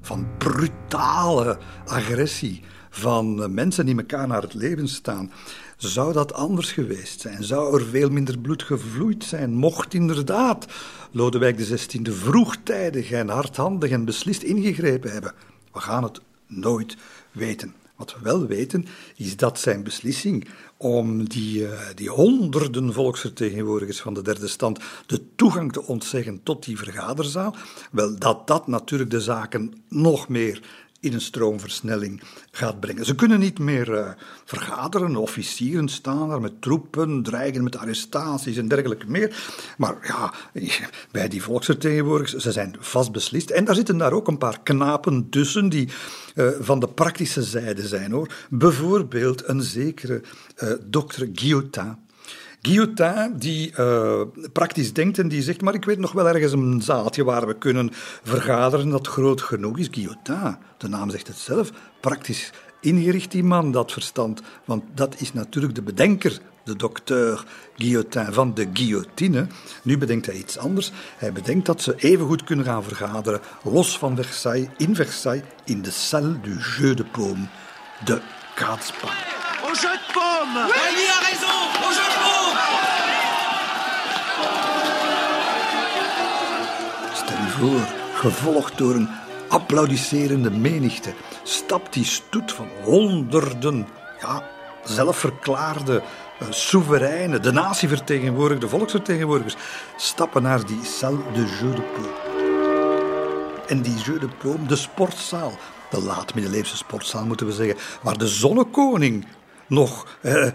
Van 0.00 0.26
brutale 0.38 1.58
agressie, 1.86 2.62
van 2.90 3.42
eh, 3.42 3.48
mensen 3.48 3.86
die 3.86 3.96
elkaar 3.96 4.26
naar 4.26 4.42
het 4.42 4.54
leven 4.54 4.88
staan. 4.88 5.32
Zou 5.76 6.12
dat 6.12 6.32
anders 6.32 6.72
geweest 6.72 7.20
zijn? 7.20 7.44
Zou 7.44 7.80
er 7.80 7.86
veel 7.86 8.10
minder 8.10 8.38
bloed 8.38 8.62
gevloeid 8.62 9.24
zijn? 9.24 9.54
Mocht 9.54 9.94
inderdaad 9.94 10.66
Lodewijk 11.10 11.56
XVI 11.56 12.00
vroegtijdig 12.02 13.10
en 13.10 13.28
hardhandig 13.28 13.90
en 13.90 14.04
beslist 14.04 14.42
ingegrepen 14.42 15.12
hebben? 15.12 15.32
We 15.72 15.80
gaan 15.80 16.02
het 16.02 16.20
nooit 16.46 16.96
weten. 17.32 17.74
Wat 17.96 18.14
we 18.14 18.18
wel 18.22 18.46
weten, 18.46 18.86
is 19.16 19.36
dat 19.36 19.60
zijn 19.60 19.82
beslissing 19.82 20.48
om 20.82 21.28
die, 21.28 21.62
uh, 21.62 21.80
die 21.94 22.08
honderden 22.08 22.92
volksvertegenwoordigers 22.92 24.00
van 24.00 24.14
de 24.14 24.22
derde 24.22 24.48
stand 24.48 24.78
de 25.06 25.34
toegang 25.36 25.72
te 25.72 25.82
ontzeggen 25.82 26.40
tot 26.42 26.64
die 26.64 26.78
vergaderzaal, 26.78 27.54
wel 27.90 28.18
dat 28.18 28.46
dat 28.46 28.66
natuurlijk 28.66 29.10
de 29.10 29.20
zaken 29.20 29.74
nog 29.88 30.28
meer 30.28 30.62
in 31.00 31.12
een 31.12 31.20
stroomversnelling 31.20 32.22
gaat 32.50 32.80
brengen. 32.80 33.04
Ze 33.04 33.14
kunnen 33.14 33.40
niet 33.40 33.58
meer 33.58 33.88
uh, 33.88 34.10
vergaderen, 34.44 35.16
officieren 35.16 35.88
staan 35.88 36.28
daar 36.28 36.40
met 36.40 36.62
troepen, 36.62 37.22
dreigen 37.22 37.62
met 37.62 37.76
arrestaties 37.76 38.56
en 38.56 38.68
dergelijke 38.68 39.06
meer. 39.06 39.52
Maar 39.76 39.96
ja, 40.02 40.34
bij 41.12 41.28
die 41.28 41.42
volksvertegenwoordigers, 41.42 42.42
ze 42.42 42.52
zijn 42.52 42.76
vast 42.78 43.12
beslist. 43.12 43.50
En 43.50 43.64
daar 43.64 43.74
zitten 43.74 43.98
daar 43.98 44.12
ook 44.12 44.28
een 44.28 44.38
paar 44.38 44.60
knapen 44.62 45.28
tussen 45.28 45.68
die 45.68 45.88
uh, 46.34 46.48
van 46.60 46.80
de 46.80 46.88
praktische 46.88 47.42
zijde 47.42 47.86
zijn 47.86 48.12
hoor. 48.12 48.32
Bijvoorbeeld 48.50 49.48
een 49.48 49.62
zekere 49.62 50.22
uh, 50.62 50.72
dokter 50.84 51.28
Guillotin. 51.32 52.08
Guillotin, 52.62 53.34
die 53.38 53.72
uh, 53.78 54.20
praktisch 54.52 54.92
denkt 54.92 55.18
en 55.18 55.28
die 55.28 55.42
zegt, 55.42 55.60
maar 55.60 55.74
ik 55.74 55.84
weet 55.84 55.98
nog 55.98 56.12
wel 56.12 56.28
ergens 56.28 56.52
een 56.52 56.82
zaaltje 56.82 57.24
waar 57.24 57.46
we 57.46 57.58
kunnen 57.58 57.90
vergaderen 58.22 58.88
dat 58.88 59.06
groot 59.06 59.40
genoeg 59.40 59.78
is. 59.78 59.88
Guillotin, 59.90 60.56
de 60.78 60.88
naam 60.88 61.10
zegt 61.10 61.26
het 61.26 61.36
zelf, 61.36 61.70
praktisch 62.00 62.52
ingericht 62.80 63.30
die 63.30 63.44
man, 63.44 63.72
dat 63.72 63.92
verstand. 63.92 64.42
Want 64.64 64.82
dat 64.94 65.20
is 65.20 65.32
natuurlijk 65.32 65.74
de 65.74 65.82
bedenker, 65.82 66.38
de 66.64 66.76
dokter 66.76 67.44
Guillotin 67.76 68.32
van 68.32 68.54
de 68.54 68.68
guillotine. 68.72 69.46
Nu 69.82 69.98
bedenkt 69.98 70.26
hij 70.26 70.34
iets 70.34 70.58
anders. 70.58 70.92
Hij 71.16 71.32
bedenkt 71.32 71.66
dat 71.66 71.82
ze 71.82 71.94
even 71.96 72.26
goed 72.26 72.44
kunnen 72.44 72.64
gaan 72.64 72.84
vergaderen, 72.84 73.40
los 73.62 73.98
van 73.98 74.16
Versailles, 74.16 74.68
in 74.76 74.94
Versailles, 74.94 75.44
in 75.64 75.82
de 75.82 75.90
salle 75.90 76.40
du 76.40 76.58
jeu 76.58 76.94
de 76.94 77.04
paume, 77.04 77.48
de 78.04 78.20
kaatsbaan. 78.54 79.16
Au 79.62 79.74
jeu 79.74 79.92
de 79.92 80.12
paume 80.12 80.66
Oui, 80.66 80.90
il 80.96 82.09
gevolgd 88.14 88.78
door 88.78 88.94
een 88.94 89.08
applaudisserende 89.48 90.50
menigte, 90.50 91.12
stapt 91.42 91.92
die 91.92 92.04
stoet 92.04 92.52
van 92.52 92.68
honderden, 92.82 93.88
ja, 94.20 94.42
zelfverklaarde 94.84 96.02
uh, 96.42 96.48
soevereinen, 96.50 97.42
de 97.42 97.52
natievertegenwoordigers, 97.52 98.70
de 98.70 98.76
volksvertegenwoordigers, 98.76 99.56
stappen 99.96 100.42
naar 100.42 100.66
die 100.66 100.84
salle 100.84 101.18
de 101.32 101.56
jeu 101.60 101.74
de 101.74 101.82
paume. 101.82 102.28
En 103.66 103.82
die 103.82 103.94
jeu 103.94 104.18
de 104.18 104.28
paume, 104.38 104.66
de 104.66 104.76
sportzaal, 104.76 105.52
de 105.90 106.02
laat-middeleeuwse 106.02 106.76
sportzaal 106.76 107.26
moeten 107.26 107.46
we 107.46 107.52
zeggen, 107.52 107.76
waar 108.02 108.18
de 108.18 108.28
zonnekoning 108.28 109.26
nog 109.70 110.18
eh, 110.20 110.46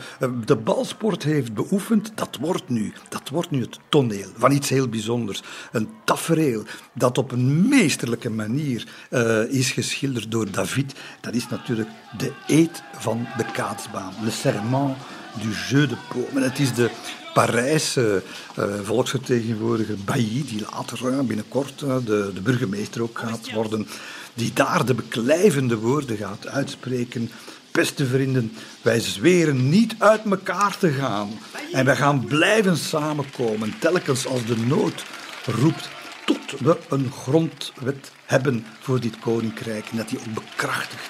de 0.45 0.56
balsport 0.56 1.23
heeft 1.23 1.54
beoefend, 1.54 2.12
dat 2.15 2.38
wordt 2.41 2.69
nu, 2.69 2.93
dat 3.10 3.30
wordt 3.30 3.51
nu 3.51 3.62
het 3.62 3.80
toneel 3.89 4.30
van 4.38 4.51
iets 4.51 4.69
heel 4.69 4.88
bijzonders. 4.88 5.41
Een 5.71 5.89
tafereel 6.04 6.63
dat 6.93 7.17
op 7.17 7.32
een 7.32 7.67
meesterlijke 7.67 8.30
manier 8.30 8.88
uh, 9.10 9.43
is 9.43 9.71
geschilderd 9.71 10.32
door 10.32 10.51
David. 10.51 10.95
Dat 11.21 11.34
is 11.34 11.47
natuurlijk 11.47 11.89
de 12.17 12.32
eet 12.47 12.84
van 12.97 13.28
de 13.38 13.45
kaatsbaan, 13.51 14.13
le 14.23 14.32
serment 14.32 14.97
du 15.41 15.49
jeu 15.69 15.88
de 15.88 15.97
paume. 16.10 16.45
Het 16.45 16.60
is 16.60 16.73
de 16.73 16.89
Parijse 17.34 18.23
uh, 18.60 18.65
volksvertegenwoordiger 18.84 19.97
Bailly, 20.06 20.45
die 20.47 20.65
later 20.71 21.25
binnenkort 21.25 21.80
de, 21.80 22.32
de 22.34 22.41
burgemeester 22.43 23.01
ook 23.01 23.19
gaat 23.19 23.51
worden, 23.51 23.88
die 24.34 24.54
daar 24.54 24.86
de 24.86 24.93
beklijvende 24.93 25.78
woorden 25.78 26.17
gaat 26.17 26.47
uitspreken 26.47 27.30
Beste 27.75 28.05
vrienden, 28.05 28.53
wij 28.81 28.99
zweren 28.99 29.69
niet 29.69 29.95
uit 29.97 30.21
elkaar 30.25 30.77
te 30.77 30.91
gaan. 30.91 31.29
En 31.71 31.85
wij 31.85 31.95
gaan 31.95 32.25
blijven 32.25 32.77
samenkomen, 32.77 33.79
telkens 33.79 34.25
als 34.25 34.45
de 34.45 34.57
nood 34.57 35.03
roept, 35.45 35.89
tot 36.25 36.59
we 36.59 36.77
een 36.89 37.11
grondwet 37.11 38.11
hebben 38.25 38.65
voor 38.79 38.99
dit 38.99 39.19
koninkrijk 39.19 39.85
en 39.91 39.97
dat 39.97 40.09
die 40.09 40.19
ook 40.19 40.33
bekrachtigd 40.33 41.09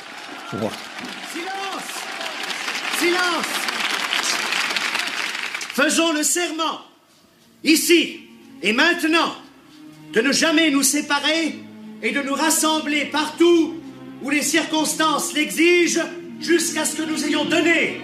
wordt. 0.59 0.77
Silence 1.31 1.93
Silence 2.97 3.49
Faisons 5.73 6.13
le 6.13 6.23
serment, 6.23 6.79
ici 7.61 8.29
et 8.59 8.75
maintenant, 8.75 9.33
de 10.11 10.21
ne 10.21 10.33
jamais 10.33 10.71
nous 10.71 10.89
séparer 10.89 11.53
et 11.99 12.13
de 12.13 12.23
nous 12.23 12.37
rassembler 12.37 13.05
partout 13.05 13.73
où 14.21 14.29
les 14.29 14.49
circonstances 14.49 15.33
l'exigent 15.33 16.23
jusqu'à 16.45 16.85
ce 16.85 16.97
que 16.97 17.03
nous 17.03 17.25
ayons 17.25 17.45
donné 17.45 18.01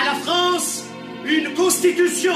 à 0.00 0.04
la 0.04 0.14
France 0.14 0.84
une 1.24 1.54
constitution. 1.54 2.32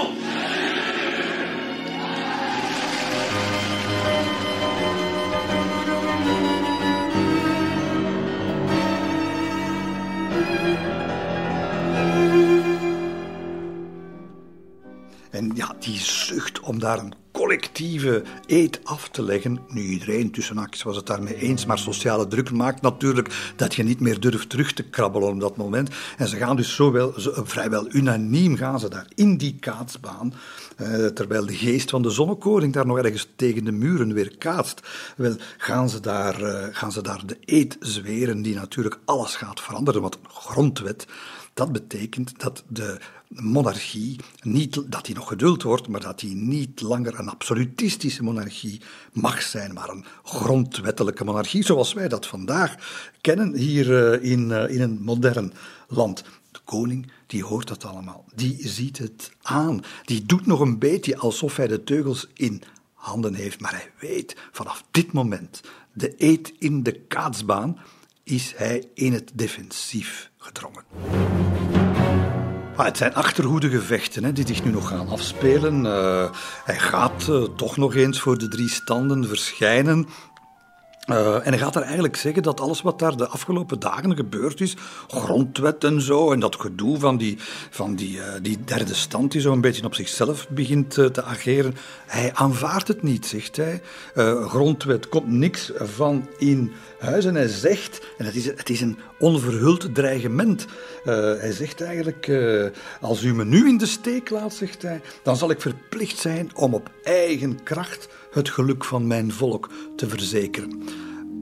En 15.32 15.50
ja, 15.54 15.74
die 15.80 15.98
zucht 15.98 16.60
om 16.60 16.78
daar 16.78 16.98
een 16.98 17.14
collectieve 17.36 18.22
eet 18.46 18.80
af 18.84 19.08
te 19.08 19.22
leggen. 19.22 19.58
Nu, 19.68 19.82
iedereen 19.82 20.30
tussen 20.30 20.68
was 20.84 20.96
het 20.96 21.06
daarmee 21.06 21.34
eens, 21.34 21.66
maar 21.66 21.78
sociale 21.78 22.26
druk 22.26 22.50
maakt 22.50 22.82
natuurlijk 22.82 23.52
dat 23.56 23.74
je 23.74 23.82
niet 23.82 24.00
meer 24.00 24.20
durft 24.20 24.48
terug 24.48 24.72
te 24.72 24.82
krabbelen 24.82 25.28
op 25.28 25.40
dat 25.40 25.56
moment. 25.56 25.90
En 26.16 26.28
ze 26.28 26.36
gaan 26.36 26.56
dus 26.56 26.74
zo 26.74 26.92
wel, 26.92 27.20
zo, 27.20 27.32
vrijwel 27.44 27.86
unaniem 27.94 28.56
gaan 28.56 28.80
ze 28.80 28.88
daar 28.88 29.06
in 29.14 29.36
die 29.36 29.56
kaatsbaan, 29.60 30.34
eh, 30.76 31.06
terwijl 31.06 31.46
de 31.46 31.54
geest 31.54 31.90
van 31.90 32.02
de 32.02 32.10
zonnekoring 32.10 32.72
daar 32.72 32.86
nog 32.86 32.98
ergens 32.98 33.28
tegen 33.36 33.64
de 33.64 33.72
muren 33.72 34.12
weer 34.12 34.36
kaatst. 34.38 34.80
Wel, 35.16 35.36
gaan 35.58 35.88
ze 35.88 36.00
daar, 36.00 36.42
eh, 36.42 36.68
gaan 36.70 36.92
ze 36.92 37.02
daar 37.02 37.22
de 37.26 37.38
eed 37.44 37.76
zweren 37.80 38.42
die 38.42 38.54
natuurlijk 38.54 38.98
alles 39.04 39.34
gaat 39.34 39.60
veranderen, 39.60 40.00
want 40.00 40.14
een 40.14 40.30
grondwet 40.30 41.06
dat 41.56 41.72
betekent 41.72 42.40
dat 42.40 42.64
de 42.68 43.00
monarchie 43.28 44.20
niet, 44.42 44.92
dat 44.92 45.04
die 45.04 45.14
nog 45.14 45.28
geduld 45.28 45.62
wordt, 45.62 45.88
maar 45.88 46.00
dat 46.00 46.20
die 46.20 46.34
niet 46.34 46.80
langer 46.80 47.18
een 47.18 47.28
absolutistische 47.28 48.22
monarchie 48.22 48.80
mag 49.12 49.42
zijn, 49.42 49.72
maar 49.72 49.88
een 49.88 50.04
grondwettelijke 50.22 51.24
monarchie, 51.24 51.64
zoals 51.64 51.92
wij 51.92 52.08
dat 52.08 52.26
vandaag 52.26 52.74
kennen 53.20 53.54
hier 53.54 54.12
eh, 54.12 54.30
in, 54.30 54.52
eh, 54.52 54.74
in 54.74 54.80
een 54.80 54.98
modern 55.02 55.52
land. 55.88 56.24
De 56.50 56.60
koning, 56.64 57.10
die 57.26 57.44
hoort 57.44 57.68
dat 57.68 57.84
allemaal. 57.84 58.24
Die 58.34 58.68
ziet 58.68 58.98
het 58.98 59.32
aan. 59.42 59.80
Die 60.04 60.26
doet 60.26 60.46
nog 60.46 60.60
een 60.60 60.78
beetje 60.78 61.16
alsof 61.16 61.56
hij 61.56 61.66
de 61.66 61.84
teugels 61.84 62.28
in 62.34 62.62
handen 62.94 63.34
heeft, 63.34 63.60
maar 63.60 63.72
hij 63.72 63.90
weet 64.00 64.36
vanaf 64.52 64.84
dit 64.90 65.12
moment, 65.12 65.60
de 65.92 66.14
eet 66.16 66.52
in 66.58 66.82
de 66.82 66.92
kaatsbaan, 66.92 67.78
is 68.26 68.54
hij 68.56 68.84
in 68.94 69.12
het 69.12 69.30
defensief 69.34 70.30
gedrongen. 70.38 70.84
Het 72.76 72.96
zijn 72.96 73.14
achterhoedegevechten 73.14 74.24
hè, 74.24 74.32
die 74.32 74.46
zich 74.46 74.64
nu 74.64 74.70
nog 74.70 74.88
gaan 74.88 75.08
afspelen. 75.08 75.84
Uh, 75.84 76.30
hij 76.64 76.78
gaat 76.78 77.26
uh, 77.30 77.42
toch 77.42 77.76
nog 77.76 77.94
eens 77.94 78.20
voor 78.20 78.38
de 78.38 78.48
drie 78.48 78.68
standen 78.68 79.28
verschijnen. 79.28 80.06
Uh, 81.06 81.34
en 81.34 81.48
hij 81.48 81.58
gaat 81.58 81.76
er 81.76 81.82
eigenlijk 81.82 82.16
zeggen 82.16 82.42
dat 82.42 82.60
alles 82.60 82.82
wat 82.82 82.98
daar 82.98 83.16
de 83.16 83.26
afgelopen 83.26 83.80
dagen 83.80 84.16
gebeurd 84.16 84.60
is, 84.60 84.76
grondwet 85.08 85.84
en 85.84 86.00
zo, 86.00 86.32
en 86.32 86.40
dat 86.40 86.56
gedoe 86.60 86.98
van 86.98 87.16
die, 87.16 87.38
van 87.70 87.94
die, 87.94 88.16
uh, 88.16 88.24
die 88.42 88.64
derde 88.64 88.94
stand 88.94 89.32
die 89.32 89.40
zo 89.40 89.52
een 89.52 89.60
beetje 89.60 89.84
op 89.84 89.94
zichzelf 89.94 90.48
begint 90.48 90.96
uh, 90.96 91.06
te 91.06 91.22
ageren, 91.22 91.74
hij 92.06 92.30
aanvaardt 92.34 92.88
het 92.88 93.02
niet, 93.02 93.26
zegt 93.26 93.56
hij. 93.56 93.82
grondwet 94.46 95.08
komt 95.08 95.28
niks 95.28 95.72
van 95.74 96.28
in 96.38 96.72
huis 96.98 97.24
en 97.24 97.34
hij 97.34 97.48
zegt, 97.48 98.06
en 98.18 98.24
het 98.24 98.34
is, 98.34 98.44
het 98.44 98.70
is 98.70 98.80
een 98.80 98.98
onverhuld 99.18 99.94
dreigement, 99.94 100.66
hij 101.04 101.52
zegt 101.52 101.82
eigenlijk, 101.82 102.30
als 103.00 103.22
u 103.22 103.34
me 103.34 103.44
nu 103.44 103.68
in 103.68 103.78
de 103.78 103.86
steek 103.86 104.30
laat, 104.30 104.54
zegt 104.54 104.82
hij, 104.82 105.00
dan 105.22 105.36
zal 105.36 105.50
ik 105.50 105.60
verplicht 105.60 106.18
zijn 106.18 106.50
om 106.54 106.74
op 106.74 106.90
eigen 107.02 107.62
kracht 107.62 108.08
het 108.36 108.50
geluk 108.50 108.84
van 108.84 109.06
mijn 109.06 109.32
volk 109.32 109.70
te 109.96 110.08
verzekeren. 110.08 110.82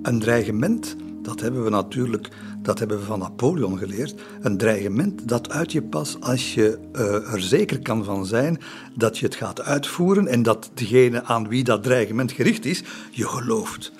Een 0.03 0.19
dreigement, 0.19 0.97
dat 1.23 1.41
hebben 1.41 1.65
we 1.65 1.71
natuurlijk 1.71 2.31
dat 2.65 2.79
hebben 2.79 2.99
we 2.99 3.05
van 3.05 3.19
Napoleon 3.19 3.79
geleerd. 3.79 4.15
Een 4.41 4.57
dreigement, 4.57 5.29
dat 5.29 5.51
uit 5.51 5.73
je 5.73 5.83
pas 5.83 6.17
als 6.21 6.55
je 6.55 6.79
uh, 6.97 7.33
er 7.33 7.41
zeker 7.41 7.81
kan 7.81 8.05
van 8.05 8.27
zijn 8.27 8.61
dat 8.95 9.19
je 9.19 9.27
het 9.27 9.35
gaat 9.35 9.61
uitvoeren 9.61 10.27
en 10.27 10.43
dat 10.43 10.71
degene 10.75 11.25
aan 11.25 11.49
wie 11.49 11.65
dat 11.65 11.83
dreigement 11.83 12.33
gericht 12.33 12.65
is, 12.65 12.83
je 13.11 13.29
gelooft. 13.29 13.93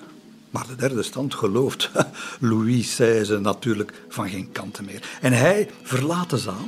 Maar 0.49 0.67
de 0.67 0.75
derde 0.75 1.03
stand 1.03 1.33
gelooft 1.33 1.91
Louis 2.39 2.95
XVI 2.95 3.37
natuurlijk 3.37 4.05
van 4.07 4.29
geen 4.29 4.51
kanten 4.51 4.85
meer. 4.85 5.17
En 5.21 5.33
hij 5.33 5.69
verlaat 5.83 6.29
de 6.29 6.37
zaal 6.37 6.67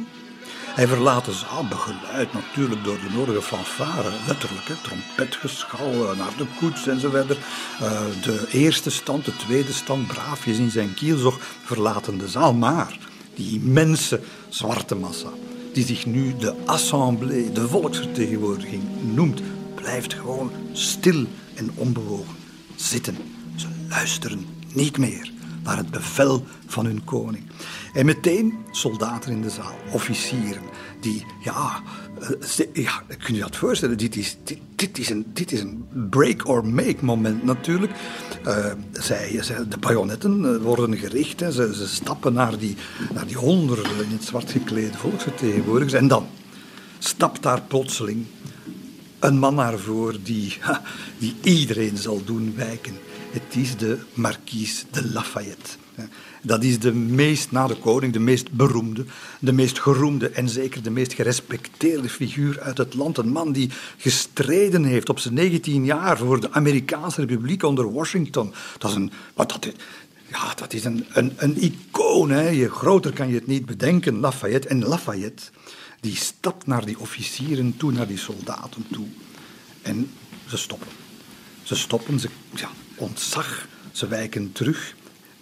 hij 0.77 0.87
verlaat 0.87 1.25
de 1.25 1.33
zaal, 1.33 1.67
begeleid 1.67 2.33
natuurlijk 2.33 2.83
door 2.83 2.97
de 2.99 3.15
nodige 3.15 3.41
fanfare, 3.41 4.09
letterlijk, 4.27 4.67
hè, 4.67 4.73
trompetgeschal 4.81 5.91
naar 5.91 6.33
de 6.37 6.45
koets 6.59 6.87
enzovoort. 6.87 7.31
Uh, 7.31 8.01
de 8.21 8.47
eerste 8.51 8.89
stand, 8.89 9.25
de 9.25 9.35
tweede 9.35 9.73
stand, 9.73 10.07
braafjes 10.07 10.57
in 10.57 10.71
zijn 10.71 10.93
kielzog, 10.93 11.37
verlaten 11.63 12.17
de 12.17 12.27
zaal. 12.27 12.53
Maar 12.53 12.97
die 13.35 13.61
immense 13.61 14.21
zwarte 14.49 14.95
massa, 14.95 15.29
die 15.73 15.85
zich 15.85 16.05
nu 16.05 16.35
de 16.35 16.55
assemblée, 16.65 17.51
de 17.51 17.67
volksvertegenwoordiging 17.67 18.83
noemt, 19.13 19.41
blijft 19.75 20.13
gewoon 20.13 20.51
stil 20.73 21.25
en 21.53 21.71
onbewogen 21.75 22.35
zitten. 22.75 23.17
Ze 23.55 23.67
luisteren 23.89 24.45
niet 24.73 24.97
meer 24.97 25.31
naar 25.67 25.77
het 25.77 25.91
bevel 25.91 26.45
van 26.67 26.85
hun 26.85 27.03
koning. 27.03 27.43
En 27.93 28.05
meteen 28.05 28.53
soldaten 28.71 29.31
in 29.31 29.41
de 29.41 29.49
zaal, 29.49 29.75
officieren, 29.91 30.61
die, 30.99 31.25
ja, 31.43 31.81
uh, 32.21 32.65
ja 32.73 33.03
kun 33.23 33.35
je 33.35 33.41
dat 33.41 33.55
voorstellen? 33.55 33.97
Dit 33.97 34.15
is, 34.15 34.37
dit, 34.75 34.97
is, 34.97 35.09
een, 35.09 35.25
dit 35.33 35.51
is 35.51 35.59
een 35.59 35.85
break-or-make 36.09 37.05
moment 37.05 37.43
natuurlijk. 37.43 37.91
Uh, 38.47 38.65
zij, 38.91 39.41
de 39.69 39.77
bajonetten 39.79 40.45
eh, 40.45 40.61
worden 40.61 40.97
gericht, 40.97 41.39
hè. 41.39 41.51
Ze, 41.51 41.75
ze 41.75 41.87
stappen 41.87 42.33
naar 42.33 42.57
die, 42.57 42.75
naar 43.13 43.27
die 43.27 43.37
honderden 43.37 44.03
in 44.03 44.11
het 44.11 44.23
zwart 44.23 44.51
geklede 44.51 44.97
volksvertegenwoordigers. 44.97 45.93
En 45.93 46.07
dan 46.07 46.27
stapt 46.99 47.43
daar 47.43 47.61
plotseling 47.61 48.25
een 49.19 49.37
man 49.39 49.55
naar 49.55 49.79
voren 49.79 50.23
die, 50.23 50.57
die 51.19 51.35
iedereen 51.41 51.97
zal 51.97 52.21
doen 52.25 52.53
wijken. 52.55 52.97
Het 53.37 53.55
is 53.55 53.77
de 53.77 53.99
marquise 54.13 54.85
de 54.91 55.11
Lafayette. 55.11 55.69
Dat 56.41 56.63
is 56.63 56.79
de 56.79 56.93
meest, 56.93 57.51
na 57.51 57.67
de 57.67 57.75
koning, 57.75 58.13
de 58.13 58.19
meest 58.19 58.51
beroemde, 58.51 59.05
de 59.39 59.51
meest 59.51 59.79
geroemde 59.79 60.29
en 60.29 60.49
zeker 60.49 60.83
de 60.83 60.89
meest 60.89 61.13
gerespecteerde 61.13 62.09
figuur 62.09 62.59
uit 62.61 62.77
het 62.77 62.93
land. 62.93 63.17
Een 63.17 63.29
man 63.29 63.51
die 63.51 63.69
gestreden 63.97 64.83
heeft 64.83 65.09
op 65.09 65.19
zijn 65.19 65.33
19 65.33 65.85
jaar 65.85 66.17
voor 66.17 66.39
de 66.39 66.51
Amerikaanse 66.51 67.21
Republiek 67.21 67.63
onder 67.63 67.93
Washington. 67.93 68.53
Dat 68.77 68.89
is 68.89 68.95
een, 68.95 69.11
wat 69.33 69.49
dat, 69.49 69.67
ja, 70.27 70.53
dat 70.55 70.73
is 70.73 70.83
een, 70.83 71.05
een, 71.09 71.33
een 71.35 71.63
icoon. 71.63 72.29
Hè. 72.29 72.49
Je, 72.49 72.69
groter 72.69 73.13
kan 73.13 73.27
je 73.27 73.35
het 73.35 73.47
niet 73.47 73.65
bedenken, 73.65 74.19
Lafayette. 74.19 74.67
En 74.67 74.85
Lafayette, 74.85 75.43
die 75.99 76.15
stapt 76.15 76.67
naar 76.67 76.85
die 76.85 76.99
officieren 76.99 77.77
toe, 77.77 77.91
naar 77.91 78.07
die 78.07 78.17
soldaten 78.17 78.85
toe. 78.91 79.07
En 79.81 80.09
ze 80.47 80.57
stoppen. 80.57 80.87
Ze 81.63 81.75
stoppen, 81.75 82.19
ze 82.19 82.29
ja, 82.55 82.69
ontzag, 82.97 83.67
ze 83.91 84.07
wijken 84.07 84.51
terug. 84.51 84.95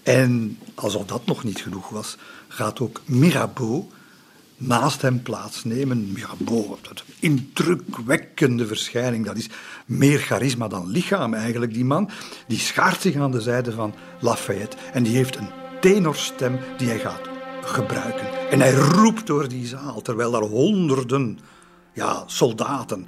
En 0.04 0.60
alsof 0.76 1.06
dat 1.06 1.26
nog 1.26 1.44
niet 1.44 1.62
genoeg 1.62 1.90
was, 1.90 2.18
gaat 2.48 2.80
ook 2.80 3.02
Mirabeau 3.06 3.84
naast 4.58 5.02
hem 5.02 5.22
plaatsnemen. 5.22 6.12
Mirabeau, 6.12 6.76
dat 6.82 7.04
indrukwekkende 7.20 8.68
verschijning, 8.68 9.26
dat 9.26 9.38
is 9.38 9.50
meer 9.86 10.20
charisma 10.20 10.68
dan 10.68 10.88
lichaam 10.88 11.34
eigenlijk, 11.34 11.74
die 11.74 11.86
man. 11.86 12.10
Die 12.48 12.60
schaart 12.60 13.02
zich 13.02 13.16
aan 13.16 13.32
de 13.32 13.42
zijde 13.42 13.72
van 13.72 13.94
Lafayette 14.20 14.78
en 14.94 15.04
die 15.04 15.16
heeft 15.16 15.36
een 15.36 15.50
tenorstem 15.82 16.60
die 16.78 16.88
hij 16.88 17.00
gaat 17.00 17.30
gebruiken. 17.64 18.50
En 18.50 18.60
hij 18.60 18.74
roept 18.74 19.28
door 19.28 19.48
die 19.48 19.68
zaal, 19.68 20.02
terwijl 20.02 20.32
daar 20.32 20.42
honderden 20.42 21.40
ja, 21.94 22.24
soldaten, 22.26 23.08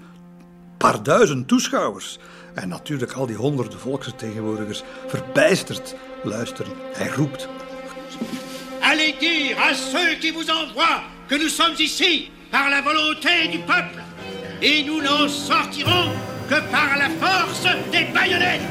paar 0.77 1.03
duizend 1.03 1.47
toeschouwers 1.47 2.19
en 2.57 2.69
natuurlijk 2.69 3.11
al 3.11 3.25
die 3.25 3.35
honderden 3.35 3.79
volksvertegenwoordigers 3.79 4.83
verbijsterd 5.07 5.95
luisteren. 6.23 6.71
Hij 6.93 7.09
roept. 7.09 7.47
Allez 8.81 9.19
dire 9.19 9.55
à 9.59 9.73
ceux 9.73 10.17
qui 10.19 10.31
vous 10.31 10.49
envoient 10.49 11.01
que 11.27 11.37
nous 11.37 11.55
sommes 11.55 11.79
ici 11.79 12.29
par 12.49 12.69
la 12.69 12.81
volonté 12.81 13.47
du 13.51 13.59
peuple. 13.59 14.01
Et 14.59 14.85
nous 14.85 15.01
n'en 15.01 15.29
sortirons 15.29 16.11
que 16.47 16.61
par 16.71 16.97
la 16.97 17.09
force 17.19 17.67
des 17.91 18.11
baïonnettes. 18.13 18.65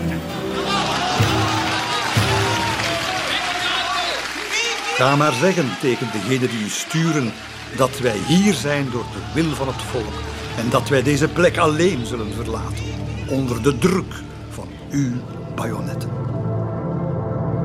Ga 4.97 5.17
maar 5.17 5.33
zeggen 5.33 5.69
tegen 5.81 6.09
degenen 6.13 6.49
die 6.49 6.65
u 6.65 6.69
sturen 6.69 7.33
dat 7.77 7.99
wij 7.99 8.17
hier 8.27 8.55
zijn 8.55 8.89
door 8.91 9.05
de 9.13 9.41
wil 9.43 9.55
van 9.55 9.67
het 9.67 9.83
volk 9.83 10.15
en 10.59 10.71
dat 10.71 10.89
wij 10.89 11.03
deze 11.03 11.29
plek 11.29 11.57
alleen 11.59 12.07
zullen 12.07 12.33
verlaten 12.35 12.85
onder 13.31 13.63
de 13.63 13.79
druk 13.79 14.23
van 14.49 14.69
uw 14.91 15.13
bajonetten. 15.55 16.11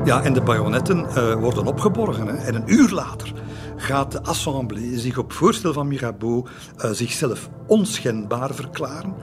Ja, 0.04 0.22
en 0.22 0.32
de 0.32 0.40
bajonetten 0.40 1.06
uh, 1.08 1.34
worden 1.34 1.66
opgeborgen. 1.66 2.28
En 2.28 2.54
een 2.54 2.72
uur 2.72 2.90
later 2.90 3.32
gaat 3.76 4.12
de 4.12 4.22
Assemblée 4.22 4.98
zich 4.98 5.18
op 5.18 5.32
voorstel 5.32 5.72
van 5.72 5.88
Mirabeau 5.88 6.46
uh, 6.84 6.90
zichzelf 6.90 7.48
onschendbaar 7.66 8.54
verklaren. 8.54 9.14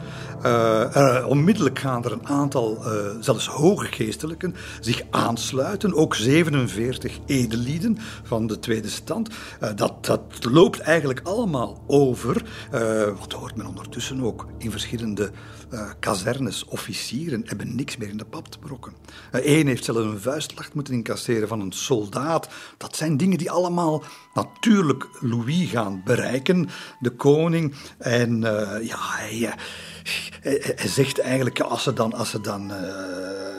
Uh, 0.46 1.26
onmiddellijk 1.28 1.80
gaan 1.80 2.06
er 2.06 2.12
een 2.12 2.28
aantal, 2.28 2.84
zelfs 3.20 3.48
hoge 3.48 3.86
geestelijken, 3.86 4.56
zich 4.80 5.02
aansluiten. 5.10 5.96
Ook 5.96 6.16
47 6.16 7.20
edellieden 7.26 7.98
van 8.24 8.48
de 8.48 8.60
tweede 8.60 8.90
stand. 8.90 9.30
dat, 9.76 10.06
dat 10.06 10.22
loopt 10.52 10.80
eigenlijk 10.80 11.22
allemaal 11.24 11.84
over. 11.88 12.44
wat 13.20 13.32
hoort 13.32 13.56
men 13.56 13.68
ondertussen 13.68 14.22
ook 14.22 14.48
in 14.58 14.72
verschillende 14.72 15.32
kazernes. 16.00 16.66
Officieren 16.66 17.42
hebben 17.46 17.76
niks 17.76 17.98
meer 17.98 18.10
in 18.10 18.18
de 18.18 18.26
pap 18.26 18.48
te 18.48 18.60
brokken. 18.60 18.94
Eén 19.32 19.68
heeft 19.68 19.84
zelfs 19.84 20.00
een 20.00 20.20
vuistlacht 20.20 20.74
moeten 20.74 20.94
incasseren 20.94 21.48
van 21.48 21.60
een 21.60 21.72
soldaat. 21.72 22.50
Dat 22.78 22.96
zijn 22.96 23.18
dingen 23.18 23.38
die 23.38 23.52
allemaal 23.52 24.04
natuurlijk 24.34 25.08
Louis 25.20 25.70
gaan 25.70 26.02
bereiken, 26.06 26.70
de 27.00 27.10
koning. 27.10 27.74
En 27.98 28.42
uh, 28.42 28.88
ja, 28.88 28.98
hij, 29.00 29.56
zegt 30.88 31.20
eigenlijk, 31.20 31.60
als 31.60 31.84
ze 31.84 31.94
dan, 31.94 32.14
als 32.14 32.30
ze 32.30 32.42
dan 32.42 32.72
uh, 32.72 32.78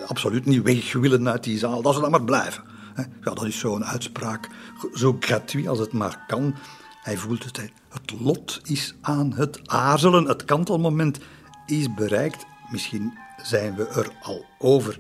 absoluut 0.06 0.46
niet 0.46 0.62
weg 0.62 0.92
willen 0.92 1.28
uit 1.28 1.44
die 1.44 1.58
zaal, 1.58 1.82
dat 1.82 1.94
ze 1.94 2.00
dan 2.00 2.10
maar 2.10 2.24
blijven. 2.24 2.62
Ja, 2.96 3.34
dat 3.34 3.44
is 3.44 3.58
zo'n 3.58 3.84
uitspraak, 3.84 4.48
zo 4.94 5.16
gratuit 5.20 5.68
als 5.68 5.78
het 5.78 5.92
maar 5.92 6.24
kan. 6.26 6.54
Hij 7.02 7.16
voelt 7.16 7.44
het, 7.44 7.70
het 7.88 8.20
lot 8.20 8.60
is 8.64 8.94
aan 9.00 9.32
het 9.32 9.60
aarzelen, 9.64 10.24
het 10.24 10.44
kantelmoment 10.44 11.18
is 11.70 11.94
bereikt. 11.94 12.46
Misschien 12.70 13.18
zijn 13.42 13.74
we 13.74 13.88
er 13.88 14.12
al 14.22 14.44
over. 14.58 14.98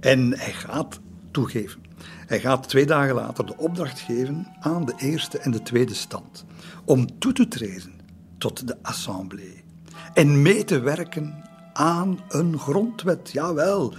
En 0.00 0.38
hij 0.38 0.52
gaat 0.52 1.00
toegeven. 1.30 1.82
Hij 2.26 2.40
gaat 2.40 2.68
twee 2.68 2.86
dagen 2.86 3.14
later 3.14 3.46
de 3.46 3.56
opdracht 3.56 4.00
geven 4.00 4.46
aan 4.60 4.84
de 4.84 4.94
eerste 4.96 5.38
en 5.38 5.50
de 5.50 5.62
tweede 5.62 5.94
stand 5.94 6.44
om 6.84 7.18
toe 7.18 7.32
te 7.32 7.48
treden 7.48 7.92
tot 8.38 8.66
de 8.66 8.76
Assemblée 8.82 9.64
en 10.14 10.42
mee 10.42 10.64
te 10.64 10.80
werken 10.80 11.44
aan 11.72 12.18
een 12.28 12.58
grondwet. 12.58 13.30
Jawel, 13.32 13.94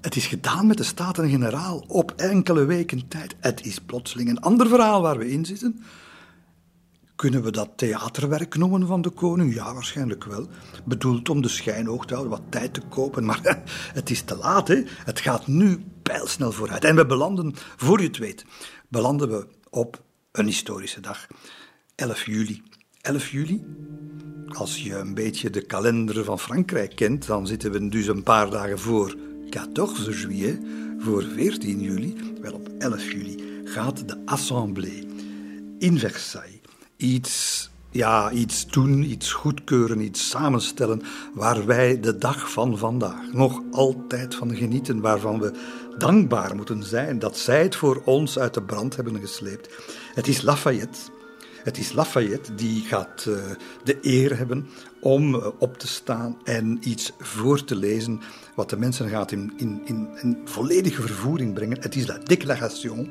het 0.00 0.16
is 0.16 0.26
gedaan 0.26 0.66
met 0.66 0.76
de 0.76 0.82
Staten-Generaal 0.82 1.84
op 1.86 2.12
enkele 2.16 2.64
weken 2.64 3.08
tijd. 3.08 3.36
Het 3.40 3.66
is 3.66 3.78
plotseling 3.78 4.28
een 4.28 4.40
ander 4.40 4.68
verhaal 4.68 5.02
waar 5.02 5.18
we 5.18 5.30
in 5.30 5.44
zitten. 5.44 5.82
Kunnen 7.18 7.42
we 7.42 7.50
dat 7.50 7.70
theaterwerk 7.76 8.56
noemen 8.56 8.86
van 8.86 9.02
de 9.02 9.10
koning? 9.10 9.54
Ja, 9.54 9.74
waarschijnlijk 9.74 10.24
wel. 10.24 10.46
Bedoeld 10.84 11.28
om 11.28 11.42
de 11.42 11.48
schijn 11.48 11.86
hoog 11.86 12.06
te 12.06 12.14
houden, 12.14 12.38
wat 12.38 12.50
tijd 12.50 12.74
te 12.74 12.80
kopen. 12.80 13.24
Maar 13.24 13.40
het 13.98 14.10
is 14.10 14.22
te 14.22 14.36
laat, 14.36 14.68
hè? 14.68 14.82
Het 15.04 15.20
gaat 15.20 15.46
nu 15.46 15.84
pijlsnel 16.02 16.52
vooruit. 16.52 16.84
En 16.84 16.96
we 16.96 17.06
belanden, 17.06 17.54
voor 17.76 18.00
je 18.00 18.06
het 18.06 18.18
weet, 18.18 18.44
belanden 18.88 19.28
we 19.28 19.46
op 19.70 20.02
een 20.32 20.46
historische 20.46 21.00
dag. 21.00 21.26
11 21.94 22.26
juli. 22.26 22.62
11 23.00 23.28
juli? 23.28 23.64
Als 24.48 24.82
je 24.82 24.94
een 24.94 25.14
beetje 25.14 25.50
de 25.50 25.66
kalender 25.66 26.24
van 26.24 26.38
Frankrijk 26.38 26.96
kent, 26.96 27.26
dan 27.26 27.46
zitten 27.46 27.72
we 27.72 27.88
dus 27.88 28.06
een 28.06 28.22
paar 28.22 28.50
dagen 28.50 28.78
voor 28.78 29.16
14 29.50 30.02
juillet, 30.02 30.58
voor 30.98 31.22
14 31.22 31.80
juli. 31.80 32.16
Wel, 32.40 32.52
op 32.52 32.68
11 32.78 33.10
juli 33.12 33.62
gaat 33.64 34.08
de 34.08 34.22
Assemblée 34.24 35.06
in 35.78 35.98
Versailles 35.98 36.57
iets, 36.98 37.70
ja, 37.90 38.30
iets 38.30 38.66
doen, 38.66 39.02
iets 39.02 39.32
goedkeuren, 39.32 40.00
iets 40.00 40.28
samenstellen 40.28 41.02
waar 41.34 41.66
wij 41.66 42.00
de 42.00 42.18
dag 42.18 42.50
van 42.50 42.78
vandaag 42.78 43.32
nog 43.32 43.62
altijd 43.70 44.34
van 44.34 44.56
genieten, 44.56 45.00
waarvan 45.00 45.40
we 45.40 45.52
dankbaar 45.98 46.56
moeten 46.56 46.82
zijn 46.82 47.18
dat 47.18 47.36
zij 47.38 47.62
het 47.62 47.76
voor 47.76 48.02
ons 48.04 48.38
uit 48.38 48.54
de 48.54 48.62
brand 48.62 48.96
hebben 48.96 49.20
gesleept. 49.20 49.68
Het 50.14 50.28
is 50.28 50.42
Lafayette. 50.42 50.98
Het 51.62 51.78
is 51.78 51.92
Lafayette 51.92 52.54
die 52.54 52.82
gaat 52.82 53.24
uh, 53.28 53.36
de 53.84 53.98
eer 54.00 54.36
hebben 54.36 54.68
om 55.00 55.34
uh, 55.34 55.46
op 55.58 55.78
te 55.78 55.88
staan 55.88 56.36
en 56.44 56.78
iets 56.80 57.12
voor 57.18 57.64
te 57.64 57.76
lezen 57.76 58.20
wat 58.54 58.70
de 58.70 58.76
mensen 58.76 59.08
gaat 59.08 59.32
in, 59.32 59.52
in, 59.56 59.80
in, 59.84 60.08
in 60.22 60.38
volledige 60.44 61.02
vervoering 61.02 61.54
brengen. 61.54 61.80
Het 61.80 61.96
is 61.96 62.06
la 62.06 62.18
Déclaration 62.18 63.10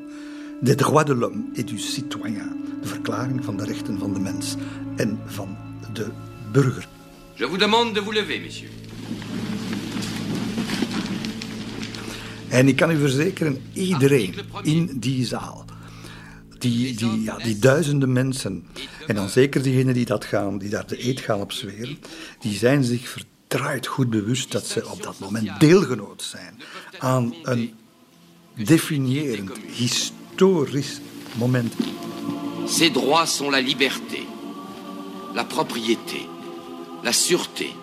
des 0.62 0.76
droits 0.76 1.04
de 1.04 1.14
l'homme 1.14 1.46
et 1.56 1.64
du 1.64 1.80
citoyen, 1.80 2.50
de 2.82 2.88
verklaring 2.88 3.44
van 3.44 3.58
de 3.58 3.64
rechten 3.64 4.00
van 4.00 4.14
de 4.14 4.20
mens 4.20 4.56
en 4.96 5.20
van 5.26 5.58
de 5.94 6.08
burger. 6.52 6.88
Je 7.34 7.46
vous 7.48 7.60
demande 7.60 7.94
de 7.94 8.02
vous 8.02 8.14
lever, 8.14 8.42
messieurs. 8.42 8.72
En 12.48 12.68
ik 12.68 12.76
kan 12.76 12.92
u 12.92 12.98
verzekeren, 12.98 13.62
iedereen 13.74 14.36
in 14.64 14.90
die 15.00 15.26
zaal, 15.26 15.66
die, 16.58 16.96
die, 16.96 17.22
ja, 17.22 17.38
die 17.38 17.60
duizenden 17.60 18.14
mensen, 18.14 18.66
en 19.08 19.16
dan 19.16 19.30
zeker 19.30 19.62
diegenen 19.64 19.94
die, 19.94 20.06
dat 20.06 20.26
gaan, 20.26 20.58
die 20.58 20.70
daar 20.70 20.88
de 20.88 21.08
eet 21.08 21.20
gaan 21.20 21.40
op 21.40 21.52
zweren, 21.52 21.98
die 22.40 22.58
zijn 22.58 22.84
zich 22.84 23.10
verdraaid 23.10 23.88
goed 23.88 24.10
bewust 24.10 24.52
dat 24.52 24.66
ze 24.66 24.90
op 24.90 25.04
dat 25.04 25.20
moment 25.20 25.60
deelgenoot 25.60 26.22
zijn 26.22 26.54
aan 27.00 27.34
een 27.44 27.74
definiërend, 28.56 29.52
historisch 29.66 30.17
moment. 31.38 31.72
Ces 32.68 32.90
droits 32.90 33.26
sont 33.26 33.50
la 33.50 33.62
liberté, 33.62 34.24
la 35.34 35.44
propriété, 35.44 36.28
la 37.04 37.12
sûreté 37.12 37.74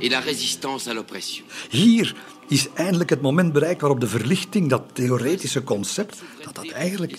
et 0.00 0.08
la 0.08 0.20
résistance 0.20 0.88
à 0.88 0.94
l'oppression. 0.94 1.44
Hier 1.70 2.14
is 2.48 2.68
eindelijk 2.74 3.10
het 3.10 3.20
moment 3.20 3.52
bereikt 3.52 3.80
waarop 3.80 4.00
de 4.00 4.08
verlichting, 4.08 4.68
dat 4.68 4.82
theoretische 4.92 5.64
concept, 5.64 6.22
dat 6.44 6.54
dat 6.54 6.68
eigenlijk 6.68 7.18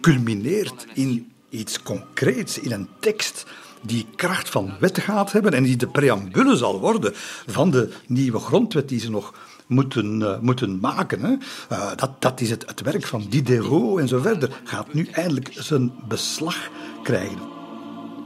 culmineert 0.00 0.86
in 0.94 1.32
iets 1.50 1.82
concreets, 1.82 2.58
in 2.58 2.72
een 2.72 2.88
tekst 3.00 3.44
die 3.82 4.06
kracht 4.16 4.48
van 4.48 4.74
wet 4.80 4.98
gaat 4.98 5.32
hebben 5.32 5.52
en 5.52 5.62
die 5.62 5.76
de 5.76 5.86
preambule 5.86 6.56
zal 6.56 6.80
worden 6.80 7.12
van 7.46 7.70
de 7.70 7.92
nieuwe 8.06 8.38
grondwet 8.38 8.88
die 8.88 9.00
ze 9.00 9.10
nog 9.10 9.34
moeten, 9.72 10.20
uh, 10.20 10.38
moeten 10.40 10.78
maken. 10.80 11.20
Hè. 11.20 11.32
Uh, 11.72 11.90
dat, 11.96 12.10
dat 12.18 12.40
is 12.40 12.50
het, 12.50 12.64
het 12.66 12.80
werk 12.80 13.06
van 13.06 13.26
Diderot 13.28 13.98
en 13.98 14.08
zo 14.08 14.20
verder. 14.20 14.60
Gaat 14.64 14.94
nu 14.94 15.08
eindelijk 15.12 15.50
zijn 15.52 15.92
beslag 16.08 16.70
krijgen. 17.02 17.50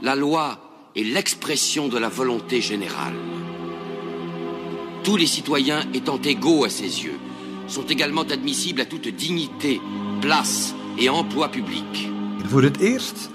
La 0.01 0.15
loi 0.15 0.55
est 0.93 1.07
l'expression 1.13 1.89
de 1.89 1.99
la 1.99 2.11
volonté 2.11 2.61
générale. 2.61 3.15
Tous 5.01 5.17
les 5.17 5.33
citoyens 5.33 5.85
étant 5.93 6.21
égaux 6.25 6.65
à 6.65 6.69
ses 6.69 7.03
yeux 7.03 7.19
sont 7.67 7.85
également 7.87 8.31
admissibles 8.31 8.81
à 8.81 8.85
toute 8.85 9.07
dignité, 9.15 9.79
place 10.19 10.73
et 10.97 11.09
emploi 11.09 11.49
public. 11.49 12.09
Voor 12.43 12.63
het 12.63 12.77
eerst 12.77 13.29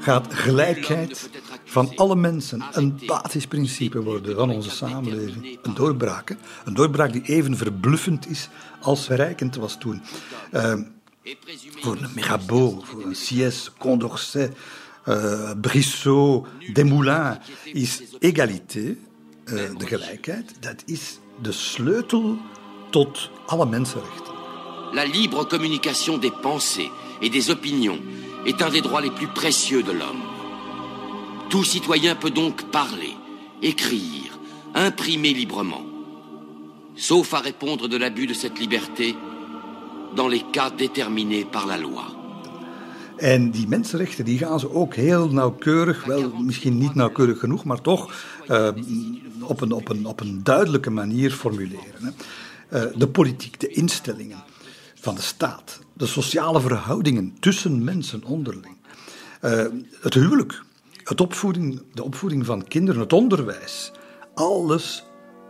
gaat 0.00 0.34
gelijkheid 0.34 1.30
van 1.70 1.92
alle 1.96 2.16
mensen 2.16 2.62
een 2.72 3.00
basisprincipe 3.06 4.02
worden 4.02 4.36
van 4.36 4.50
onze 4.50 4.70
samenleving. 4.70 5.58
Een 5.62 5.74
doorbraak. 5.74 6.36
Een 6.64 6.74
doorbraak 6.74 7.12
die 7.12 7.22
even 7.22 7.56
verbluffend 7.56 8.30
is 8.30 8.48
als 8.80 9.04
verrijkend 9.04 9.56
was 9.56 9.76
toen. 9.78 10.02
Uh, 10.52 10.74
voor 11.80 11.98
Mirabeau, 12.14 12.80
voor 12.82 13.04
een 13.04 13.52
Condorcet, 13.78 14.56
uh, 15.08 15.50
Brissot, 15.60 16.46
Desmoulins 16.72 17.38
is 17.64 18.02
egalité, 18.18 18.80
uh, 18.80 18.96
de 19.78 19.86
gelijkheid, 19.86 20.54
dat 20.60 20.82
is 20.86 21.18
de 21.42 21.52
sleutel 21.52 22.38
tot 22.90 23.30
alle 23.46 23.66
mensenrechten. 23.66 24.34
La 24.92 25.04
libre 25.04 25.46
communication 25.46 26.20
des 26.20 26.32
pensées 26.40 26.90
et 27.20 27.32
des 27.32 27.50
opinions 27.50 28.00
est 28.44 28.62
un 28.62 28.70
des 28.70 28.82
droits 28.82 29.02
les 29.02 29.12
plus 29.12 29.28
précieux 29.32 29.84
de 29.84 29.92
l'homme. 29.92 30.39
Tout 31.50 31.64
citoyen 31.64 32.14
peut 32.14 32.30
donc 32.30 32.70
parler, 32.70 33.16
écrire, 33.60 34.38
imprimer 34.72 35.34
librement, 35.34 35.84
sauf 36.94 37.34
à 37.34 37.40
répondre 37.40 37.88
de 37.88 37.96
l'abus 37.96 38.28
de 38.28 38.34
cette 38.34 38.60
liberté 38.60 39.16
dans 40.14 40.28
les 40.28 40.44
cas 40.52 40.70
déterminés 40.70 41.44
par 41.44 41.66
la 41.66 41.76
loi. 41.76 42.04
En 43.16 43.50
die 43.50 43.66
mensenrechten 43.68 44.24
die 44.24 44.38
gaan 44.38 44.60
ze 44.60 44.70
ook 44.70 44.94
heel 44.94 45.28
nauwkeurig, 45.28 46.04
wel 46.04 46.32
misschien 46.38 46.78
niet 46.78 46.94
nauwkeurig 46.94 47.38
genoeg, 47.38 47.64
maar 47.64 47.80
toch 47.80 48.14
uh, 48.48 48.68
op, 49.40 49.60
een, 49.60 49.72
op, 49.72 49.88
een, 49.88 50.06
op 50.06 50.20
een 50.20 50.40
duidelijke 50.42 50.90
manier 50.90 51.30
formuleren. 51.30 52.14
Hè. 52.68 52.86
Uh, 52.86 52.96
de 52.96 53.08
politiek, 53.08 53.60
de 53.60 53.68
instellingen 53.68 54.42
van 54.94 55.14
de 55.14 55.22
staat, 55.22 55.80
de 55.92 56.06
sociale 56.06 56.60
verhoudingen 56.60 57.36
tussen 57.40 57.84
mensen 57.84 58.24
onderling, 58.24 58.76
uh, 59.44 59.64
het 60.00 60.14
huwelijk, 60.14 60.62
het 61.04 61.20
opvoeding, 61.20 61.82
de 61.92 62.04
opvoeding 62.04 62.46
van 62.46 62.64
kinderen, 62.64 63.00
het 63.00 63.12
onderwijs, 63.12 63.92
alles 64.34 65.04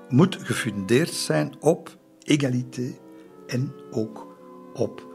moet 0.09 0.39
gefundeerd 0.41 1.13
zijn 1.13 1.57
op 1.61 1.97
egalité 2.23 2.99
en 3.47 3.75
ook 3.91 4.27
op 4.75 5.09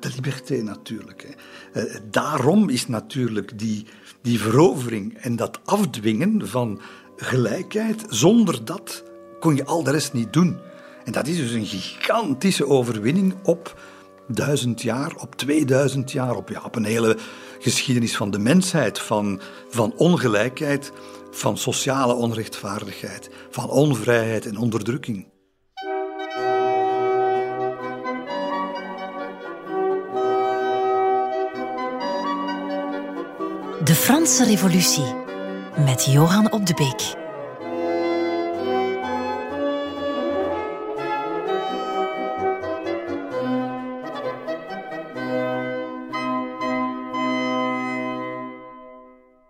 de 0.00 0.10
liberté 0.14 0.62
natuurlijk. 0.62 1.36
Hè. 1.72 1.84
daarom 2.10 2.68
is 2.68 2.86
natuurlijk 2.86 3.58
die, 3.58 3.86
die 4.22 4.40
verovering 4.40 5.18
en 5.18 5.36
dat 5.36 5.60
afdwingen 5.64 6.48
van 6.48 6.80
gelijkheid, 7.16 8.04
zonder 8.08 8.64
dat 8.64 9.04
kon 9.40 9.56
je 9.56 9.64
al 9.64 9.82
de 9.82 9.90
rest 9.90 10.12
niet 10.12 10.32
doen. 10.32 10.58
En 11.04 11.12
dat 11.12 11.26
is 11.26 11.36
dus 11.36 11.52
een 11.52 11.66
gigantische 11.66 12.66
overwinning 12.66 13.34
op 13.42 13.80
duizend 14.28 14.82
jaar, 14.82 15.14
op 15.16 15.34
2000 15.34 16.12
jaar, 16.12 16.36
op, 16.36 16.48
ja, 16.48 16.62
op 16.64 16.76
een 16.76 16.84
hele 16.84 17.16
geschiedenis 17.58 18.16
van 18.16 18.30
de 18.30 18.38
mensheid, 18.38 18.98
van, 18.98 19.40
van 19.68 19.92
ongelijkheid, 19.96 20.92
van 21.30 21.58
sociale 21.58 22.14
onrechtvaardigheid, 22.14 23.30
van 23.50 23.70
onvrijheid 23.70 24.46
en 24.46 24.56
onderdrukking. 24.56 25.26
De 33.84 33.94
Franse 33.94 34.44
Revolutie 34.44 35.14
met 35.84 36.04
Johan 36.04 36.52
op 36.52 36.66
de 36.66 36.74
Beek. 36.74 37.25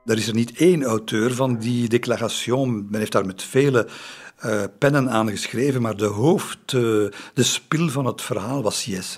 Er 0.07 0.17
is 0.17 0.29
er 0.29 0.35
niet 0.35 0.53
één 0.57 0.85
auteur 0.85 1.35
van 1.35 1.59
die 1.59 1.89
declaration. 1.89 2.87
Men 2.91 2.99
heeft 3.01 3.13
daar 3.13 3.27
met 3.27 3.43
vele 3.43 3.89
uh, 4.45 4.63
pennen 4.79 5.11
aan 5.11 5.31
geschreven, 5.31 5.83
maar 5.83 5.97
de 5.97 6.05
hoofd, 6.05 6.73
uh, 6.73 6.81
de 7.35 7.43
spil 7.43 7.89
van 7.89 8.07
het 8.07 8.23
verhaal 8.23 8.63
was 8.63 8.81
Sies. 8.81 9.17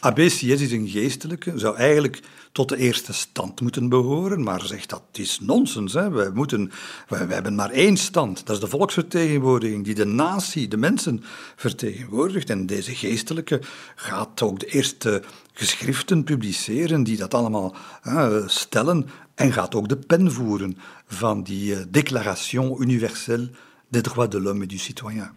Abbé 0.00 0.28
Sies 0.28 0.60
is 0.60 0.72
een 0.72 0.88
geestelijke, 0.88 1.58
zou 1.58 1.76
eigenlijk 1.76 2.20
tot 2.52 2.68
de 2.68 2.76
eerste 2.76 3.12
stand 3.12 3.60
moeten 3.60 3.88
behoren, 3.88 4.42
maar 4.42 4.66
zegt 4.66 4.88
dat 4.88 5.02
is 5.12 5.40
nonsens. 5.40 5.92
Hè. 5.92 6.10
Wij, 6.10 6.30
moeten, 6.30 6.70
wij, 7.08 7.26
hebben 7.28 7.54
maar 7.54 7.70
één 7.70 7.96
stand, 7.96 8.46
dat 8.46 8.56
is 8.56 8.62
de 8.62 8.68
volksvertegenwoordiging 8.68 9.84
die 9.84 9.94
de 9.94 10.04
natie, 10.04 10.68
de 10.68 10.76
mensen 10.76 11.22
vertegenwoordigt. 11.56 12.50
En 12.50 12.66
deze 12.66 12.94
geestelijke 12.94 13.60
gaat 13.94 14.42
ook 14.42 14.60
de 14.60 14.66
eerste 14.66 15.22
geschriften 15.52 16.24
publiceren 16.24 17.02
die 17.02 17.16
dat 17.16 17.34
allemaal 17.34 17.74
uh, 18.06 18.36
stellen 18.46 19.06
en 19.40 19.52
gaat 19.52 19.74
ook 19.74 19.88
de 19.88 19.96
pen 19.96 20.32
voeren 20.32 20.76
van 21.06 21.42
die 21.42 21.72
uh, 21.72 21.78
Déclaration 21.88 22.82
universelle 22.82 23.50
des 23.88 24.02
droits 24.02 24.30
de 24.30 24.40
l'homme 24.40 24.62
et 24.62 24.70
du 24.70 24.78
citoyen. 24.78 25.30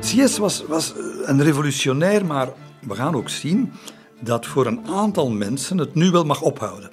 Sies 0.00 0.38
was, 0.38 0.64
was 0.66 0.94
een 1.24 1.42
revolutionair, 1.42 2.26
maar 2.26 2.48
we 2.80 2.94
gaan 2.94 3.14
ook 3.14 3.28
zien 3.28 3.72
dat 4.20 4.46
voor 4.46 4.66
een 4.66 4.86
aantal 4.86 5.30
mensen 5.30 5.78
het 5.78 5.94
nu 5.94 6.10
wel 6.10 6.24
mag 6.24 6.42
ophouden. 6.42 6.90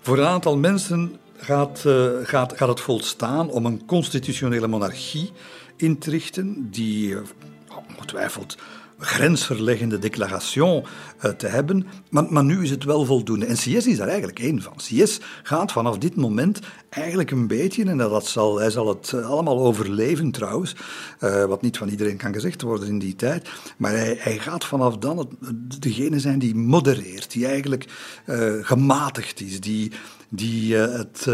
Voor 0.00 0.18
een 0.18 0.26
aantal 0.26 0.56
mensen 0.56 1.16
gaat, 1.36 1.84
uh, 1.86 2.06
gaat, 2.22 2.56
gaat 2.56 2.68
het 2.68 2.80
volstaan 2.80 3.50
om 3.50 3.66
een 3.66 3.84
constitutionele 3.86 4.66
monarchie 4.66 5.30
in 5.76 5.98
te 5.98 6.10
richten 6.10 6.70
die 6.70 7.08
uh, 7.08 7.20
ongetwijfeld 7.88 8.56
grensverleggende 9.02 9.98
declaration 9.98 10.84
uh, 11.24 11.30
te 11.30 11.46
hebben. 11.46 11.86
Maar, 12.10 12.24
maar, 12.28 12.44
nu 12.44 12.62
is 12.62 12.70
het 12.70 12.84
wel 12.84 13.04
voldoende. 13.04 13.46
En 13.46 13.54
CS 13.54 13.86
is 13.86 13.96
daar 13.96 14.08
eigenlijk 14.08 14.38
één 14.38 14.62
van. 14.62 14.76
CS 14.76 15.20
gaat 15.42 15.72
vanaf 15.72 15.98
dit 15.98 16.16
moment 16.16 16.60
eigenlijk 16.88 17.30
een 17.30 17.46
beetje, 17.46 17.84
en 17.84 17.98
dat 17.98 18.26
zal, 18.26 18.58
hij 18.58 18.70
zal 18.70 18.88
het 18.88 19.12
eh, 19.12 19.30
allemaal 19.30 19.58
overleven 19.58 20.30
trouwens, 20.30 20.76
uh, 21.20 21.44
wat 21.44 21.62
niet 21.62 21.76
van 21.76 21.88
iedereen 21.88 22.16
kan 22.16 22.32
gezegd 22.32 22.62
worden 22.62 22.88
in 22.88 22.98
die 22.98 23.16
tijd, 23.16 23.48
maar 23.76 23.90
hij, 23.90 24.16
hij 24.18 24.38
gaat 24.38 24.64
vanaf 24.64 24.96
dan 24.96 25.18
het, 25.18 25.28
degene 25.82 26.20
zijn 26.20 26.38
die 26.38 26.54
modereert, 26.54 27.32
die 27.32 27.46
eigenlijk 27.46 27.86
gematigd 28.62 29.40
is, 29.40 29.60
die 29.60 29.92
die 30.34 30.74
het, 30.74 31.26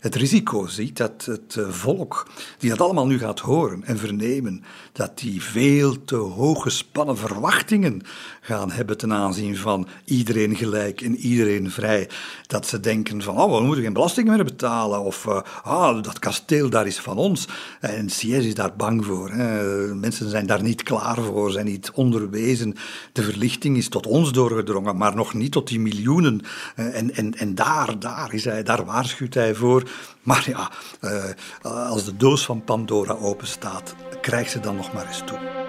het 0.00 0.14
risico 0.14 0.66
ziet 0.66 0.96
dat 0.96 1.24
het 1.24 1.56
volk, 1.68 2.28
die 2.58 2.70
dat 2.70 2.80
allemaal 2.80 3.06
nu 3.06 3.18
gaat 3.18 3.40
horen 3.40 3.84
en 3.84 3.98
vernemen, 3.98 4.64
dat 4.92 5.18
die 5.18 5.42
veel 5.42 6.04
te 6.04 6.16
hoge 6.16 6.70
spannen 6.92 7.16
verwachtingen 7.16 8.02
gaan 8.40 8.70
hebben 8.70 8.98
ten 8.98 9.12
aanzien 9.12 9.56
van 9.56 9.86
iedereen 10.04 10.56
gelijk 10.56 11.00
en 11.00 11.16
iedereen 11.16 11.70
vrij. 11.70 12.08
Dat 12.46 12.66
ze 12.66 12.80
denken 12.80 13.22
van, 13.22 13.38
oh, 13.38 13.56
we 13.58 13.64
moeten 13.64 13.84
geen 13.84 13.92
belasting 13.92 14.28
meer 14.28 14.44
betalen, 14.44 15.02
of 15.02 15.26
ah, 15.62 16.02
dat 16.02 16.18
kasteel 16.18 16.70
daar 16.70 16.86
is 16.86 16.98
van 16.98 17.16
ons. 17.16 17.48
En 17.80 18.10
Sies 18.10 18.44
is 18.44 18.54
daar 18.54 18.76
bang 18.76 19.04
voor. 19.04 19.30
Hè. 19.30 19.94
Mensen 19.94 20.30
zijn 20.30 20.46
daar 20.46 20.62
niet 20.62 20.82
klaar 20.82 21.20
voor, 21.20 21.50
zijn 21.50 21.66
niet 21.66 21.90
onderwezen. 21.94 22.74
De 23.12 23.22
verlichting 23.22 23.76
is 23.76 23.88
tot 23.88 24.06
ons 24.06 24.32
doorgedrongen, 24.32 24.96
maar 24.96 25.14
nog 25.14 25.34
niet 25.34 25.52
tot 25.52 25.68
die 25.68 25.80
miljoenen. 25.80 26.40
En, 26.74 27.14
en, 27.14 27.34
en 27.34 27.54
daar, 27.54 27.98
daar 27.98 28.34
is 28.34 28.44
hij, 28.44 28.62
daar 28.62 28.84
waarschuwt 28.84 29.34
hij 29.34 29.54
voor. 29.54 29.82
Maar 30.22 30.44
ja, 30.48 30.70
uh, 31.00 31.90
als 31.90 32.04
de 32.04 32.16
doos 32.16 32.44
van 32.44 32.64
Pandora 32.64 33.12
open 33.12 33.46
staat, 33.46 33.94
krijgt 34.20 34.50
ze 34.50 34.60
dan 34.60 34.76
nog 34.76 34.92
maar 34.92 35.06
eens 35.06 35.22
toe. 35.26 35.61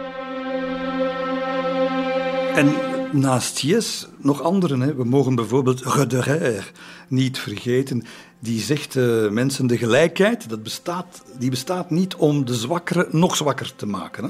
En 2.55 2.73
naast 3.11 3.59
Yes 3.59 4.07
nog 4.17 4.41
anderen. 4.41 4.81
Hè. 4.81 4.95
We 4.95 5.03
mogen 5.03 5.35
bijvoorbeeld 5.35 5.81
Roederer 5.81 6.71
niet 7.07 7.39
vergeten. 7.39 8.03
Die 8.39 8.61
zegt 8.61 8.95
uh, 8.95 9.29
mensen 9.29 9.67
de 9.67 9.77
gelijkheid, 9.77 10.49
dat 10.49 10.63
bestaat, 10.63 11.23
die 11.39 11.49
bestaat 11.49 11.89
niet 11.89 12.15
om 12.15 12.45
de 12.45 12.55
zwakkere 12.55 13.07
nog 13.11 13.35
zwakker 13.35 13.75
te 13.75 13.85
maken. 13.85 14.23
Hè. 14.23 14.29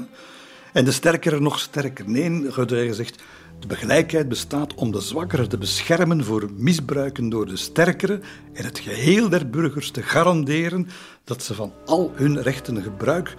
En 0.72 0.84
de 0.84 0.92
sterkere 0.92 1.40
nog 1.40 1.58
sterker. 1.58 2.10
Nee, 2.10 2.50
Roederer 2.50 2.94
zegt 2.94 3.22
de 3.66 3.76
gelijkheid 3.76 4.28
bestaat 4.28 4.74
om 4.74 4.92
de 4.92 5.00
zwakkere 5.00 5.46
te 5.46 5.58
beschermen 5.58 6.24
voor 6.24 6.50
misbruiken 6.56 7.28
door 7.28 7.46
de 7.46 7.56
sterkere 7.56 8.20
en 8.52 8.64
het 8.64 8.78
geheel 8.78 9.28
der 9.28 9.50
burgers 9.50 9.90
te 9.90 10.02
garanderen 10.02 10.88
dat 11.24 11.42
ze 11.42 11.54
van 11.54 11.72
al 11.86 12.12
hun 12.14 12.42
rechten 12.42 12.82
gebruik 12.82 13.34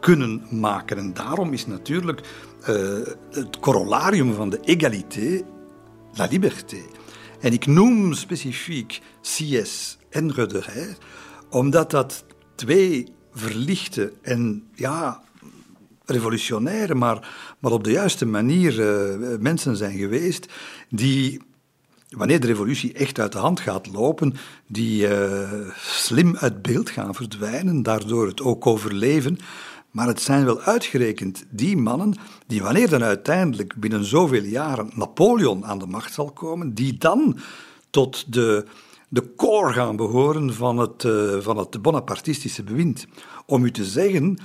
kunnen 0.00 0.42
maken. 0.50 0.98
En 0.98 1.14
daarom 1.14 1.52
is 1.52 1.66
natuurlijk 1.66 2.20
het 3.30 3.60
corollarium 3.60 4.34
van 4.34 4.50
de 4.50 4.60
égalité 4.60 5.44
la 6.14 6.26
liberté. 6.30 6.82
En 7.40 7.52
ik 7.52 7.66
noem 7.66 8.12
specifiek 8.12 9.00
C.S. 9.22 9.98
en 10.10 10.34
Roederer, 10.34 10.96
omdat 11.50 11.90
dat 11.90 12.24
twee 12.54 13.08
verlichte 13.32 14.12
en 14.22 14.64
ja, 14.74 15.22
revolutionaire, 16.04 16.94
maar, 16.94 17.28
maar 17.58 17.72
op 17.72 17.84
de 17.84 17.90
juiste 17.90 18.26
manier 18.26 18.78
uh, 18.78 19.38
mensen 19.38 19.76
zijn 19.76 19.98
geweest 19.98 20.46
die, 20.88 21.40
wanneer 22.08 22.40
de 22.40 22.46
revolutie 22.46 22.92
echt 22.92 23.18
uit 23.18 23.32
de 23.32 23.38
hand 23.38 23.60
gaat 23.60 23.86
lopen, 23.86 24.34
die 24.66 25.08
uh, 25.08 25.50
slim 25.76 26.36
uit 26.36 26.62
beeld 26.62 26.90
gaan 26.90 27.14
verdwijnen, 27.14 27.82
daardoor 27.82 28.26
het 28.26 28.42
ook 28.42 28.66
overleven. 28.66 29.38
Maar 29.90 30.06
het 30.06 30.20
zijn 30.20 30.44
wel 30.44 30.60
uitgerekend 30.60 31.44
die 31.50 31.76
mannen 31.76 32.14
die, 32.46 32.62
wanneer 32.62 32.88
dan 32.88 33.02
uiteindelijk 33.02 33.74
binnen 33.76 34.04
zoveel 34.04 34.42
jaren 34.42 34.90
Napoleon 34.94 35.64
aan 35.64 35.78
de 35.78 35.86
macht 35.86 36.12
zal 36.12 36.30
komen, 36.30 36.74
die 36.74 36.98
dan 36.98 37.38
tot 37.90 38.32
de, 38.32 38.66
de 39.08 39.34
core 39.34 39.72
gaan 39.72 39.96
behoren 39.96 40.54
van 40.54 40.78
het, 40.78 41.04
uh, 41.04 41.36
van 41.38 41.56
het 41.56 41.82
Bonapartistische 41.82 42.62
bewind. 42.62 43.06
Om 43.46 43.64
u 43.64 43.70
te 43.70 43.84
zeggen, 43.84 44.38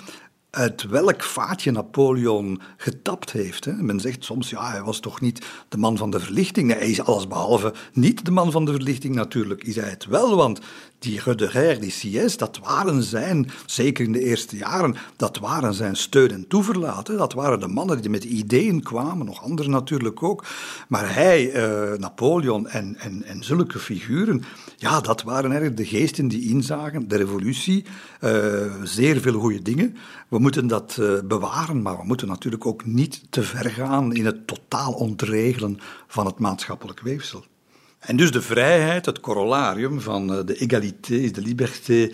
uit 0.52 0.84
welk 0.84 1.24
vaatje 1.24 1.72
Napoleon 1.72 2.62
getapt 2.78 3.32
heeft. 3.32 3.66
Hè. 3.66 3.74
Men 3.74 4.00
zegt 4.00 4.24
soms, 4.24 4.50
ja, 4.50 4.72
hij 4.72 4.84
was 4.84 5.00
toch 5.00 5.22
niet 5.22 5.46
de 5.70 5.78
man 5.78 5.98
van 5.98 6.10
de 6.10 6.20
verlichting. 6.20 6.68
Nee, 6.68 6.78
hij 6.78 6.90
is 6.90 7.02
allesbehalve 7.02 7.74
niet 7.94 8.26
de 8.26 8.32
man 8.32 8.52
van 8.52 8.66
de 8.66 8.72
verlichting. 8.72 9.16
Natuurlijk 9.16 9.64
is 9.64 9.76
hij 9.76 9.90
het 9.90 10.06
wel, 10.06 10.36
want 10.36 10.60
die 11.02 11.22
Roederer, 11.24 11.80
die 11.80 11.92
Sies, 11.92 12.38
dat 12.38 12.60
waren 12.64 13.04
zijn, 13.04 13.52
zeker 13.66 14.06
in 14.06 14.12
de 14.12 14.24
eerste 14.24 14.58
jaren, 14.58 14.96
dat 15.16 15.38
waren 15.38 15.74
zijn 15.74 15.96
steun 15.96 16.32
en 16.32 16.48
toeverlaat. 16.48 17.06
Dat 17.06 17.34
waren 17.34 17.60
de 17.60 17.68
mannen 17.68 18.02
die 18.02 18.10
met 18.10 18.24
ideeën 18.24 18.84
kwamen, 18.84 19.26
nog 19.26 19.44
anderen 19.44 19.72
natuurlijk 19.72 20.24
ook. 20.24 20.46
Maar 20.88 21.14
hij, 21.14 21.52
eh, 21.52 21.98
Napoleon 21.98 22.68
en, 22.68 22.96
en, 23.00 23.24
en 23.24 23.44
zulke 23.44 23.80
figuren, 23.80 24.44
ja, 24.78 25.00
dat 25.00 25.24
waren 25.24 25.52
eigenlijk 25.52 25.78
de 25.78 25.98
geesten 25.98 26.28
die 26.28 26.50
inzagen, 26.50 27.08
de 27.08 27.18
revolutie, 27.18 27.86
uh, 28.22 28.32
zeer 28.84 29.22
veel 29.22 29.40
goede 29.40 29.62
dingen. 29.62 29.96
We 30.28 30.40
moeten 30.40 30.68
dat 30.68 30.98
uh, 31.00 31.20
bewaren, 31.24 31.82
maar 31.82 31.98
we 31.98 32.06
moeten 32.06 32.28
natuurlijk 32.28 32.66
ook 32.66 32.86
niet 32.86 33.22
te 33.30 33.44
ver 33.44 33.70
gaan 33.70 34.14
in 34.14 34.26
het 34.26 34.48
totaal 34.48 34.94
ontregelen 34.94 35.80
van 36.08 36.26
het 36.26 36.40
maatschappelijk 36.40 37.00
weefsel. 37.00 37.46
En 38.02 38.16
dus 38.16 38.32
de 38.32 38.42
vrijheid, 38.42 39.06
het 39.06 39.20
corollarium 39.20 40.02
van 40.02 40.34
eh, 40.34 40.46
de 40.46 40.56
égalité, 40.56 41.32
de 41.32 41.42
liberté, 41.42 42.12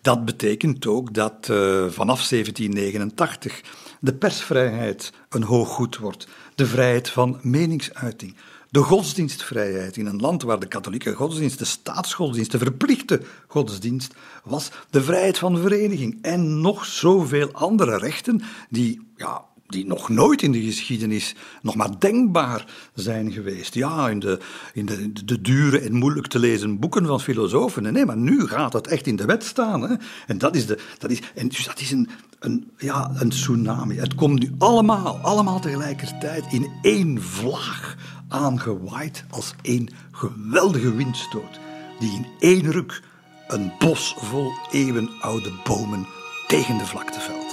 dat 0.00 0.24
betekent 0.24 0.86
ook 0.86 1.14
dat 1.14 1.48
uh, 1.50 1.86
vanaf 1.88 2.28
1789 2.28 3.60
de 4.00 4.14
persvrijheid 4.14 5.12
een 5.28 5.42
hoog 5.42 5.68
goed 5.68 5.96
wordt, 5.96 6.28
de 6.54 6.66
vrijheid 6.66 7.08
van 7.10 7.38
meningsuiting, 7.42 8.36
De 8.70 8.82
godsdienstvrijheid 8.82 9.96
in 9.96 10.06
een 10.06 10.20
land 10.20 10.42
waar 10.42 10.58
de 10.58 10.68
katholieke 10.68 11.12
godsdienst, 11.12 11.58
de 11.58 11.64
staatsgodsdienst, 11.64 12.50
de 12.50 12.58
verplichte 12.58 13.22
godsdienst 13.46 14.14
was, 14.44 14.70
de 14.90 15.02
vrijheid 15.02 15.38
van 15.38 15.58
vereniging 15.58 16.18
en 16.22 16.60
nog 16.60 16.84
zoveel 16.84 17.52
andere 17.52 17.98
rechten 17.98 18.42
die 18.70 19.12
ja, 19.16 19.44
die 19.68 19.86
nog 19.86 20.08
nooit 20.08 20.42
in 20.42 20.52
de 20.52 20.62
geschiedenis 20.62 21.34
nog 21.62 21.74
maar 21.74 21.98
denkbaar 21.98 22.64
zijn 22.94 23.32
geweest. 23.32 23.74
Ja, 23.74 24.08
in 24.08 24.18
de, 24.18 24.38
in 24.72 24.86
de, 24.86 25.12
de 25.24 25.40
dure 25.40 25.80
en 25.80 25.92
moeilijk 25.92 26.26
te 26.26 26.38
lezen 26.38 26.78
boeken 26.78 27.06
van 27.06 27.20
filosofen. 27.20 27.92
Nee, 27.92 28.06
maar 28.06 28.16
nu 28.16 28.46
gaat 28.46 28.72
het 28.72 28.86
echt 28.86 29.06
in 29.06 29.16
de 29.16 29.24
wet 29.24 29.44
staan. 29.44 29.82
Hè. 29.82 29.94
En 30.26 30.38
dat 30.38 30.56
is, 30.56 30.66
de, 30.66 30.78
dat 30.98 31.10
is, 31.10 31.20
en 31.34 31.48
dus 31.48 31.64
dat 31.64 31.80
is 31.80 31.90
een, 31.90 32.08
een, 32.38 32.70
ja, 32.78 33.10
een 33.14 33.28
tsunami. 33.28 33.96
Het 33.96 34.14
komt 34.14 34.40
nu 34.40 34.54
allemaal, 34.58 35.16
allemaal 35.16 35.60
tegelijkertijd 35.60 36.44
in 36.50 36.70
één 36.82 37.22
vlaag 37.22 37.96
aangewaaid 38.28 39.24
als 39.30 39.54
één 39.62 39.88
geweldige 40.10 40.94
windstoot. 40.94 41.60
Die 41.98 42.12
in 42.12 42.26
één 42.38 42.70
ruk 42.70 43.02
een 43.48 43.72
bos 43.78 44.14
vol 44.18 44.52
eeuwenoude 44.70 45.52
bomen 45.64 46.06
tegen 46.46 46.78
de 46.78 46.86
vlakte 46.86 47.20
velt. 47.20 47.47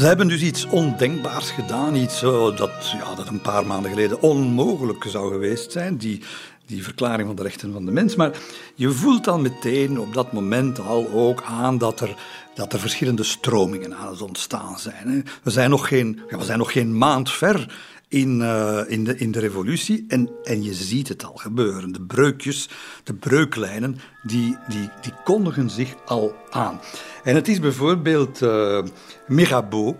Ze 0.00 0.06
hebben 0.06 0.28
dus 0.28 0.42
iets 0.42 0.66
ondenkbaars 0.66 1.50
gedaan, 1.50 1.94
iets 1.94 2.20
dat, 2.20 2.94
ja, 2.98 3.14
dat 3.14 3.28
een 3.28 3.40
paar 3.40 3.66
maanden 3.66 3.90
geleden 3.90 4.22
onmogelijk 4.22 5.04
zou 5.08 5.32
geweest 5.32 5.72
zijn, 5.72 5.96
die, 5.96 6.22
die 6.66 6.82
verklaring 6.82 7.26
van 7.26 7.36
de 7.36 7.42
rechten 7.42 7.72
van 7.72 7.84
de 7.84 7.90
mens. 7.90 8.14
Maar 8.14 8.32
je 8.74 8.90
voelt 8.90 9.24
dan 9.24 9.42
meteen 9.42 10.00
op 10.00 10.14
dat 10.14 10.32
moment 10.32 10.80
al 10.80 11.10
ook 11.12 11.42
aan 11.42 11.78
dat 11.78 12.00
er, 12.00 12.14
dat 12.54 12.72
er 12.72 12.80
verschillende 12.80 13.22
stromingen 13.22 13.94
aan 13.94 14.10
het 14.10 14.22
ontstaan 14.22 14.78
zijn. 14.78 15.26
We 15.42 15.50
zijn 15.50 15.70
nog 15.70 15.88
geen, 15.88 16.20
ja, 16.30 16.38
we 16.38 16.44
zijn 16.44 16.58
nog 16.58 16.72
geen 16.72 16.98
maand 16.98 17.30
ver 17.30 17.74
in, 18.10 18.40
uh, 18.40 18.80
in, 18.86 19.04
de, 19.04 19.16
in 19.16 19.30
de 19.30 19.38
revolutie. 19.38 20.04
En, 20.08 20.30
en 20.44 20.62
je 20.62 20.74
ziet 20.74 21.08
het 21.08 21.24
al 21.24 21.34
gebeuren. 21.34 21.92
De 21.92 22.02
breukjes, 22.02 22.68
de 23.04 23.14
breuklijnen, 23.14 23.98
die, 24.22 24.56
die, 24.68 24.90
die 25.00 25.12
kondigen 25.24 25.70
zich 25.70 25.94
al 26.06 26.34
aan. 26.50 26.80
En 27.24 27.34
het 27.34 27.48
is 27.48 27.60
bijvoorbeeld 27.60 28.42
uh, 28.42 28.82
Mirabeau 29.26 29.94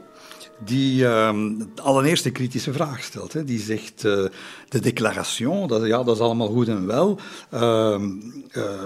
die 0.65 1.03
uh, 1.03 1.35
allereerst 1.75 2.25
een 2.25 2.33
kritische 2.33 2.73
vraag 2.73 3.03
stelt. 3.03 3.33
Hè. 3.33 3.45
Die 3.45 3.61
zegt, 3.61 4.01
de 4.01 4.81
declaration, 4.81 5.69
dat, 5.69 5.87
ja, 5.87 6.03
dat 6.03 6.17
is 6.17 6.23
allemaal 6.23 6.49
goed 6.49 6.69
en 6.69 6.87
wel. 6.87 7.19
Uh, 7.55 8.03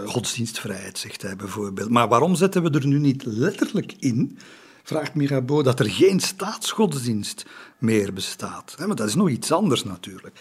godsdienstvrijheid, 0.06 0.98
zegt 0.98 1.22
hij 1.22 1.36
bijvoorbeeld. 1.36 1.90
Maar 1.90 2.08
waarom 2.08 2.34
zetten 2.34 2.62
we 2.62 2.70
er 2.70 2.86
nu 2.86 2.98
niet 2.98 3.24
letterlijk 3.24 3.94
in 3.98 4.38
vraagt 4.84 5.14
Mirabeau, 5.14 5.62
dat 5.62 5.80
er 5.80 5.90
geen 5.90 6.20
staatsgodsdienst 6.20 7.46
meer 7.78 8.12
bestaat. 8.12 8.74
Maar 8.78 8.96
dat 8.96 9.08
is 9.08 9.14
nog 9.14 9.28
iets 9.28 9.52
anders 9.52 9.84
natuurlijk. 9.84 10.40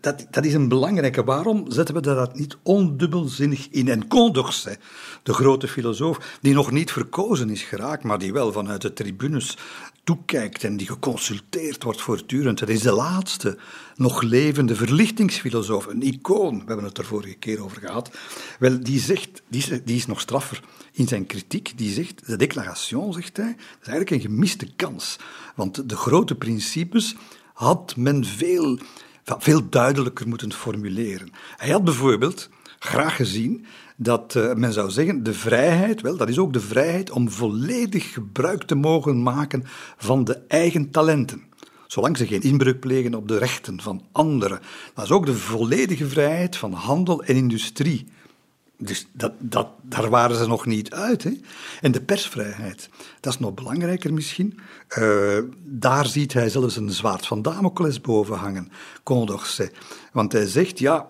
Dat, 0.00 0.26
dat 0.30 0.44
is 0.44 0.54
een 0.54 0.68
belangrijke. 0.68 1.24
Waarom 1.24 1.70
zetten 1.70 1.94
we 1.94 2.00
dat 2.00 2.36
niet 2.36 2.56
ondubbelzinnig 2.62 3.68
in? 3.70 3.88
En 3.88 4.08
Condorcet, 4.08 4.78
de 5.28 5.34
grote 5.34 5.68
filosoof, 5.68 6.38
die 6.40 6.54
nog 6.54 6.70
niet 6.70 6.92
verkozen 6.92 7.50
is 7.50 7.62
geraakt, 7.62 8.04
maar 8.04 8.18
die 8.18 8.32
wel 8.32 8.52
vanuit 8.52 8.82
de 8.82 8.92
tribunes 8.92 9.56
toekijkt 10.04 10.64
en 10.64 10.76
die 10.76 10.86
geconsulteerd 10.86 11.82
wordt 11.82 12.00
voortdurend. 12.00 12.60
Het 12.60 12.68
is 12.68 12.80
de 12.80 12.92
laatste 12.92 13.58
nog 13.96 14.22
levende 14.22 14.74
verlichtingsfilosoof, 14.74 15.86
een 15.86 16.02
icoon. 16.02 16.58
We 16.58 16.64
hebben 16.66 16.84
het 16.84 16.98
er 16.98 17.04
vorige 17.04 17.34
keer 17.34 17.64
over 17.64 17.80
gehad. 17.80 18.10
Wel, 18.58 18.82
die 18.82 19.00
zegt, 19.00 19.42
die 19.48 19.60
is, 19.60 19.80
die 19.84 19.96
is 19.96 20.06
nog 20.06 20.20
straffer 20.20 20.62
in 20.92 21.08
zijn 21.08 21.26
kritiek. 21.26 21.72
Die 21.76 21.92
zegt, 21.92 22.26
de 22.26 22.36
declaration, 22.36 23.12
zegt 23.12 23.36
hij, 23.36 23.56
is 23.58 23.88
eigenlijk 23.88 24.10
een 24.10 24.30
gemiste 24.30 24.68
kans. 24.76 25.16
Want 25.54 25.88
de 25.88 25.96
grote 25.96 26.34
principes 26.34 27.16
had 27.54 27.96
men 27.96 28.24
veel, 28.24 28.78
veel 29.24 29.68
duidelijker 29.68 30.28
moeten 30.28 30.52
formuleren. 30.52 31.32
Hij 31.56 31.70
had 31.70 31.84
bijvoorbeeld 31.84 32.48
graag 32.78 33.16
gezien 33.16 33.66
dat 33.96 34.34
uh, 34.34 34.54
men 34.54 34.72
zou 34.72 34.90
zeggen, 34.90 35.22
de 35.22 35.34
vrijheid, 35.34 36.00
wel, 36.00 36.16
dat 36.16 36.28
is 36.28 36.38
ook 36.38 36.52
de 36.52 36.60
vrijheid 36.60 37.10
om 37.10 37.30
volledig 37.30 38.12
gebruik 38.12 38.62
te 38.62 38.74
mogen 38.74 39.22
maken 39.22 39.64
van 39.96 40.24
de 40.24 40.40
eigen 40.48 40.90
talenten. 40.90 41.42
Zolang 41.86 42.16
ze 42.16 42.26
geen 42.26 42.42
inbreuk 42.42 42.80
plegen 42.80 43.14
op 43.14 43.28
de 43.28 43.38
rechten 43.38 43.80
van 43.80 44.02
anderen. 44.12 44.60
Dat 44.94 45.04
is 45.04 45.10
ook 45.10 45.26
de 45.26 45.34
volledige 45.34 46.08
vrijheid 46.08 46.56
van 46.56 46.72
handel 46.72 47.22
en 47.22 47.36
industrie. 47.36 48.06
Dus 48.78 49.06
dat, 49.12 49.32
dat, 49.38 49.68
daar 49.82 50.10
waren 50.10 50.36
ze 50.36 50.46
nog 50.46 50.66
niet 50.66 50.90
uit. 50.90 51.22
Hè? 51.22 51.32
En 51.80 51.92
de 51.92 52.00
persvrijheid, 52.00 52.88
dat 53.20 53.32
is 53.32 53.38
nog 53.38 53.54
belangrijker 53.54 54.12
misschien. 54.12 54.58
Uh, 54.98 55.38
daar 55.64 56.06
ziet 56.06 56.32
hij 56.32 56.48
zelfs 56.48 56.76
een 56.76 56.90
zwaard 56.90 57.26
van 57.26 57.42
Damocles 57.42 58.00
boven 58.00 58.36
hangen, 58.36 58.70
Condorcet. 59.02 59.72
Want 60.12 60.32
hij 60.32 60.46
zegt, 60.46 60.78
ja, 60.78 61.08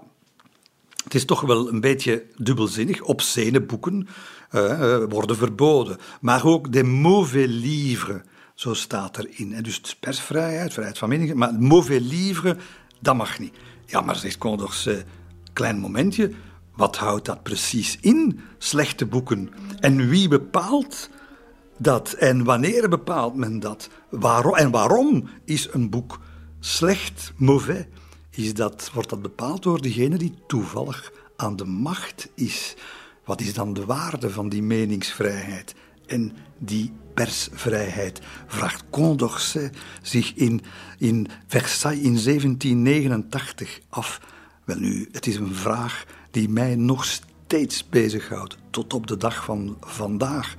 het 1.09 1.17
is 1.17 1.25
toch 1.25 1.41
wel 1.41 1.69
een 1.69 1.81
beetje 1.81 2.25
dubbelzinnig. 2.37 3.03
Obscene 3.03 3.61
boeken 3.61 4.09
uh, 4.53 5.03
worden 5.09 5.37
verboden. 5.37 5.97
Maar 6.21 6.45
ook 6.45 6.73
de 6.73 6.83
mauvais 6.83 7.49
livres, 7.51 8.21
zo 8.55 8.75
staat 8.75 9.19
erin. 9.19 9.55
En 9.55 9.63
dus 9.63 9.97
persvrijheid, 10.01 10.73
vrijheid 10.73 10.99
van 10.99 11.09
mening. 11.09 11.35
Maar 11.35 11.55
mauvais 11.55 12.03
livres, 12.03 12.55
dat 13.01 13.17
mag 13.17 13.39
niet. 13.39 13.55
Ja, 13.87 14.01
maar 14.01 14.17
zegt 14.17 14.39
Condorcet, 14.39 15.05
klein 15.53 15.79
momentje. 15.79 16.33
Wat 16.77 16.97
houdt 16.97 17.25
dat 17.25 17.43
precies 17.43 17.99
in, 18.01 18.41
slechte 18.59 19.07
boeken? 19.07 19.51
En 19.81 20.09
wie 20.09 20.29
bepaalt 20.29 21.11
dat? 21.79 22.13
En 22.13 22.45
wanneer 22.45 22.89
bepaalt 22.89 23.35
men 23.35 23.61
dat? 23.61 23.89
Waarom, 24.09 24.55
en 24.55 24.71
waarom 24.71 25.29
is 25.45 25.69
een 25.73 25.91
boek 25.91 26.21
slecht, 26.61 27.33
mauvais? 27.37 27.85
Is 28.39 28.55
dat, 28.55 28.91
wordt 28.95 29.09
dat 29.09 29.23
bepaald 29.23 29.63
door 29.63 29.83
degene 29.83 30.19
die 30.19 30.35
toevallig 30.47 31.13
aan 31.37 31.57
de 31.57 31.65
macht 31.65 32.29
is? 32.35 32.75
Wat 33.25 33.41
is 33.41 33.55
dan 33.55 33.73
de 33.73 33.85
waarde 33.85 34.31
van 34.31 34.49
die 34.49 34.63
meningsvrijheid 34.63 35.75
en 36.07 36.33
die 36.59 36.93
persvrijheid? 37.15 38.21
Vraagt 38.47 38.85
Condorcet 38.91 39.77
zich 40.03 40.35
in, 40.35 40.61
in 40.99 41.27
Versailles 41.47 42.05
in 42.05 42.13
1789 42.13 43.81
af. 43.89 44.21
Wel 44.65 44.79
nu, 44.79 45.09
het 45.13 45.27
is 45.27 45.37
een 45.37 45.55
vraag 45.55 46.05
die 46.31 46.49
mij 46.49 46.77
nog 46.77 47.05
steeds 47.05 47.89
bezighoudt, 47.89 48.59
tot 48.71 48.93
op 48.93 49.07
de 49.07 49.17
dag 49.17 49.45
van 49.45 49.77
vandaag. 49.81 50.57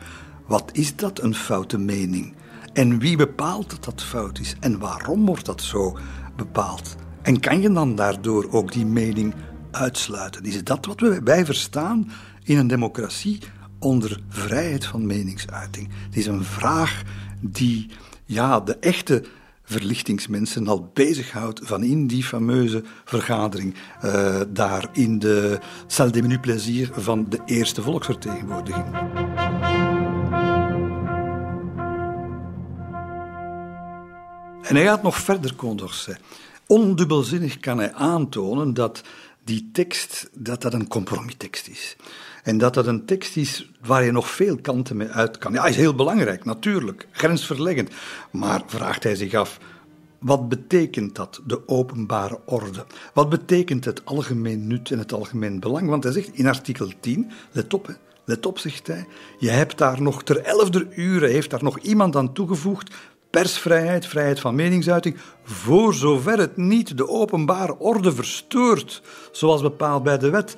Wat 0.48 0.70
is 0.74 0.96
dat 0.96 1.22
een 1.22 1.36
foute 1.36 1.78
mening? 1.78 2.36
En 2.74 3.00
wie 3.00 3.18
bepaalt 3.18 3.70
dat 3.70 3.84
dat 3.84 4.04
fout 4.04 4.40
is? 4.40 4.56
En 4.60 4.80
waarom 4.80 5.26
wordt 5.26 5.46
dat 5.46 5.62
zo 5.62 5.98
bepaald? 6.36 6.96
En 7.22 7.40
kan 7.40 7.62
je 7.62 7.72
dan 7.72 7.96
daardoor 7.96 8.48
ook 8.52 8.72
die 8.72 8.86
mening 8.86 9.34
uitsluiten? 9.72 10.46
Is 10.46 10.64
dat 10.64 10.86
wat 10.86 11.20
wij 11.24 11.46
verstaan 11.46 12.12
in 12.44 12.58
een 12.58 12.68
democratie 12.68 13.40
onder 13.80 14.22
vrijheid 14.30 14.86
van 14.86 15.06
meningsuiting? 15.06 15.90
Het 16.06 16.18
is 16.18 16.26
een 16.26 16.44
vraag 16.44 17.02
die 17.42 17.90
ja, 18.26 18.60
de 18.60 18.78
echte 18.78 19.24
verlichtingsmensen 19.64 20.68
al 20.68 20.92
bezighoudt 20.94 21.60
van 21.64 21.84
in 21.84 22.08
die 22.08 22.24
fameuze 22.24 22.84
vergadering 23.06 23.76
uh, 24.06 24.42
daar 24.50 24.90
in 24.94 25.20
de 25.20 25.60
salle 25.88 26.12
des 26.12 26.22
menus 26.22 26.90
van 26.92 27.26
de 27.30 27.40
eerste 27.46 27.82
volksvertegenwoordiging. 27.82 28.86
En 34.62 34.76
hij 34.76 34.84
gaat 34.84 35.04
nog 35.04 35.18
verder, 35.18 35.56
Condorcet. 35.56 36.20
Ondubbelzinnig 36.72 37.60
kan 37.60 37.78
hij 37.78 37.94
aantonen 37.94 38.74
dat 38.74 39.02
die 39.44 39.70
tekst 39.74 40.30
dat 40.34 40.62
dat 40.62 40.74
een 40.74 40.88
compromistekst 40.88 41.68
is. 41.68 41.96
En 42.44 42.58
dat 42.58 42.74
dat 42.74 42.88
een 42.88 43.06
tekst 43.06 43.38
is 43.38 43.72
waar 43.82 44.04
je 44.04 44.12
nog 44.12 44.30
veel 44.30 44.58
kanten 44.58 44.98
mee 44.98 45.08
uit 45.08 45.38
kan. 45.38 45.54
Ja, 45.54 45.66
is 45.66 45.76
heel 45.76 45.96
belangrijk, 45.96 46.46
natuurlijk, 46.46 47.08
grensverleggend. 47.12 47.90
Maar 48.32 48.62
vraagt 48.66 49.04
hij 49.04 49.16
zich 49.16 49.34
af, 49.34 49.60
wat 50.20 50.50
betekent 50.50 51.16
dat, 51.16 51.42
de 51.46 51.68
openbare 51.68 52.40
orde? 52.46 52.86
Wat 53.14 53.30
betekent 53.30 53.86
het 53.86 54.06
algemeen 54.06 54.68
nut 54.68 54.92
en 54.92 55.00
het 55.00 55.14
algemeen 55.14 55.60
belang? 55.60 55.90
Want 55.90 56.04
hij 56.04 56.14
zegt 56.14 56.30
in 56.34 56.48
artikel 56.48 56.92
10, 57.00 57.32
let 57.52 57.74
op, 57.74 57.98
let 58.26 58.46
op, 58.46 58.60
zegt 58.60 58.88
hij, 58.88 59.08
je 59.38 59.50
hebt 59.50 59.78
daar 59.78 60.02
nog 60.02 60.24
ter 60.24 60.42
elfde 60.42 60.88
uur, 60.96 61.22
heeft 61.22 61.50
daar 61.50 61.64
nog 61.64 61.80
iemand 61.80 62.16
aan 62.16 62.34
toegevoegd, 62.34 62.96
persvrijheid, 63.30 64.06
vrijheid 64.06 64.40
van 64.40 64.56
meningsuiting, 64.56 65.18
voor 65.44 65.94
zover 65.94 66.38
het 66.38 66.58
niet 66.58 66.98
de 66.98 67.08
openbare 67.08 67.80
orde 67.80 68.14
verstoort, 68.14 69.02
zoals 69.32 69.62
bepaald 69.62 70.04
bij 70.04 70.18
de 70.18 70.30
wet. 70.30 70.58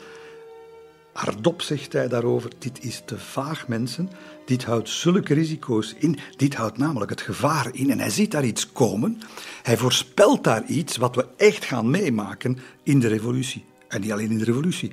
Hardop 1.14 1.62
zegt 1.62 1.94
hij 1.94 2.08
daarover: 2.08 2.52
dit 2.58 2.84
is 2.84 3.02
te 3.06 3.18
vaag, 3.18 3.68
mensen. 3.68 4.10
Dit 4.46 4.64
houdt 4.64 4.90
zulke 4.90 5.34
risico's 5.34 5.96
in. 5.98 6.20
Dit 6.36 6.56
houdt 6.56 6.78
namelijk 6.78 7.12
het 7.12 7.22
gevaar 7.22 7.70
in. 7.72 7.92
En 7.92 8.00
hij 8.00 8.10
ziet 8.10 8.32
daar 8.32 8.46
iets 8.46 8.72
komen. 8.72 9.22
Hij 9.64 9.78
voorspelt 9.78 10.44
daar 10.44 10.66
iets 10.66 10.98
wat 10.98 11.16
we 11.16 11.28
echt 11.38 11.66
gaan 11.66 11.90
meemaken 11.90 12.58
in 12.84 13.00
de 13.00 13.08
revolutie. 13.08 13.66
En 13.88 14.02
niet 14.02 14.12
alleen 14.12 14.32
in 14.32 14.38
de 14.38 14.44
revolutie. 14.44 14.92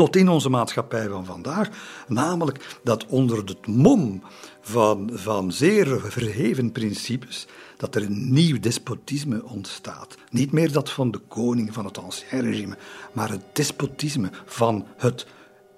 Tot 0.00 0.16
in 0.16 0.28
onze 0.28 0.48
maatschappij 0.48 1.08
van 1.08 1.24
vandaag. 1.24 1.68
Namelijk 2.08 2.78
dat 2.82 3.06
onder 3.06 3.38
het 3.38 3.66
mom 3.66 4.22
van, 4.60 5.10
van 5.12 5.52
zeer 5.52 6.00
verheven 6.00 6.72
principes 6.72 7.46
dat 7.76 7.94
er 7.94 8.02
een 8.02 8.32
nieuw 8.32 8.60
despotisme 8.60 9.44
ontstaat. 9.44 10.16
Niet 10.30 10.52
meer 10.52 10.72
dat 10.72 10.90
van 10.90 11.10
de 11.10 11.18
koning 11.18 11.74
van 11.74 11.84
het 11.84 11.98
ancien 11.98 12.40
regime, 12.40 12.76
maar 13.12 13.30
het 13.30 13.42
despotisme 13.52 14.30
van 14.44 14.86
het 14.96 15.26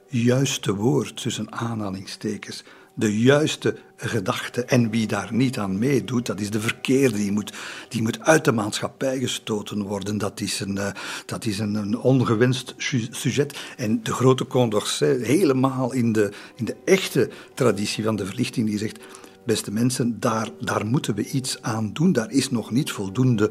juiste 0.09 0.75
woord 0.75 1.23
tussen 1.23 1.53
aanhalingstekens 1.53 2.65
de 2.95 3.19
juiste 3.19 3.77
gedachte. 3.97 4.65
En 4.65 4.91
wie 4.91 5.07
daar 5.07 5.29
niet 5.33 5.59
aan 5.59 5.79
meedoet, 5.79 6.27
dat 6.27 6.41
is 6.41 6.51
de 6.51 6.61
verkeerde. 6.61 7.17
Die 7.17 7.33
moet, 7.33 7.53
die 7.89 8.03
moet 8.03 8.21
uit 8.21 8.45
de 8.45 8.53
maatschappij 8.53 9.19
gestoten 9.19 9.83
worden. 9.83 10.19
Dat 10.19 10.41
is 10.41 10.61
een, 10.61 10.77
uh, 10.77 10.91
dat 11.27 11.45
is 11.45 11.59
een, 11.59 11.99
ongewenst 11.99 12.75
sujet. 13.11 13.61
En 13.77 14.03
de 14.03 14.13
grote 14.13 14.47
Condorcet, 14.47 15.27
helemaal 15.27 15.93
in 15.93 16.13
de, 16.13 16.33
in 16.55 16.65
de 16.65 16.77
echte 16.85 17.31
traditie 17.55 18.05
van 18.05 18.17
de 18.17 18.27
verlichting, 18.27 18.69
die 18.69 18.79
zegt: 18.79 18.99
beste 19.45 19.73
mensen, 19.73 20.21
daar, 20.21 20.49
daar 20.61 20.87
moeten 20.87 21.15
we 21.15 21.31
iets 21.31 21.63
aan 21.63 21.93
doen. 21.93 22.13
Daar 22.13 22.31
is 22.31 22.51
nog 22.51 22.71
niet 22.71 22.91
voldoende 22.91 23.51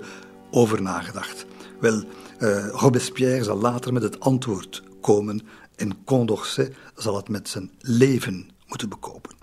over 0.52 0.82
nagedacht. 0.82 1.46
Wel, 1.80 2.04
uh, 2.40 2.68
Robespierre 2.68 3.44
zal 3.44 3.58
later 3.58 3.94
met 3.94 4.04
het 4.04 4.20
antwoord 4.20 4.84
komen. 5.02 5.42
En 5.76 6.04
Condorcet 6.06 6.76
zal 6.96 7.16
het 7.16 7.30
met 7.30 7.50
zijn 7.50 7.72
leven 7.80 8.50
moeten 8.72 8.90
bekopen. 8.90 9.36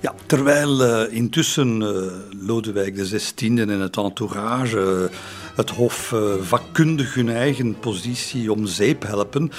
Ja, 0.00 0.14
terwijl 0.26 0.82
uh, 0.82 1.12
intussen 1.16 1.80
uh, 1.80 2.12
Lodewijk 2.46 2.94
XVI 2.94 3.58
en 3.58 3.68
het 3.68 3.96
entourage 3.96 5.08
uh, 5.10 5.16
het 5.56 5.70
Hof 5.70 6.14
vakkundig 6.40 7.14
hun 7.14 7.28
eigen 7.28 7.78
positie 7.78 8.52
om 8.52 8.66
zeep 8.66 9.02
helpen, 9.02 9.50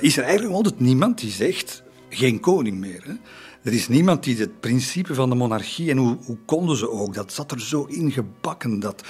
is 0.00 0.16
er 0.16 0.22
eigenlijk 0.22 0.54
altijd 0.54 0.80
niemand 0.80 1.18
die 1.18 1.30
zegt: 1.30 1.82
geen 2.08 2.40
koning 2.40 2.78
meer. 2.78 3.02
Hè? 3.04 3.14
Er 3.64 3.72
is 3.72 3.88
niemand 3.88 4.24
die 4.24 4.36
het 4.36 4.60
principe 4.60 5.14
van 5.14 5.28
de 5.28 5.34
monarchie, 5.34 5.90
en 5.90 5.96
hoe, 5.96 6.16
hoe 6.24 6.38
konden 6.44 6.76
ze 6.76 6.90
ook, 6.90 7.14
dat 7.14 7.32
zat 7.32 7.50
er 7.50 7.60
zo 7.60 7.84
ingebakken 7.84 8.80
dat 8.80 9.02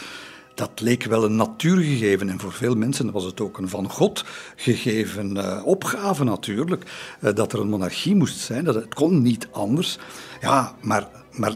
dat 0.54 0.80
leek 0.80 1.04
wel 1.04 1.24
een 1.24 1.36
natuurgegeven. 1.36 2.28
En 2.28 2.40
voor 2.40 2.52
veel 2.52 2.74
mensen 2.74 3.12
was 3.12 3.24
het 3.24 3.40
ook 3.40 3.58
een 3.58 3.68
van 3.68 3.90
God 3.90 4.24
gegeven 4.56 5.36
uh, 5.36 5.62
opgave 5.64 6.24
natuurlijk. 6.24 6.84
Uh, 7.20 7.34
dat 7.34 7.52
er 7.52 7.60
een 7.60 7.68
monarchie 7.68 8.14
moest 8.14 8.38
zijn. 8.38 8.64
Dat 8.64 8.74
het 8.74 8.94
kon 8.94 9.22
niet 9.22 9.48
anders. 9.50 9.98
Ja, 10.40 10.74
maar, 10.80 11.08
maar 11.32 11.54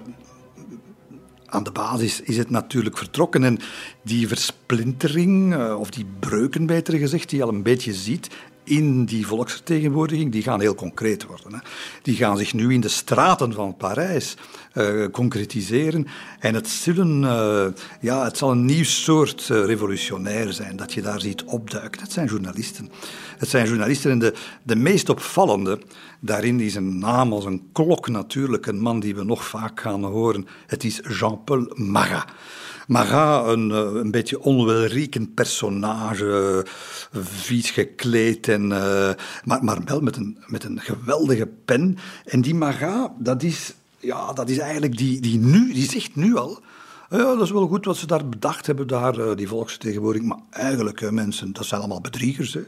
aan 1.46 1.64
de 1.64 1.72
basis 1.72 2.20
is 2.20 2.36
het 2.36 2.50
natuurlijk 2.50 2.98
vertrokken. 2.98 3.44
En 3.44 3.58
die 4.02 4.28
versplintering, 4.28 5.54
uh, 5.54 5.80
of 5.80 5.90
die 5.90 6.06
breuken 6.18 6.66
beter 6.66 6.98
gezegd, 6.98 7.28
die 7.28 7.38
je 7.38 7.44
al 7.44 7.52
een 7.52 7.62
beetje 7.62 7.94
ziet 7.94 8.28
in 8.68 9.04
die 9.04 9.26
volksvertegenwoordiging, 9.26 10.32
die 10.32 10.42
gaan 10.42 10.60
heel 10.60 10.74
concreet 10.74 11.26
worden. 11.26 11.52
Hè. 11.52 11.58
Die 12.02 12.16
gaan 12.16 12.38
zich 12.38 12.52
nu 12.54 12.72
in 12.72 12.80
de 12.80 12.88
straten 12.88 13.52
van 13.52 13.76
Parijs 13.76 14.36
uh, 14.74 15.06
concretiseren. 15.10 16.06
En 16.38 16.54
het, 16.54 16.68
zullen, 16.68 17.22
uh, 17.22 17.66
ja, 18.00 18.24
het 18.24 18.36
zal 18.36 18.50
een 18.50 18.64
nieuw 18.64 18.84
soort 18.84 19.48
uh, 19.48 19.64
revolutionair 19.64 20.52
zijn 20.52 20.76
dat 20.76 20.92
je 20.92 21.02
daar 21.02 21.20
ziet 21.20 21.44
opduiken. 21.44 22.00
Het 22.00 22.12
zijn 22.12 22.26
journalisten. 22.26 22.90
Het 23.38 23.48
zijn 23.48 23.66
journalisten 23.66 24.10
en 24.10 24.18
de, 24.18 24.34
de 24.62 24.76
meest 24.76 25.08
opvallende, 25.08 25.80
daarin 26.20 26.60
is 26.60 26.74
een 26.74 26.98
naam 26.98 27.32
als 27.32 27.44
een 27.44 27.68
klok 27.72 28.08
natuurlijk, 28.08 28.66
een 28.66 28.80
man 28.80 29.00
die 29.00 29.14
we 29.14 29.24
nog 29.24 29.44
vaak 29.44 29.80
gaan 29.80 30.04
horen. 30.04 30.46
Het 30.66 30.84
is 30.84 31.00
Jean-Paul 31.18 31.72
Marat. 31.74 32.26
Marat, 32.88 33.48
een, 33.48 33.70
een 33.70 34.10
beetje 34.10 34.40
onwelriekend 34.40 35.34
personage, 35.34 36.66
vies 37.12 37.70
gekleed, 37.70 38.48
en, 38.48 38.62
uh, 38.62 39.10
maar, 39.44 39.64
maar 39.64 39.78
wel 39.84 40.00
met 40.00 40.16
een, 40.16 40.38
met 40.46 40.64
een 40.64 40.80
geweldige 40.80 41.48
pen. 41.64 41.98
En 42.24 42.40
die 42.40 42.54
Marat, 42.54 43.10
dat 43.18 43.42
is 43.42 43.74
ja, 44.00 44.32
dat 44.32 44.48
is 44.48 44.58
eigenlijk 44.58 44.96
die, 44.96 45.20
die 45.20 45.38
nu, 45.38 45.72
die 45.72 45.90
zegt 45.90 46.16
nu 46.16 46.36
al. 46.36 46.60
Ja, 47.10 47.16
dat 47.16 47.42
is 47.42 47.50
wel 47.50 47.66
goed 47.66 47.84
wat 47.84 47.96
ze 47.96 48.06
daar 48.06 48.28
bedacht 48.28 48.66
hebben, 48.66 48.86
daar, 48.86 49.18
eh, 49.18 49.36
die 49.36 49.48
volksvertegenwoordiging. 49.48 50.30
Maar 50.30 50.40
eigenlijk, 50.50 51.10
mensen, 51.10 51.52
dat 51.52 51.66
zijn 51.66 51.80
allemaal 51.80 52.00
bedriegers. 52.00 52.54
Hè. 52.54 52.62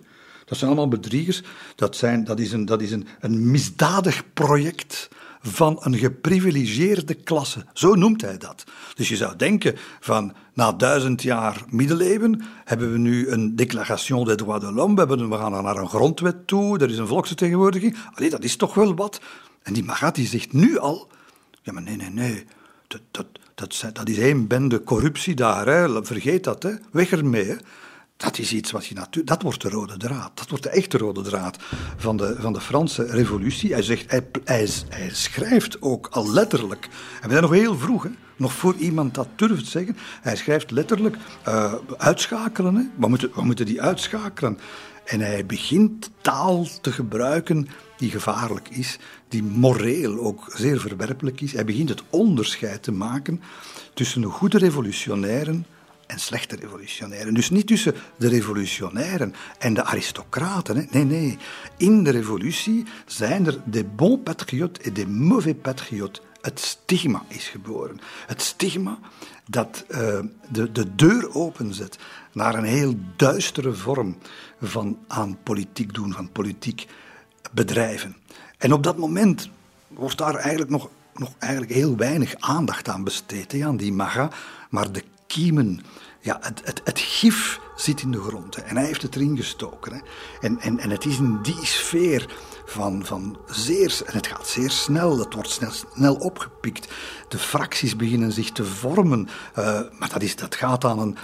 Dat 0.45 0.59
zijn 0.59 0.71
allemaal 0.71 0.89
bedriegers. 0.89 1.43
Dat, 1.75 1.97
zijn, 1.97 2.25
dat 2.25 2.41
is, 2.41 2.53
een, 2.53 2.65
dat 2.65 2.83
is 2.83 2.91
een, 2.91 3.07
een 3.21 3.51
misdadig 3.51 4.33
project 4.33 5.09
van 5.43 5.79
een 5.81 5.95
geprivilegeerde 5.95 7.15
klasse. 7.15 7.67
Zo 7.73 7.95
noemt 7.95 8.21
hij 8.21 8.39
dat. 8.39 8.65
Dus 8.95 9.09
je 9.09 9.17
zou 9.17 9.37
denken 9.37 9.77
van 10.01 10.33
na 10.55 10.73
duizend 10.73 11.23
jaar 11.23 11.65
middeleeuwen 11.69 12.43
hebben 12.65 12.93
we 12.93 12.99
nu 12.99 13.29
een 13.29 13.57
Déclaration 13.57 14.25
des 14.25 14.37
droits 14.37 14.65
de 14.65 14.73
l'homme, 14.73 15.07
we, 15.07 15.37
gaan 15.37 15.63
naar 15.63 15.77
een 15.77 15.89
grondwet 15.89 16.47
toe, 16.47 16.79
er 16.79 16.91
is 16.91 16.99
een 16.99 17.07
volksvertegenwoordiging. 17.07 17.97
Allee, 18.15 18.31
dat 18.31 18.45
is 18.45 18.57
toch 18.57 18.75
wel 18.75 18.95
wat. 18.95 19.21
En 19.63 19.73
die 19.73 19.85
Magat 19.85 20.19
zegt 20.19 20.53
nu 20.53 20.79
al 20.79 21.09
ja, 21.63 21.73
maar 21.73 21.83
nee, 21.83 21.97
nee, 21.97 22.11
nee. 22.11 22.45
Dat, 22.87 23.01
dat, 23.11 23.27
dat, 23.95 24.09
is 24.09 24.19
één 24.19 24.47
bende 24.47 24.83
corruptie 24.83 25.35
daar. 25.35 25.67
Hè. 25.67 26.05
Vergeet 26.05 26.45
dat, 26.45 26.63
hè. 26.63 26.73
weg 26.93 27.11
ermee. 27.11 27.57
Dat 28.21 28.39
is 28.39 28.53
iets 28.53 28.71
wat 28.71 28.87
je 28.87 28.95
natuurlijk. 28.95 29.27
Dat 29.27 29.43
wordt 29.43 29.63
de 29.63 29.69
rode 29.69 29.97
draad. 29.97 30.31
Dat 30.35 30.49
wordt 30.49 30.65
de 30.65 30.71
echte 30.71 30.99
rode 30.99 31.23
draad 31.23 31.57
van 31.97 32.17
de, 32.17 32.37
van 32.39 32.53
de 32.53 32.61
Franse 32.61 33.05
revolutie. 33.05 33.73
Hij, 33.73 33.83
zegt, 33.83 34.11
hij, 34.11 34.27
hij, 34.45 35.11
schrijft 35.13 35.83
ook 35.83 36.07
al 36.11 36.31
letterlijk. 36.31 36.89
En 37.21 37.27
we 37.27 37.31
zijn 37.31 37.43
nog 37.43 37.51
heel 37.53 37.79
vroeg, 37.79 38.03
hè, 38.03 38.11
nog 38.37 38.53
voor 38.53 38.75
iemand 38.75 39.15
dat 39.15 39.29
durft 39.37 39.67
zeggen. 39.67 39.97
Hij 40.21 40.37
schrijft 40.37 40.71
letterlijk 40.71 41.17
uh, 41.49 41.75
uitschakelen. 41.97 42.75
Hè. 42.75 42.83
We, 42.97 43.09
moeten, 43.09 43.31
we 43.35 43.43
moeten 43.43 43.67
die 43.67 43.83
uitschakelen. 43.83 44.59
En 45.05 45.21
hij 45.21 45.47
begint 45.47 46.11
taal 46.21 46.67
te 46.81 46.93
gebruiken 46.93 47.69
die 47.97 48.11
gevaarlijk 48.11 48.69
is, 48.69 48.99
die 49.29 49.43
moreel 49.43 50.19
ook 50.19 50.53
zeer 50.55 50.81
verwerpelijk 50.81 51.41
is. 51.41 51.53
Hij 51.53 51.65
begint 51.65 51.89
het 51.89 52.03
onderscheid 52.11 52.83
te 52.83 52.93
maken 52.93 53.43
tussen 53.95 54.21
de 54.21 54.29
goede 54.29 54.59
revolutionairen 54.59 55.67
en 56.11 56.19
slechte 56.19 56.57
revolutionairen. 56.57 57.35
Dus 57.35 57.51
niet 57.51 57.67
tussen 57.67 57.95
de 58.17 58.29
revolutionairen 58.29 59.35
en 59.59 59.75
de 59.75 59.85
aristocraten. 59.85 60.77
Hè. 60.77 60.85
Nee, 60.91 61.05
nee. 61.05 61.39
In 61.77 62.05
de 62.05 62.11
revolutie 62.11 62.85
zijn 63.07 63.47
er 63.47 63.61
de 63.65 63.85
bons 63.85 64.19
patriotes 64.25 64.85
en 64.85 64.93
de 64.93 65.07
mauvais 65.07 65.57
patriotes. 65.63 66.25
Het 66.41 66.61
stigma 66.61 67.23
is 67.29 67.49
geboren. 67.49 68.01
Het 68.27 68.43
stigma 68.43 68.99
dat 69.49 69.85
uh, 69.89 70.19
de, 70.49 70.73
de 70.73 70.95
deur 70.95 71.35
openzet 71.35 71.99
naar 72.33 72.55
een 72.55 72.65
heel 72.65 72.95
duistere 73.17 73.73
vorm 73.73 74.19
van 74.61 74.99
aan 75.09 75.39
politiek 75.43 75.95
doen, 75.95 76.13
van 76.13 76.31
politiek 76.33 76.87
bedrijven. 77.53 78.17
En 78.59 78.73
op 78.73 78.83
dat 78.83 78.97
moment 78.97 79.49
wordt 79.89 80.19
daar 80.19 80.35
eigenlijk 80.35 80.71
nog, 80.71 80.91
nog 81.15 81.33
eigenlijk 81.39 81.73
heel 81.73 81.97
weinig 81.97 82.35
aandacht 82.39 82.89
aan 82.89 83.05
besteed, 83.05 83.63
aan 83.63 83.77
die 83.77 83.93
maga. 83.93 84.31
Maar 84.71 84.93
de 84.93 85.03
kiemen, 85.27 85.81
ja, 86.21 86.39
het, 86.41 86.61
het, 86.65 86.81
het 86.85 86.99
gif 86.99 87.61
zit 87.77 88.03
in 88.03 88.11
de 88.11 88.21
grond. 88.21 88.57
En 88.57 88.77
hij 88.77 88.87
heeft 88.87 89.03
het 89.03 89.17
erin 89.17 89.37
gestoken. 89.37 89.93
Hè. 89.93 89.99
En, 90.41 90.61
en, 90.61 90.79
en 90.79 90.91
het 90.91 91.05
is 91.05 91.19
in 91.19 91.39
die 91.43 91.67
sfeer 91.67 92.29
van, 92.65 93.05
van 93.05 93.39
zeer... 93.47 94.01
En 94.07 94.17
het 94.17 94.27
gaat 94.27 94.47
zeer 94.47 94.71
snel, 94.71 95.19
het 95.19 95.35
wordt 95.35 95.51
snel, 95.51 95.71
snel 95.95 96.15
opgepikt. 96.15 96.89
De 97.29 97.39
fracties 97.39 97.97
beginnen 97.97 98.33
zich 98.33 98.51
te 98.53 98.65
vormen. 98.65 99.29
Uh, 99.59 99.81
maar 99.99 100.09
dat, 100.09 100.23
is, 100.23 100.37
dat 100.37 100.55
gaat 100.55 100.85
aan 100.85 100.99
een... 100.99 101.17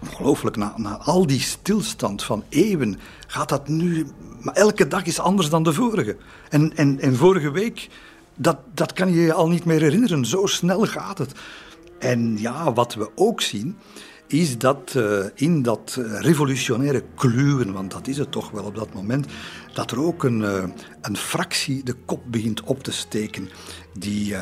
Ongelooflijk, 0.00 0.56
na, 0.56 0.74
na 0.76 0.96
al 0.96 1.26
die 1.26 1.40
stilstand 1.40 2.22
van 2.22 2.44
eeuwen 2.48 3.00
gaat 3.26 3.48
dat 3.48 3.68
nu 3.68 4.06
maar 4.42 4.54
elke 4.54 4.88
dag 4.88 5.04
is 5.04 5.18
anders 5.18 5.48
dan 5.48 5.62
de 5.62 5.72
vorige. 5.72 6.16
En, 6.48 6.76
en, 6.76 7.00
en 7.00 7.16
vorige 7.16 7.50
week, 7.50 7.88
dat, 8.34 8.56
dat 8.74 8.92
kan 8.92 9.12
je 9.12 9.20
je 9.20 9.32
al 9.32 9.48
niet 9.48 9.64
meer 9.64 9.80
herinneren. 9.80 10.24
Zo 10.24 10.46
snel 10.46 10.86
gaat 10.86 11.18
het. 11.18 11.32
En 11.98 12.38
ja, 12.38 12.72
wat 12.72 12.94
we 12.94 13.10
ook 13.14 13.40
zien, 13.40 13.78
is 14.32 14.58
dat 14.58 14.94
uh, 14.96 15.24
in 15.34 15.62
dat 15.62 15.96
uh, 15.98 16.20
revolutionaire 16.20 17.04
kluwen, 17.14 17.72
want 17.72 17.90
dat 17.90 18.06
is 18.06 18.18
het 18.18 18.30
toch 18.30 18.50
wel 18.50 18.64
op 18.64 18.74
dat 18.74 18.94
moment, 18.94 19.26
dat 19.74 19.90
er 19.90 20.00
ook 20.00 20.24
een, 20.24 20.40
uh, 20.40 20.64
een 21.00 21.16
fractie 21.16 21.82
de 21.82 21.92
kop 21.92 22.22
begint 22.26 22.62
op 22.62 22.82
te 22.82 22.92
steken, 22.92 23.48
die, 23.98 24.34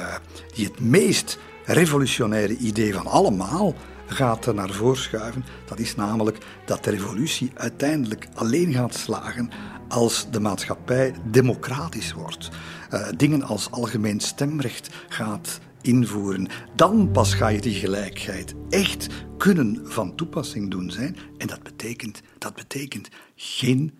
die 0.55 0.65
het 0.65 0.81
meest 0.81 1.39
revolutionaire 1.65 2.57
idee 2.57 2.95
van 2.95 3.07
allemaal 3.07 3.75
gaat 4.07 4.55
naar 4.55 4.71
voren 4.71 5.03
schuiven. 5.03 5.45
Dat 5.67 5.79
is 5.79 5.95
namelijk 5.95 6.39
dat 6.65 6.85
de 6.85 6.91
revolutie 6.91 7.51
uiteindelijk 7.55 8.29
alleen 8.35 8.73
gaat 8.73 8.95
slagen 8.95 9.51
als 9.89 10.27
de 10.31 10.41
maatschappij 10.41 11.15
democratisch 11.31 12.13
wordt. 12.13 12.49
Dingen 13.17 13.43
als 13.43 13.71
algemeen 13.71 14.21
stemrecht 14.21 14.89
gaat 15.09 15.61
invoeren. 15.81 16.49
Dan 16.77 17.11
pas 17.11 17.35
ga 17.35 17.49
je 17.49 17.61
die 17.61 17.75
gelijkheid 17.75 18.55
echt 18.69 19.07
kunnen 19.39 19.81
van 19.83 20.15
toepassing 20.15 20.71
doen 20.71 20.91
zijn. 20.91 21.17
En 21.39 21.47
dat 21.47 21.63
betekent, 21.63 22.23
dat 22.39 22.55
betekent 22.55 23.09
geen 23.37 23.93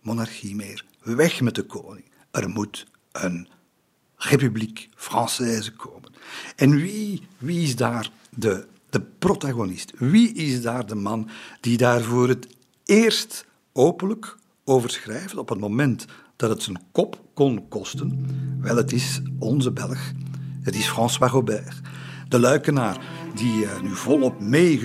monarchie 0.00 0.54
meer. 0.54 0.84
Weg 1.02 1.40
met 1.40 1.54
de 1.54 1.62
koning. 1.62 2.04
Er 2.30 2.48
moet 2.48 2.86
een 3.12 3.48
Republiek 4.16 4.88
Française 4.96 5.76
komen. 5.76 6.12
En 6.56 6.76
wie, 6.76 7.22
wie 7.38 7.62
is 7.62 7.76
daar 7.76 8.10
de, 8.30 8.66
de 8.90 9.00
protagonist? 9.00 9.92
Wie 9.98 10.32
is 10.32 10.62
daar 10.62 10.86
de 10.86 10.94
man 10.94 11.28
die 11.60 11.76
daar 11.76 12.02
voor 12.02 12.28
het 12.28 12.46
eerst 12.84 13.46
openlijk 13.72 14.36
over 14.64 14.90
schrijft 14.90 15.36
op 15.36 15.48
het 15.48 15.60
moment 15.60 16.04
dat 16.36 16.50
het 16.50 16.62
zijn 16.62 16.82
kop 16.92 17.24
kon 17.34 17.68
kosten? 17.68 18.26
Wel, 18.60 18.76
het 18.76 18.92
is 18.92 19.20
onze 19.38 19.72
Belg. 19.72 20.12
Het 20.70 20.78
is 20.78 20.88
François 20.88 21.30
Robert. 21.30 21.80
De 22.28 22.38
luikenaar 22.38 23.00
die 23.34 23.62
uh, 23.62 23.80
nu 23.80 23.96
volop 23.96 24.40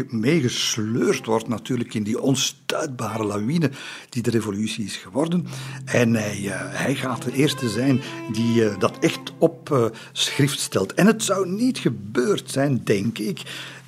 meegesleurd 0.09 1.25
wordt 1.25 1.47
natuurlijk 1.47 1.93
in 1.93 2.03
die 2.03 2.21
onstuitbare 2.21 3.23
lawine 3.23 3.71
die 4.09 4.21
de 4.21 4.29
revolutie 4.29 4.85
is 4.85 4.95
geworden. 4.95 5.47
En 5.85 6.13
hij, 6.13 6.39
uh, 6.39 6.53
hij 6.57 6.95
gaat 6.95 7.21
de 7.23 7.31
eerste 7.31 7.69
zijn 7.69 8.01
die 8.31 8.63
uh, 8.63 8.79
dat 8.79 8.99
echt 8.99 9.33
op 9.37 9.91
schrift 10.11 10.59
stelt. 10.59 10.93
En 10.93 11.07
het 11.07 11.23
zou 11.23 11.49
niet 11.49 11.77
gebeurd 11.77 12.51
zijn, 12.51 12.81
denk 12.83 13.17
ik, 13.17 13.41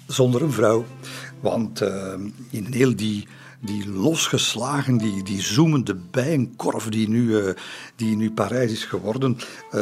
zonder 0.07 0.41
een 0.41 0.51
vrouw. 0.51 0.85
Want 1.39 1.81
in 2.49 2.67
heel 2.73 2.95
die 2.95 3.27
die 3.59 3.89
losgeslagen, 3.89 4.97
die, 4.97 5.23
die 5.23 5.41
zoemende 5.41 5.95
bijenkorf 5.95 6.89
die 6.89 7.09
nu, 7.09 7.21
uh, 7.21 7.49
die 7.95 8.15
nu 8.15 8.31
Parijs 8.31 8.71
is 8.71 8.83
geworden, 8.83 9.37
uh, 9.71 9.81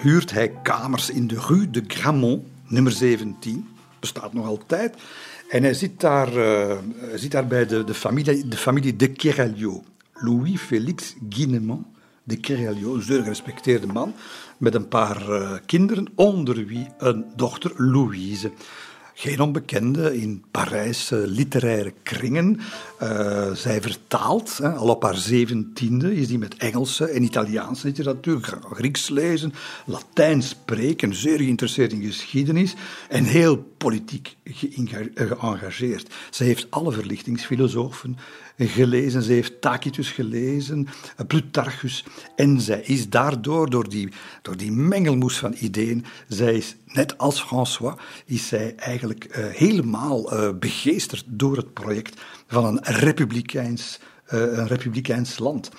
huurt 0.00 0.30
hij 0.30 0.52
kamers 0.62 1.10
in 1.10 1.26
de 1.26 1.40
Rue 1.46 1.70
de 1.70 1.84
Gramont, 1.86 2.42
nummer 2.66 2.92
17 2.92 3.68
bestaat 4.00 4.32
nog 4.32 4.46
altijd. 4.46 4.94
En 5.48 5.62
hij 5.62 5.74
zit 5.74 6.00
daar, 6.00 6.36
uh, 6.36 6.76
zit 7.14 7.30
daar 7.30 7.46
bij 7.46 7.66
de, 7.66 7.84
de, 7.84 7.94
familie, 7.94 8.48
de 8.48 8.56
familie 8.56 8.96
de. 8.96 9.82
Louis-Félix 10.12 11.14
Guinemont 11.28 11.86
de 12.22 12.36
Keralio, 12.36 12.94
een 12.94 13.02
zeer 13.02 13.22
gerespecteerde 13.22 13.86
man, 13.86 14.14
met 14.58 14.74
een 14.74 14.88
paar 14.88 15.60
kinderen, 15.66 16.08
onder 16.14 16.66
wie 16.66 16.88
een 16.98 17.24
dochter 17.36 17.72
Louise. 17.76 18.50
Geen 19.20 19.40
onbekende 19.40 20.20
in 20.20 20.44
Parijse 20.50 21.26
literaire 21.26 21.92
kringen. 22.02 22.60
Uh, 23.02 23.52
zij 23.52 23.80
vertaalt, 23.80 24.58
hè, 24.58 24.68
al 24.68 24.88
op 24.88 25.02
haar 25.02 25.16
zeventiende, 25.16 26.14
is 26.14 26.28
die 26.28 26.38
met 26.38 26.56
Engelse 26.56 27.04
en 27.04 27.22
Italiaanse 27.22 27.86
literatuur, 27.86 28.58
Grieks 28.72 29.08
lezen, 29.08 29.52
Latijn 29.86 30.42
spreken, 30.42 31.14
zeer 31.14 31.36
geïnteresseerd 31.36 31.92
in 31.92 32.02
geschiedenis 32.02 32.74
en 33.08 33.24
heel 33.24 33.56
politiek 33.76 34.36
geëngageerd. 34.44 36.14
Zij 36.30 36.46
heeft 36.46 36.66
alle 36.70 36.92
verlichtingsfilosofen 36.92 38.16
gelezen, 38.68 39.22
ze 39.22 39.32
heeft 39.32 39.60
Tacitus 39.60 40.10
gelezen, 40.10 40.88
Plutarchus, 41.26 42.04
en 42.36 42.60
zij 42.60 42.80
is 42.80 43.08
daardoor, 43.08 43.70
door 43.70 43.88
die, 43.88 44.08
door 44.42 44.56
die 44.56 44.72
mengelmoes 44.72 45.38
van 45.38 45.54
ideeën, 45.58 46.04
zij 46.28 46.54
is, 46.54 46.76
net 46.86 47.18
als 47.18 47.40
François, 47.42 47.94
is 48.24 48.48
zij 48.48 48.74
eigenlijk 48.76 49.24
uh, 49.24 49.46
helemaal 49.46 50.34
uh, 50.34 50.48
begeesterd 50.58 51.24
door 51.26 51.56
het 51.56 51.72
project 51.72 52.20
van 52.46 52.64
een 52.64 52.80
republikeins, 52.82 54.00
een 54.26 54.66
republikeins 54.66 55.38
land. 55.38 55.70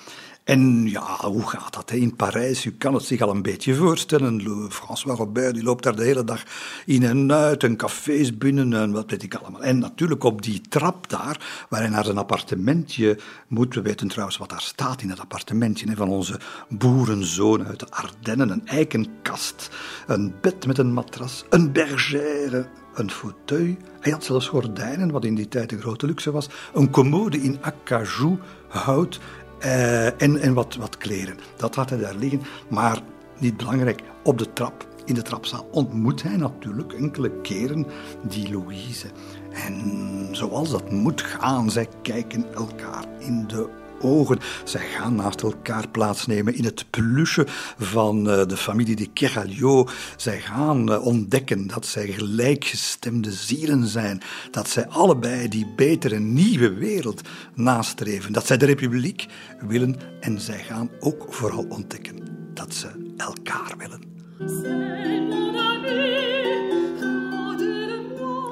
En 0.44 0.88
ja, 0.88 1.16
hoe 1.20 1.48
gaat 1.48 1.74
dat 1.74 1.90
in 1.90 2.16
Parijs? 2.16 2.64
U 2.64 2.70
kan 2.70 2.94
het 2.94 3.04
zich 3.04 3.20
al 3.20 3.30
een 3.30 3.42
beetje 3.42 3.74
voorstellen. 3.74 4.70
François 4.70 5.18
Robert 5.18 5.54
die 5.54 5.62
loopt 5.62 5.82
daar 5.82 5.96
de 5.96 6.04
hele 6.04 6.24
dag 6.24 6.42
in 6.86 7.02
en 7.02 7.32
uit, 7.32 7.64
en 7.64 7.76
cafés 7.76 8.38
binnen 8.38 8.72
en 8.72 8.92
wat 8.92 9.10
weet 9.10 9.22
ik 9.22 9.34
allemaal. 9.34 9.62
En 9.62 9.78
natuurlijk 9.78 10.24
op 10.24 10.42
die 10.42 10.60
trap 10.60 11.08
daar, 11.08 11.66
waar 11.68 11.80
hij 11.80 11.88
naar 11.88 12.04
zijn 12.04 12.18
appartementje 12.18 13.18
moet. 13.48 13.74
We 13.74 13.82
weten 13.82 14.08
trouwens 14.08 14.38
wat 14.38 14.48
daar 14.48 14.60
staat 14.60 15.02
in 15.02 15.10
het 15.10 15.20
appartementje 15.20 15.96
van 15.96 16.08
onze 16.08 16.40
boerenzoon 16.68 17.66
uit 17.66 17.80
de 17.80 17.90
Ardennen. 17.90 18.50
Een 18.50 18.66
eikenkast, 18.66 19.70
een 20.06 20.34
bed 20.40 20.66
met 20.66 20.78
een 20.78 20.92
matras, 20.92 21.44
een 21.50 21.72
bergère, 21.72 22.66
een 22.94 23.10
fauteuil. 23.10 23.76
Hij 24.00 24.12
had 24.12 24.24
zelfs 24.24 24.48
gordijnen, 24.48 25.10
wat 25.10 25.24
in 25.24 25.34
die 25.34 25.48
tijd 25.48 25.72
een 25.72 25.80
grote 25.80 26.06
luxe 26.06 26.30
was. 26.30 26.48
Een 26.74 26.90
commode 26.90 27.42
in 27.42 27.58
acajou, 27.60 28.38
hout 28.68 29.20
uh, 29.64 30.22
en, 30.22 30.40
en 30.40 30.54
wat, 30.54 30.76
wat 30.76 30.96
kleren. 30.96 31.36
Dat 31.56 31.74
had 31.74 31.90
hij 31.90 31.98
daar 31.98 32.14
liggen. 32.14 32.42
Maar 32.68 33.00
niet 33.38 33.56
belangrijk, 33.56 34.02
op 34.22 34.38
de 34.38 34.52
trap, 34.52 34.86
in 35.04 35.14
de 35.14 35.22
trapzaal, 35.22 35.66
ontmoet 35.70 36.22
hij 36.22 36.36
natuurlijk 36.36 36.92
enkele 36.92 37.30
keren 37.40 37.86
die 38.22 38.50
Louise. 38.50 39.06
En 39.52 40.28
zoals 40.30 40.70
dat 40.70 40.90
moet 40.90 41.22
gaan, 41.22 41.70
zij 41.70 41.88
kijken 42.02 42.54
elkaar 42.54 43.04
in 43.18 43.46
de 43.46 43.68
ogen. 44.02 44.38
Zij 44.64 44.86
gaan 44.86 45.14
naast 45.14 45.42
elkaar 45.42 45.88
plaatsnemen 45.88 46.54
in 46.54 46.64
het 46.64 46.84
peluche 46.90 47.46
van 47.78 48.18
uh, 48.18 48.46
de 48.46 48.56
familie 48.56 48.96
de 48.96 49.06
Keralio. 49.06 49.88
Zij 50.16 50.40
gaan 50.40 50.90
uh, 50.90 51.06
ontdekken 51.06 51.66
dat 51.66 51.86
zij 51.86 52.06
gelijkgestemde 52.06 53.32
zielen 53.32 53.86
zijn. 53.86 54.22
Dat 54.50 54.68
zij 54.68 54.88
allebei 54.88 55.48
die 55.48 55.72
betere 55.76 56.18
nieuwe 56.18 56.72
wereld 56.74 57.20
nastreven. 57.54 58.32
Dat 58.32 58.46
zij 58.46 58.56
de 58.56 58.66
republiek 58.66 59.26
willen. 59.60 59.96
En 60.20 60.40
zij 60.40 60.58
gaan 60.58 60.90
ook 61.00 61.26
vooral 61.28 61.66
ontdekken 61.68 62.16
dat 62.54 62.74
ze 62.74 62.88
elkaar 63.16 63.74
willen. 63.78 64.10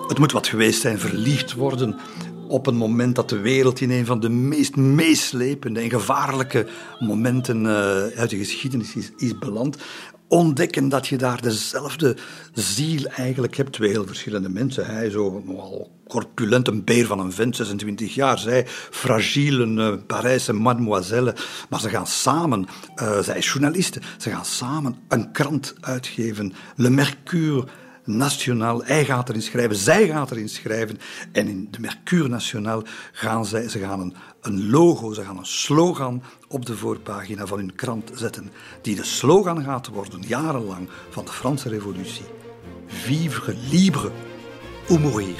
Het 0.09 0.19
moet 0.19 0.33
wat 0.33 0.49
geweest 0.49 0.81
zijn, 0.81 0.99
verliefd 0.99 1.55
worden 1.55 1.97
op 2.51 2.67
een 2.67 2.77
moment 2.77 3.15
dat 3.15 3.29
de 3.29 3.39
wereld 3.39 3.81
in 3.81 3.91
een 3.91 4.07
van 4.07 4.21
de 4.21 4.29
meest 4.29 4.77
meeslepende 4.77 5.81
en 5.81 5.91
gevaarlijke 5.91 6.67
momenten 6.99 7.65
uh, 7.65 7.71
uit 8.17 8.31
de 8.31 8.37
geschiedenis 8.37 8.97
is, 9.17 9.39
beland 9.39 9.77
ontdekken 10.29 10.89
dat 10.89 11.09
je 11.09 11.17
daar 11.17 11.43
dezelfde 11.43 12.17
ziel 12.53 13.07
eigenlijk 13.07 13.57
hebt. 13.57 13.73
Twee 13.73 13.91
heel 13.91 14.07
verschillende 14.07 14.49
mensen. 14.49 14.87
Hij 14.87 15.11
zo 15.11 15.43
nogal 15.47 15.91
corpulent, 16.09 16.69
een 16.69 16.85
beer 16.85 17.07
van 17.07 17.19
een 17.19 17.33
vent, 17.33 17.57
26 17.57 18.15
jaar. 18.15 18.39
Zij 18.39 18.67
fragiel, 18.91 19.61
een 19.61 19.79
uh, 19.79 19.95
Parijse 20.07 20.53
mademoiselle. 20.53 21.35
Maar 21.69 21.81
ze 21.81 21.89
gaan 21.89 22.07
samen, 22.07 22.67
uh, 22.97 23.19
zij 23.19 23.37
is 23.37 23.53
journaliste, 23.53 24.01
ze 24.19 24.31
gaan 24.31 24.45
samen 24.45 24.97
een 25.09 25.33
krant 25.33 25.75
uitgeven. 25.81 26.53
Le 26.77 26.91
Mercure 26.91 27.67
Nationaal. 28.05 28.85
Hij 28.85 29.05
gaat 29.05 29.29
erin 29.29 29.43
schrijven, 29.43 29.77
zij 29.77 30.09
gaat 30.09 30.31
erin 30.31 30.49
schrijven. 30.49 30.99
En 31.33 31.49
in 31.49 31.69
de 31.71 31.81
Mercure 31.81 32.29
Nationaal 32.29 32.83
gaan 33.13 33.47
zij, 33.47 33.69
ze 33.69 33.79
gaan 33.79 34.01
een, 34.01 34.15
een 34.41 34.71
logo, 34.71 35.13
ze 35.13 35.23
gaan 35.23 35.39
een 35.39 35.47
slogan 35.47 36.23
op 36.49 36.67
de 36.67 36.77
voorpagina 36.77 37.47
van 37.47 37.59
hun 37.59 37.75
krant 37.75 38.11
zetten, 38.15 38.53
die 38.83 38.97
de 38.97 39.05
slogan 39.05 39.65
gaat 39.65 39.89
worden, 39.89 40.21
jarenlang, 40.27 40.89
van 41.11 41.25
de 41.25 41.33
Franse 41.33 41.69
Revolutie. 41.69 42.25
Vivre 42.87 43.57
libre 43.71 44.11
ou 44.89 44.99
mourir. 44.99 45.35